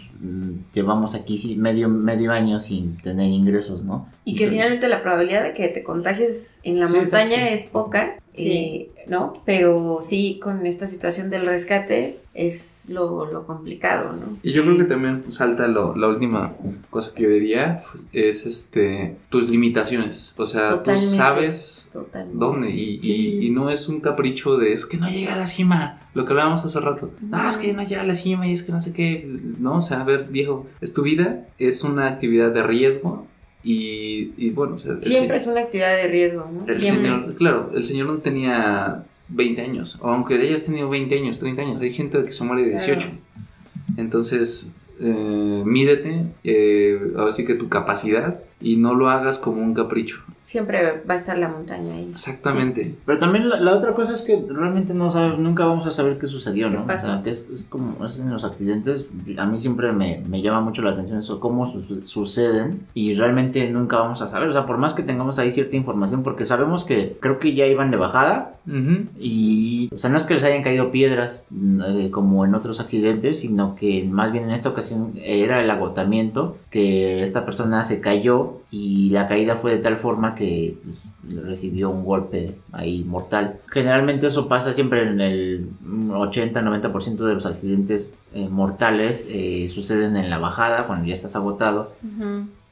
llevamos 0.74 1.14
aquí 1.14 1.38
sí, 1.38 1.56
medio, 1.56 1.88
medio 1.88 2.32
año 2.32 2.58
sin 2.60 2.96
tener 2.98 3.30
ingresos, 3.30 3.84
¿no? 3.84 4.08
Y 4.24 4.34
que 4.34 4.48
finalmente 4.48 4.88
la 4.88 5.02
probabilidad 5.02 5.44
de 5.44 5.54
que 5.54 5.68
te 5.68 5.82
contagies 5.82 6.58
en 6.64 6.80
la 6.80 6.88
sí, 6.88 6.96
montaña 6.96 7.50
es 7.50 7.66
poca, 7.66 8.16
sí. 8.34 8.50
Eh, 8.50 8.90
¿no? 9.08 9.32
Pero 9.44 9.98
sí, 10.00 10.38
con 10.42 10.64
esta 10.66 10.86
situación 10.86 11.28
del 11.30 11.46
rescate 11.46 12.18
es 12.34 12.88
lo, 12.88 13.26
lo 13.30 13.46
complicado, 13.46 14.12
¿no? 14.12 14.38
Y 14.42 14.50
yo 14.50 14.62
creo 14.62 14.78
que 14.78 14.84
también 14.84 15.30
salta 15.30 15.66
lo, 15.68 15.94
la 15.96 16.08
última 16.08 16.54
cosa 16.88 17.12
que 17.14 17.24
yo 17.24 17.28
diría, 17.28 17.82
pues, 17.90 18.04
es 18.12 18.46
este 18.46 19.16
tus 19.28 19.50
limitaciones. 19.50 20.34
O 20.38 20.46
sea, 20.46 20.70
Totalmente. 20.70 21.08
tú 21.08 21.14
sabes 21.14 21.90
Totalmente. 21.92 22.38
dónde 22.38 22.70
y, 22.70 23.02
Sí. 23.02 23.38
y, 23.40 23.46
y, 23.46 23.50
no 23.50 23.68
es 23.70 23.88
un 23.88 24.00
capricho 24.00 24.56
de 24.56 24.72
es 24.72 24.86
que 24.86 24.96
no 24.96 25.10
llega 25.10 25.34
a 25.34 25.36
la 25.36 25.46
cima, 25.46 26.00
lo 26.14 26.24
que 26.24 26.30
hablábamos 26.30 26.64
hace 26.64 26.80
rato. 26.80 27.10
No, 27.20 27.46
es 27.48 27.56
que 27.58 27.72
no 27.74 27.82
llega 27.82 28.00
a 28.02 28.06
la 28.06 28.14
cima 28.14 28.46
y 28.46 28.52
es 28.52 28.62
que 28.62 28.72
no 28.72 28.80
sé 28.80 28.92
qué. 28.92 29.28
No, 29.58 29.76
o 29.78 29.80
sea, 29.82 30.00
a 30.00 30.04
ver, 30.04 30.28
viejo, 30.30 30.66
es 30.80 30.94
tu 30.94 31.02
vida, 31.02 31.42
es 31.58 31.84
una 31.84 32.06
actividad 32.06 32.50
de 32.52 32.62
riesgo 32.62 33.26
y, 33.64 34.32
y 34.36 34.50
bueno, 34.50 34.76
o 34.76 34.78
sea, 34.78 35.00
siempre 35.00 35.36
es 35.36 35.46
una 35.46 35.60
actividad 35.60 35.96
de 35.96 36.08
riesgo, 36.08 36.50
¿no? 36.52 36.66
El 36.66 36.78
siempre. 36.78 37.02
señor, 37.02 37.34
claro, 37.36 37.70
el 37.74 37.84
señor 37.84 38.06
no 38.08 38.18
tenía 38.18 39.04
20 39.28 39.62
años, 39.62 39.98
o 40.02 40.08
aunque 40.08 40.34
hayas 40.34 40.66
tenido 40.66 40.88
20 40.88 41.18
años, 41.18 41.38
30 41.38 41.62
años, 41.62 41.80
hay 41.80 41.92
gente 41.92 42.24
que 42.24 42.32
se 42.32 42.44
muere 42.44 42.62
de 42.64 42.70
18. 42.70 42.98
Claro. 42.98 43.16
Entonces, 43.96 44.72
eh, 45.00 45.62
mídete, 45.64 46.24
eh, 46.44 47.12
ahora 47.16 47.30
sí 47.30 47.44
que 47.44 47.54
tu 47.54 47.68
capacidad 47.68 48.40
y 48.62 48.76
no 48.76 48.94
lo 48.94 49.10
hagas 49.10 49.38
como 49.38 49.60
un 49.62 49.74
capricho. 49.74 50.20
Siempre 50.42 51.02
va 51.08 51.14
a 51.14 51.16
estar 51.16 51.38
la 51.38 51.48
montaña 51.48 51.94
ahí. 51.94 52.08
Exactamente. 52.10 52.84
Sí. 52.84 52.98
Pero 53.06 53.18
también 53.18 53.48
la, 53.48 53.60
la, 53.60 53.74
otra 53.74 53.94
cosa 53.94 54.12
es 54.12 54.22
que 54.22 54.44
realmente 54.48 54.92
no 54.92 55.08
sabe, 55.08 55.38
nunca 55.38 55.64
vamos 55.64 55.86
a 55.86 55.92
saber 55.92 56.18
qué 56.18 56.26
sucedió, 56.26 56.68
¿no? 56.68 56.84
¿Qué 56.84 56.94
o 56.94 56.98
sea, 56.98 57.22
que 57.22 57.30
es, 57.30 57.48
es, 57.52 57.64
como 57.64 58.04
es 58.04 58.18
en 58.18 58.30
los 58.30 58.44
accidentes, 58.44 59.06
a 59.38 59.46
mí 59.46 59.60
siempre 59.60 59.92
me, 59.92 60.20
me 60.28 60.42
llama 60.42 60.60
mucho 60.60 60.82
la 60.82 60.90
atención 60.90 61.18
eso, 61.18 61.38
cómo 61.38 61.66
su, 61.66 62.02
suceden 62.02 62.80
y 62.92 63.14
realmente 63.14 63.70
nunca 63.70 63.98
vamos 63.98 64.20
a 64.20 64.26
saber. 64.26 64.48
O 64.48 64.52
sea, 64.52 64.66
por 64.66 64.78
más 64.78 64.94
que 64.94 65.04
tengamos 65.04 65.38
ahí 65.38 65.52
cierta 65.52 65.76
información, 65.76 66.24
porque 66.24 66.44
sabemos 66.44 66.84
que 66.84 67.16
creo 67.20 67.38
que 67.38 67.54
ya 67.54 67.66
iban 67.68 67.92
de 67.92 67.96
bajada 67.96 68.54
uh 68.66 68.70
-huh. 68.70 69.06
y, 69.20 69.90
o 69.94 69.98
sea, 69.98 70.10
no 70.10 70.16
es 70.16 70.26
que 70.26 70.34
les 70.34 70.42
hayan 70.42 70.64
caído 70.64 70.90
piedras 70.90 71.46
eh, 71.52 72.10
como 72.10 72.44
en 72.44 72.56
otros 72.56 72.80
accidentes, 72.80 73.38
sino 73.40 73.76
que 73.76 74.04
más 74.10 74.32
bien 74.32 74.44
en 74.44 74.50
esta 74.50 74.70
ocasión 74.70 75.12
era 75.22 75.62
el 75.62 75.70
agotamiento, 75.70 76.56
que 76.68 77.22
esta 77.22 77.44
persona 77.44 77.84
se 77.84 78.00
cayó 78.00 78.51
y 78.70 79.10
la 79.10 79.28
caída 79.28 79.56
fue 79.56 79.72
de 79.72 79.78
tal 79.78 79.96
forma 79.96 80.34
que 80.34 80.76
pues, 80.84 81.02
recibió 81.44 81.90
un 81.90 82.04
golpe 82.04 82.54
ahí 82.72 83.04
mortal. 83.04 83.56
Generalmente 83.70 84.26
eso 84.26 84.48
pasa 84.48 84.72
siempre 84.72 85.08
en 85.08 85.20
el 85.20 85.68
80-90% 85.86 87.16
de 87.26 87.34
los 87.34 87.46
accidentes 87.46 88.16
eh, 88.34 88.48
mortales 88.48 89.28
eh, 89.30 89.66
suceden 89.68 90.16
en 90.16 90.30
la 90.30 90.38
bajada, 90.38 90.86
cuando 90.86 91.06
ya 91.06 91.14
estás 91.14 91.36
agotado. 91.36 91.92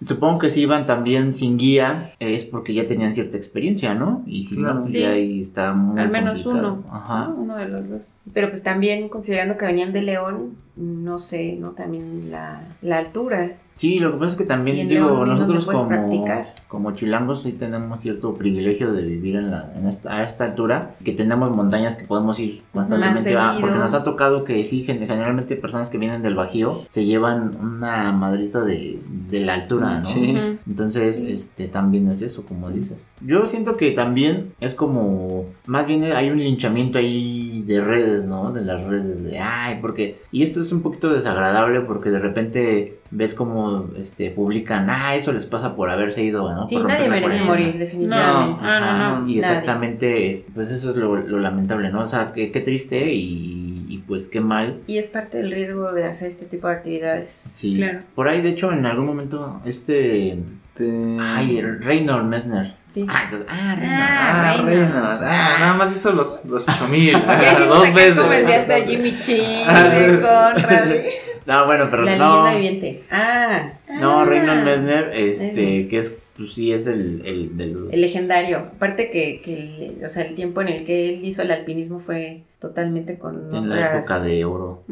Supongo 0.03 0.39
que 0.39 0.51
si 0.51 0.63
iban 0.63 0.87
también 0.87 1.35
sin 1.35 1.59
guía 1.59 2.11
es 2.21 2.45
porque 2.45 2.73
ya 2.73 2.87
tenían 2.87 3.13
cierta 3.13 3.37
experiencia, 3.37 3.95
¿no? 3.95 4.23
Y 4.27 4.45
si 4.45 4.57
Claro. 4.57 4.75
no, 4.77 4.81
pues 4.81 4.93
Sí. 4.93 5.01
ya 5.01 5.11
ahí 5.11 5.41
está 5.43 5.75
muy 5.75 6.01
Al 6.01 6.11
menos 6.11 6.41
complicado. 6.43 6.73
uno. 6.87 6.95
Ajá. 6.95 7.29
¿no? 7.29 7.35
Uno 7.35 7.57
de 7.57 7.69
los 7.69 7.89
dos. 7.91 8.07
Pero 8.33 8.49
pues 8.49 8.63
también 8.63 9.11
considerando 9.11 9.59
que 9.59 9.67
venían 9.67 9.93
de 9.93 10.01
León, 10.01 10.57
no 10.77 11.19
sé, 11.19 11.55
¿no? 11.61 11.73
También 11.73 12.31
la, 12.31 12.63
la 12.81 12.97
altura. 12.97 13.57
Sí, 13.81 13.99
lo 13.99 14.13
que 14.13 14.19
pasa 14.19 14.33
es 14.33 14.37
que 14.37 14.45
también, 14.45 14.89
digo, 14.91 15.09
León, 15.09 15.27
¿y 15.27 15.39
dónde 15.39 15.55
nosotros 15.55 15.65
como, 15.65 15.89
practicar? 15.89 16.55
como 16.69 16.93
chilangos 16.93 17.43
sí 17.45 17.53
tenemos 17.53 17.99
cierto 18.01 18.35
privilegio 18.35 18.93
de 18.93 19.03
vivir 19.03 19.37
en 19.37 19.51
la, 19.51 19.73
en 19.75 19.87
esta, 19.87 20.19
a 20.19 20.23
esta 20.23 20.45
altura, 20.45 20.97
que 21.03 21.13
tenemos 21.13 21.57
montañas 21.57 21.97
que 21.97 22.05
podemos 22.05 22.39
ir 22.41 22.61
constantemente, 22.75 23.35
Más 23.35 23.57
a- 23.57 23.59
porque 23.59 23.77
nos 23.79 23.95
ha 23.95 24.05
tocado 24.05 24.45
que 24.45 24.67
sí, 24.67 24.83
gen- 24.85 24.99
generalmente 25.07 25.57
personas 25.57 25.89
que 25.89 25.97
vienen 25.97 26.21
del 26.21 26.35
Bajío 26.35 26.83
se 26.89 27.07
llevan 27.07 27.57
una 27.59 28.13
madriza 28.13 28.65
de, 28.65 29.01
de 29.31 29.41
la 29.41 29.55
altura, 29.55 30.01
¿no? 30.01 30.05
Sí. 30.05 30.37
Entonces, 30.69 31.17
Sí. 31.17 31.33
este 31.33 31.67
también 31.69 32.11
es 32.11 32.21
eso, 32.21 32.45
como 32.45 32.69
dices. 32.71 33.11
Yo 33.23 33.47
siento 33.47 33.79
que 33.79 33.93
también 33.93 34.53
es 34.61 34.75
como, 34.75 35.47
más 35.65 35.87
bien 35.87 36.05
hay 36.05 36.29
un 36.29 36.39
linchamiento 36.39 36.99
ahí 36.99 37.60
de 37.71 37.81
redes, 37.81 38.27
¿no? 38.27 38.51
De 38.51 38.63
las 38.63 38.83
redes 38.83 39.23
de, 39.23 39.39
ay, 39.39 39.79
porque, 39.81 40.21
y 40.33 40.43
esto 40.43 40.61
es 40.61 40.73
un 40.73 40.83
poquito 40.83 41.13
desagradable 41.13 41.81
porque 41.83 42.11
de 42.11 42.19
repente 42.19 42.99
ves 43.13 43.33
como, 43.35 43.91
este, 43.97 44.31
publican, 44.31 44.91
ah, 44.91 45.15
eso 45.15 45.33
les 45.33 45.47
pasa 45.47 45.77
por 45.77 45.89
haberse 45.89 46.23
ido, 46.23 46.53
¿no? 46.53 46.67
Sí, 46.67 46.77
Por 46.77 46.87
nadie 46.87 47.09
merece 47.09 47.45
cuarentena". 47.45 47.51
morir, 47.51 47.79
definitivamente. 47.79 48.63
No, 48.65 48.81
no, 48.81 49.21
no, 49.21 49.29
y 49.29 49.39
exactamente, 49.39 50.31
es- 50.31 50.47
pues 50.53 50.71
eso 50.73 50.91
es 50.91 50.97
lo, 50.97 51.15
lo 51.17 51.39
lamentable, 51.39 51.91
¿no? 51.91 52.03
O 52.03 52.07
sea, 52.09 52.33
qué, 52.33 52.51
qué 52.51 52.61
triste 52.61 53.13
y, 53.13 53.87
y 53.89 53.99
pues 53.99 54.27
qué 54.27 54.41
mal. 54.41 54.81
Y 54.89 54.99
es 54.99 55.07
parte 55.07 55.39
del 55.39 55.53
riesgo 55.53 55.93
de 55.93 56.05
hacer 56.07 56.29
este 56.29 56.47
tipo 56.47 56.67
de 56.67 56.75
actividades. 56.75 57.31
Sí. 57.33 57.77
Claro. 57.77 58.01
Por 58.17 58.27
ahí, 58.29 58.41
de 58.43 58.49
hecho, 58.51 58.73
en 58.73 58.85
algún 58.87 59.07
momento, 59.07 59.61
este... 59.65 60.39
Este- 60.85 61.17
Ay, 61.23 61.59
el 61.59 61.83
Reynolds 61.83 62.25
Messner. 62.27 62.75
Sí. 62.89 63.07
Ah, 63.09 63.21
entonces, 63.25 63.49
ah, 63.51 63.75
Reynolds. 63.77 64.01
Ah, 64.03 64.31
Ah, 64.33 64.57
Reina. 64.57 64.71
Reina. 64.71 65.19
Ah, 65.23 65.57
nada 65.61 65.75
más 65.75 65.93
hizo 65.93 66.13
los, 66.13 66.45
los 66.47 66.69
8000. 66.69 67.13
Ya 67.27 67.53
hicimos 67.53 67.69
dos 67.69 67.95
veces. 67.95 68.17
el 68.17 68.23
comercial 68.25 68.69
de 68.69 68.83
Jimmy 68.85 69.21
Chin, 69.23 69.65
Ah, 69.67 69.83
de 69.85 70.21
Conrad. 70.21 70.87
No, 71.47 71.65
bueno, 71.67 71.89
pero 71.91 72.03
la 72.05 72.17
no. 72.17 72.45
leyenda 72.45 72.55
viviente. 72.55 73.05
Ah, 73.11 73.71
No, 74.01 74.21
Ah. 74.21 74.25
Reynolds 74.25 74.65
Messner, 74.65 75.11
este, 75.15 75.51
Ese. 75.81 75.89
que 75.89 75.99
es, 75.99 76.23
pues 76.41 76.55
sí, 76.55 76.73
es 76.73 76.87
el, 76.87 77.21
el 77.27 77.57
del... 77.59 77.89
el 77.91 78.01
legendario. 78.01 78.59
Aparte 78.59 79.11
que, 79.11 79.43
que 79.43 79.87
el, 79.99 80.05
o 80.05 80.09
sea, 80.09 80.25
el 80.25 80.35
tiempo 80.35 80.63
en 80.63 80.69
el 80.69 80.85
que 80.87 81.11
él 81.15 81.23
hizo 81.25 81.43
el 81.43 81.51
alpinismo 81.51 82.01
fue 82.01 82.45
totalmente 82.61 83.19
con 83.19 83.49
en 83.55 83.69
la 83.69 83.97
época 83.99 84.21
de 84.21 84.45
oro. 84.45 84.83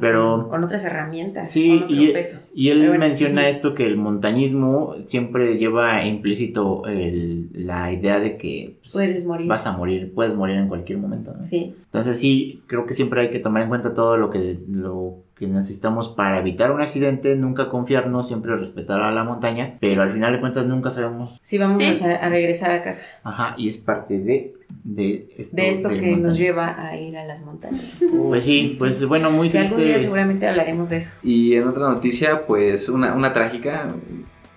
Pero- 0.00 0.40
con, 0.42 0.50
con 0.50 0.64
otras 0.64 0.84
herramientas. 0.84 1.50
Sí, 1.50 1.68
con 1.80 1.84
otro 1.84 1.96
y, 2.02 2.08
peso. 2.12 2.42
y 2.54 2.68
él 2.70 2.80
Pero 2.80 2.98
menciona 2.98 3.48
esto 3.48 3.74
que 3.74 3.86
el 3.86 3.96
montañismo 3.96 4.94
siempre 5.04 5.56
lleva 5.58 6.04
implícito 6.04 6.86
el- 6.86 7.48
la 7.52 7.92
idea 7.92 8.20
de 8.20 8.36
que 8.36 8.76
pues, 8.82 8.92
Puedes 8.92 9.24
morir. 9.24 9.48
vas 9.48 9.66
a 9.66 9.76
morir, 9.76 10.12
puedes 10.14 10.34
morir 10.34 10.56
en 10.56 10.68
cualquier 10.68 10.98
momento. 10.98 11.32
¿no? 11.36 11.42
Sí. 11.44 11.74
Entonces 11.84 12.18
sí, 12.18 12.62
creo 12.66 12.86
que 12.86 12.94
siempre 12.94 13.20
hay 13.22 13.30
que 13.30 13.38
tomar 13.38 13.62
en 13.62 13.68
cuenta 13.68 13.94
todo 13.94 14.16
lo 14.16 14.30
que, 14.30 14.58
lo 14.68 15.18
que 15.40 15.46
necesitamos 15.48 16.08
para 16.08 16.38
evitar 16.38 16.70
un 16.70 16.82
accidente, 16.82 17.34
nunca 17.34 17.68
confiarnos, 17.70 18.28
siempre 18.28 18.54
respetar 18.56 19.00
a 19.00 19.10
la 19.10 19.24
montaña, 19.24 19.78
pero 19.80 20.02
al 20.02 20.10
final 20.10 20.32
de 20.34 20.38
cuentas 20.40 20.66
nunca 20.66 20.90
sabemos, 20.90 21.40
Sí, 21.42 21.56
vamos 21.58 21.78
Sí. 21.78 21.86
A, 22.04 22.14
a 22.26 22.28
regresar 22.28 22.70
a 22.72 22.82
casa. 22.82 23.04
ajá, 23.24 23.54
y 23.56 23.68
es 23.68 23.78
parte 23.78 24.20
de, 24.20 24.54
de 24.84 25.28
esto. 25.36 25.56
De 25.56 25.70
esto 25.70 25.88
que 25.88 26.16
nos 26.16 26.38
lleva 26.38 26.86
a 26.86 26.94
ir 26.96 27.16
a 27.16 27.24
las 27.24 27.42
montañas. 27.42 28.02
Pues 28.12 28.44
sí, 28.44 28.76
pues 28.78 29.04
bueno, 29.06 29.30
muy 29.32 29.48
Que 29.50 29.58
algún 29.58 29.78
día 29.78 29.86
triste. 29.86 30.02
seguramente 30.02 30.46
hablaremos 30.46 30.90
de 30.90 30.98
eso. 30.98 31.12
Y 31.22 31.54
en 31.54 31.66
otra 31.66 31.88
noticia, 31.88 32.46
pues 32.46 32.88
una, 32.90 33.14
una 33.14 33.32
trágica. 33.32 33.88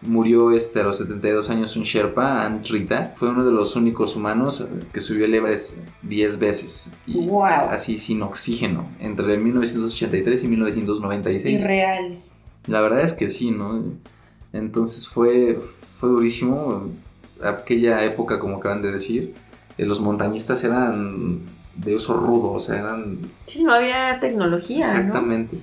Murió 0.06 0.52
este, 0.52 0.82
a 0.82 0.84
los 0.84 0.98
72 0.98 1.50
años 1.50 1.76
un 1.76 1.84
Sherpa, 1.84 2.46
Ant 2.46 2.68
Rita. 2.68 3.14
Fue 3.16 3.30
uno 3.30 3.44
de 3.46 3.52
los 3.52 3.76
únicos 3.76 4.16
humanos 4.16 4.66
que 4.92 5.00
subió 5.02 5.26
el 5.26 5.34
Everest 5.36 5.80
10 6.02 6.40
veces. 6.40 6.92
Y 7.08 7.26
Wow. 7.28 7.44
así 7.70 7.98
sin 7.98 8.22
oxígeno. 8.22 8.88
Entre 9.00 9.38
1983 9.38 10.44
y 10.44 10.48
1996. 10.48 11.64
Irreal. 11.64 12.18
La 12.68 12.82
verdad 12.82 13.02
es 13.02 13.14
que 13.14 13.28
sí, 13.28 13.52
¿no? 13.52 13.84
Entonces 14.52 15.08
fue, 15.08 15.60
fue 16.00 16.10
durísimo. 16.10 16.90
Aquella 17.42 18.04
época, 18.04 18.40
como 18.40 18.58
acaban 18.58 18.82
de 18.82 18.92
decir, 18.92 19.34
eh, 19.78 19.86
los 19.86 20.00
montañistas 20.00 20.64
eran 20.64 21.40
de 21.76 21.96
uso 21.96 22.14
rudo, 22.16 22.52
o 22.52 22.60
sea, 22.60 22.80
eran 22.80 23.18
Sí, 23.48 23.64
no 23.64 23.74
había 23.74 24.20
tecnología, 24.20 24.80
exactamente. 24.86 25.58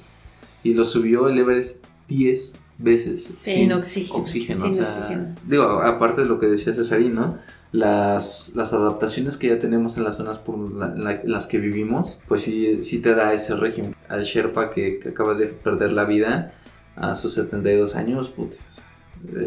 Y 0.63 0.75
lo 0.75 0.85
subió 0.85 1.29
el 1.29 1.39
Everest 1.39 1.85
10 2.09 2.57
veces. 2.83 3.33
Sin 3.41 3.73
oxígeno. 3.73 4.19
oxígeno. 4.19 4.61
Sin 4.61 4.71
o 4.71 4.73
sea, 4.75 4.97
oxígeno. 4.99 5.35
Digo, 5.47 5.65
aparte 5.65 6.23
de 6.23 6.27
lo 6.27 6.39
que 6.39 6.47
decía 6.47 6.73
Cesarín, 6.75 7.15
¿no? 7.15 7.39
Las, 7.73 8.55
las 8.57 8.73
adaptaciones 8.73 9.37
que 9.37 9.47
ya 9.49 9.59
tenemos 9.61 9.97
en 9.97 10.03
las 10.05 10.17
zonas 10.17 10.39
por 10.41 10.59
la- 10.75 11.21
las 11.25 11.47
que 11.47 11.59
vivimos, 11.59 12.21
pues 12.27 12.43
sí, 12.43 12.83
sí 12.83 13.01
te 13.01 13.15
da 13.15 13.33
ese 13.33 13.55
régimen. 13.55 13.95
Al 14.09 14.25
Sherpa 14.25 14.71
que, 14.71 14.99
que 14.99 15.11
acaba 15.11 15.35
de 15.35 15.47
perder 15.47 15.93
la 15.93 16.05
vida 16.05 16.53
a 16.97 17.15
sus 17.15 17.33
72 17.35 17.95
años, 17.95 18.29
sea, 18.73 18.85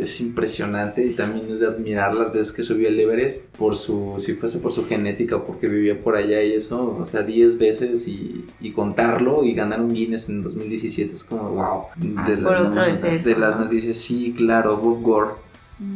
es 0.01 0.21
impresionante 0.21 1.03
y 1.05 1.13
también 1.13 1.49
es 1.51 1.59
de 1.59 1.67
admirar 1.67 2.13
las 2.15 2.31
veces 2.31 2.51
que 2.51 2.61
subió 2.63 2.87
el 2.89 2.99
Everest 2.99 3.55
por 3.57 3.75
su, 3.75 4.15
si 4.19 4.33
fuese 4.33 4.59
por 4.59 4.71
su 4.71 4.85
genética 4.85 5.35
o 5.37 5.45
porque 5.45 5.67
vivía 5.67 5.99
por 5.99 6.15
allá 6.15 6.43
y 6.43 6.53
eso, 6.53 6.97
o 6.99 7.05
sea, 7.05 7.23
10 7.23 7.57
veces 7.57 8.07
y, 8.07 8.45
y 8.61 8.71
contarlo 8.71 9.43
y 9.43 9.53
ganar 9.53 9.81
un 9.81 9.93
Guinness 9.93 10.29
en 10.29 10.43
2017 10.43 11.11
es 11.13 11.23
como, 11.23 11.49
wow. 11.49 11.83
Ah, 12.17 12.29
De 12.29 12.37
la- 12.41 12.47
Por 12.47 12.57
otro 12.57 12.81
no, 12.81 12.85
de 12.85 13.35
las 13.39 13.57
¿no? 13.59 13.65
noticias, 13.65 13.97
sí, 13.97 14.33
claro, 14.37 14.77
Bob 14.77 15.01
Gore, 15.01 15.31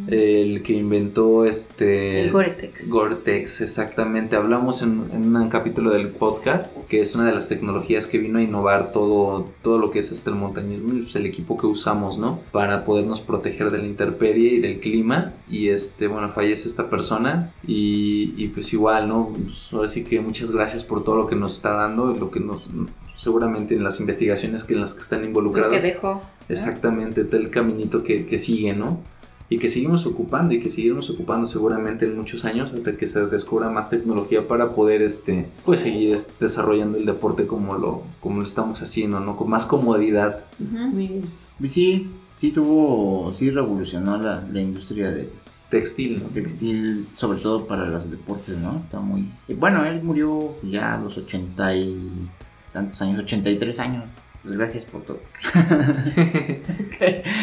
el 0.07 0.63
que 0.63 0.73
inventó 0.73 1.43
este... 1.45 2.21
El 2.21 2.31
Gore-Tex. 2.31 2.89
Gore-Tex, 2.89 3.61
exactamente. 3.61 4.35
Hablamos 4.37 4.81
en, 4.81 5.03
en 5.13 5.35
un 5.35 5.49
capítulo 5.49 5.91
del 5.91 6.07
podcast, 6.07 6.85
que 6.87 7.01
es 7.01 7.13
una 7.15 7.25
de 7.25 7.33
las 7.33 7.49
tecnologías 7.49 8.07
que 8.07 8.17
vino 8.17 8.39
a 8.39 8.41
innovar 8.41 8.93
todo, 8.93 9.49
todo 9.61 9.77
lo 9.77 9.91
que 9.91 9.99
es 9.99 10.11
este 10.13 10.29
el 10.29 10.37
montañismo, 10.37 10.93
y, 10.93 11.01
pues, 11.01 11.15
el 11.17 11.25
equipo 11.25 11.57
que 11.57 11.67
usamos, 11.67 12.17
¿no? 12.17 12.39
Para 12.51 12.85
podernos 12.85 13.19
proteger 13.19 13.69
de 13.69 13.79
la 13.79 13.85
intemperie 13.85 14.53
y 14.53 14.59
del 14.59 14.79
clima. 14.79 15.33
Y 15.49 15.69
este, 15.69 16.07
bueno, 16.07 16.29
fallece 16.29 16.67
esta 16.67 16.89
persona. 16.89 17.51
Y, 17.65 18.33
y 18.37 18.47
pues 18.47 18.71
igual, 18.71 19.09
¿no? 19.09 19.33
Pues, 19.33 19.73
ahora 19.73 19.89
sí 19.89 20.05
que 20.05 20.21
muchas 20.21 20.51
gracias 20.51 20.85
por 20.85 21.03
todo 21.03 21.17
lo 21.17 21.27
que 21.27 21.35
nos 21.35 21.55
está 21.55 21.73
dando 21.73 22.15
y 22.15 22.17
lo 22.19 22.31
que 22.31 22.39
nos... 22.39 22.69
Seguramente 23.17 23.73
en 23.73 23.83
las 23.83 23.99
investigaciones 23.99 24.63
que 24.63 24.75
en 24.75 24.79
las 24.79 24.93
que 24.93 25.01
están 25.01 25.21
Lo 25.21 25.25
involucrados. 25.25 25.73
que 25.73 25.81
dejó. 25.81 26.21
Exactamente, 26.49 27.25
el 27.31 27.49
caminito 27.49 28.03
que, 28.03 28.27
que 28.27 28.37
sigue, 28.37 28.73
¿no? 28.73 29.01
Y 29.49 29.59
que 29.59 29.69
seguimos 29.69 30.05
ocupando 30.05 30.53
y 30.53 30.59
que 30.59 30.69
seguiremos 30.69 31.09
ocupando 31.09 31.45
seguramente 31.45 32.05
en 32.05 32.17
muchos 32.17 32.43
años 32.43 32.73
hasta 32.73 32.97
que 32.97 33.07
se 33.07 33.25
descubra 33.27 33.69
más 33.69 33.89
tecnología 33.89 34.47
para 34.47 34.75
poder, 34.75 35.01
este, 35.01 35.47
pues 35.63 35.79
seguir 35.79 36.13
este, 36.13 36.33
desarrollando 36.39 36.97
el 36.97 37.05
deporte 37.05 37.47
como 37.47 37.77
lo, 37.77 38.03
como 38.19 38.41
lo 38.41 38.45
estamos 38.45 38.81
haciendo, 38.81 39.19
¿no? 39.21 39.37
Con 39.37 39.49
más 39.49 39.65
comodidad. 39.65 40.43
Pues 41.59 41.71
sí, 41.71 42.09
sí 42.35 42.51
tuvo, 42.51 43.31
sí 43.31 43.49
revolucionó 43.49 44.17
la, 44.17 44.45
la 44.51 44.59
industria 44.59 45.11
de 45.11 45.29
Textil, 45.69 46.23
¿no? 46.23 46.29
textil, 46.29 47.07
sobre 47.13 47.39
todo 47.39 47.67
para 47.67 47.85
los 47.87 48.09
deportes, 48.09 48.57
¿no? 48.57 48.77
Está 48.77 49.01
muy... 49.01 49.27
bueno, 49.57 49.83
él 49.85 50.01
murió 50.01 50.55
ya 50.63 50.93
a 50.93 50.97
los 50.97 51.17
ochenta 51.17 51.75
y 51.75 52.29
tantos 52.71 53.01
años, 53.01 53.19
83 53.19 53.79
años. 53.79 54.05
Pues 54.47 54.57
gracias 54.57 54.85
por 54.85 55.01
todo. 55.03 55.19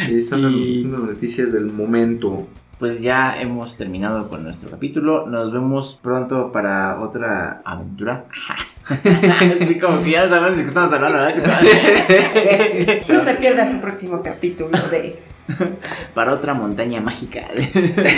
Sí, 0.07 0.20
son, 0.22 0.42
las- 0.42 0.52
Y- 0.52 0.82
son 0.82 0.92
las 0.92 1.02
noticias 1.02 1.52
del 1.52 1.66
momento. 1.66 2.46
Pues 2.78 3.00
ya 3.00 3.40
hemos 3.40 3.76
terminado 3.76 4.28
con 4.28 4.42
nuestro 4.42 4.68
capítulo. 4.68 5.26
Nos 5.26 5.52
vemos 5.52 5.98
pronto 6.02 6.50
para 6.50 7.00
otra 7.00 7.62
aventura. 7.64 8.24
Así 9.62 9.78
como 9.78 10.02
que 10.02 10.11
ya 10.12 10.26
sabes 10.28 10.52
de 10.57 10.62
qué 10.62 10.66
estamos 10.66 10.92
hablando, 10.92 11.18
¿verdad? 11.18 11.44
No 13.09 13.20
se 13.20 13.34
pierda 13.34 13.70
su 13.70 13.80
próximo 13.80 14.22
capítulo 14.22 14.76
de 14.90 15.22
para 16.14 16.32
otra 16.32 16.55
montaña 16.55 17.01
mágica. 17.01 17.49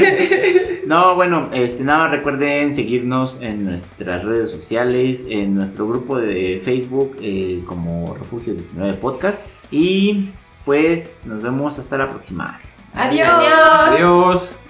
no, 0.86 1.14
bueno, 1.14 1.48
este 1.52 1.84
nada 1.84 2.04
más 2.04 2.10
recuerden 2.10 2.74
seguirnos 2.74 3.40
en 3.40 3.64
nuestras 3.64 4.24
redes 4.24 4.50
sociales, 4.50 5.26
en 5.28 5.54
nuestro 5.54 5.86
grupo 5.86 6.18
de 6.18 6.60
Facebook 6.62 7.16
eh, 7.20 7.62
como 7.66 8.14
Refugio 8.14 8.54
19 8.54 8.94
Podcast 8.94 9.46
y 9.70 10.30
pues 10.64 11.24
nos 11.26 11.42
vemos 11.42 11.78
hasta 11.78 11.98
la 11.98 12.10
próxima. 12.10 12.60
Adiós. 12.94 13.28
Adiós. 13.28 14.65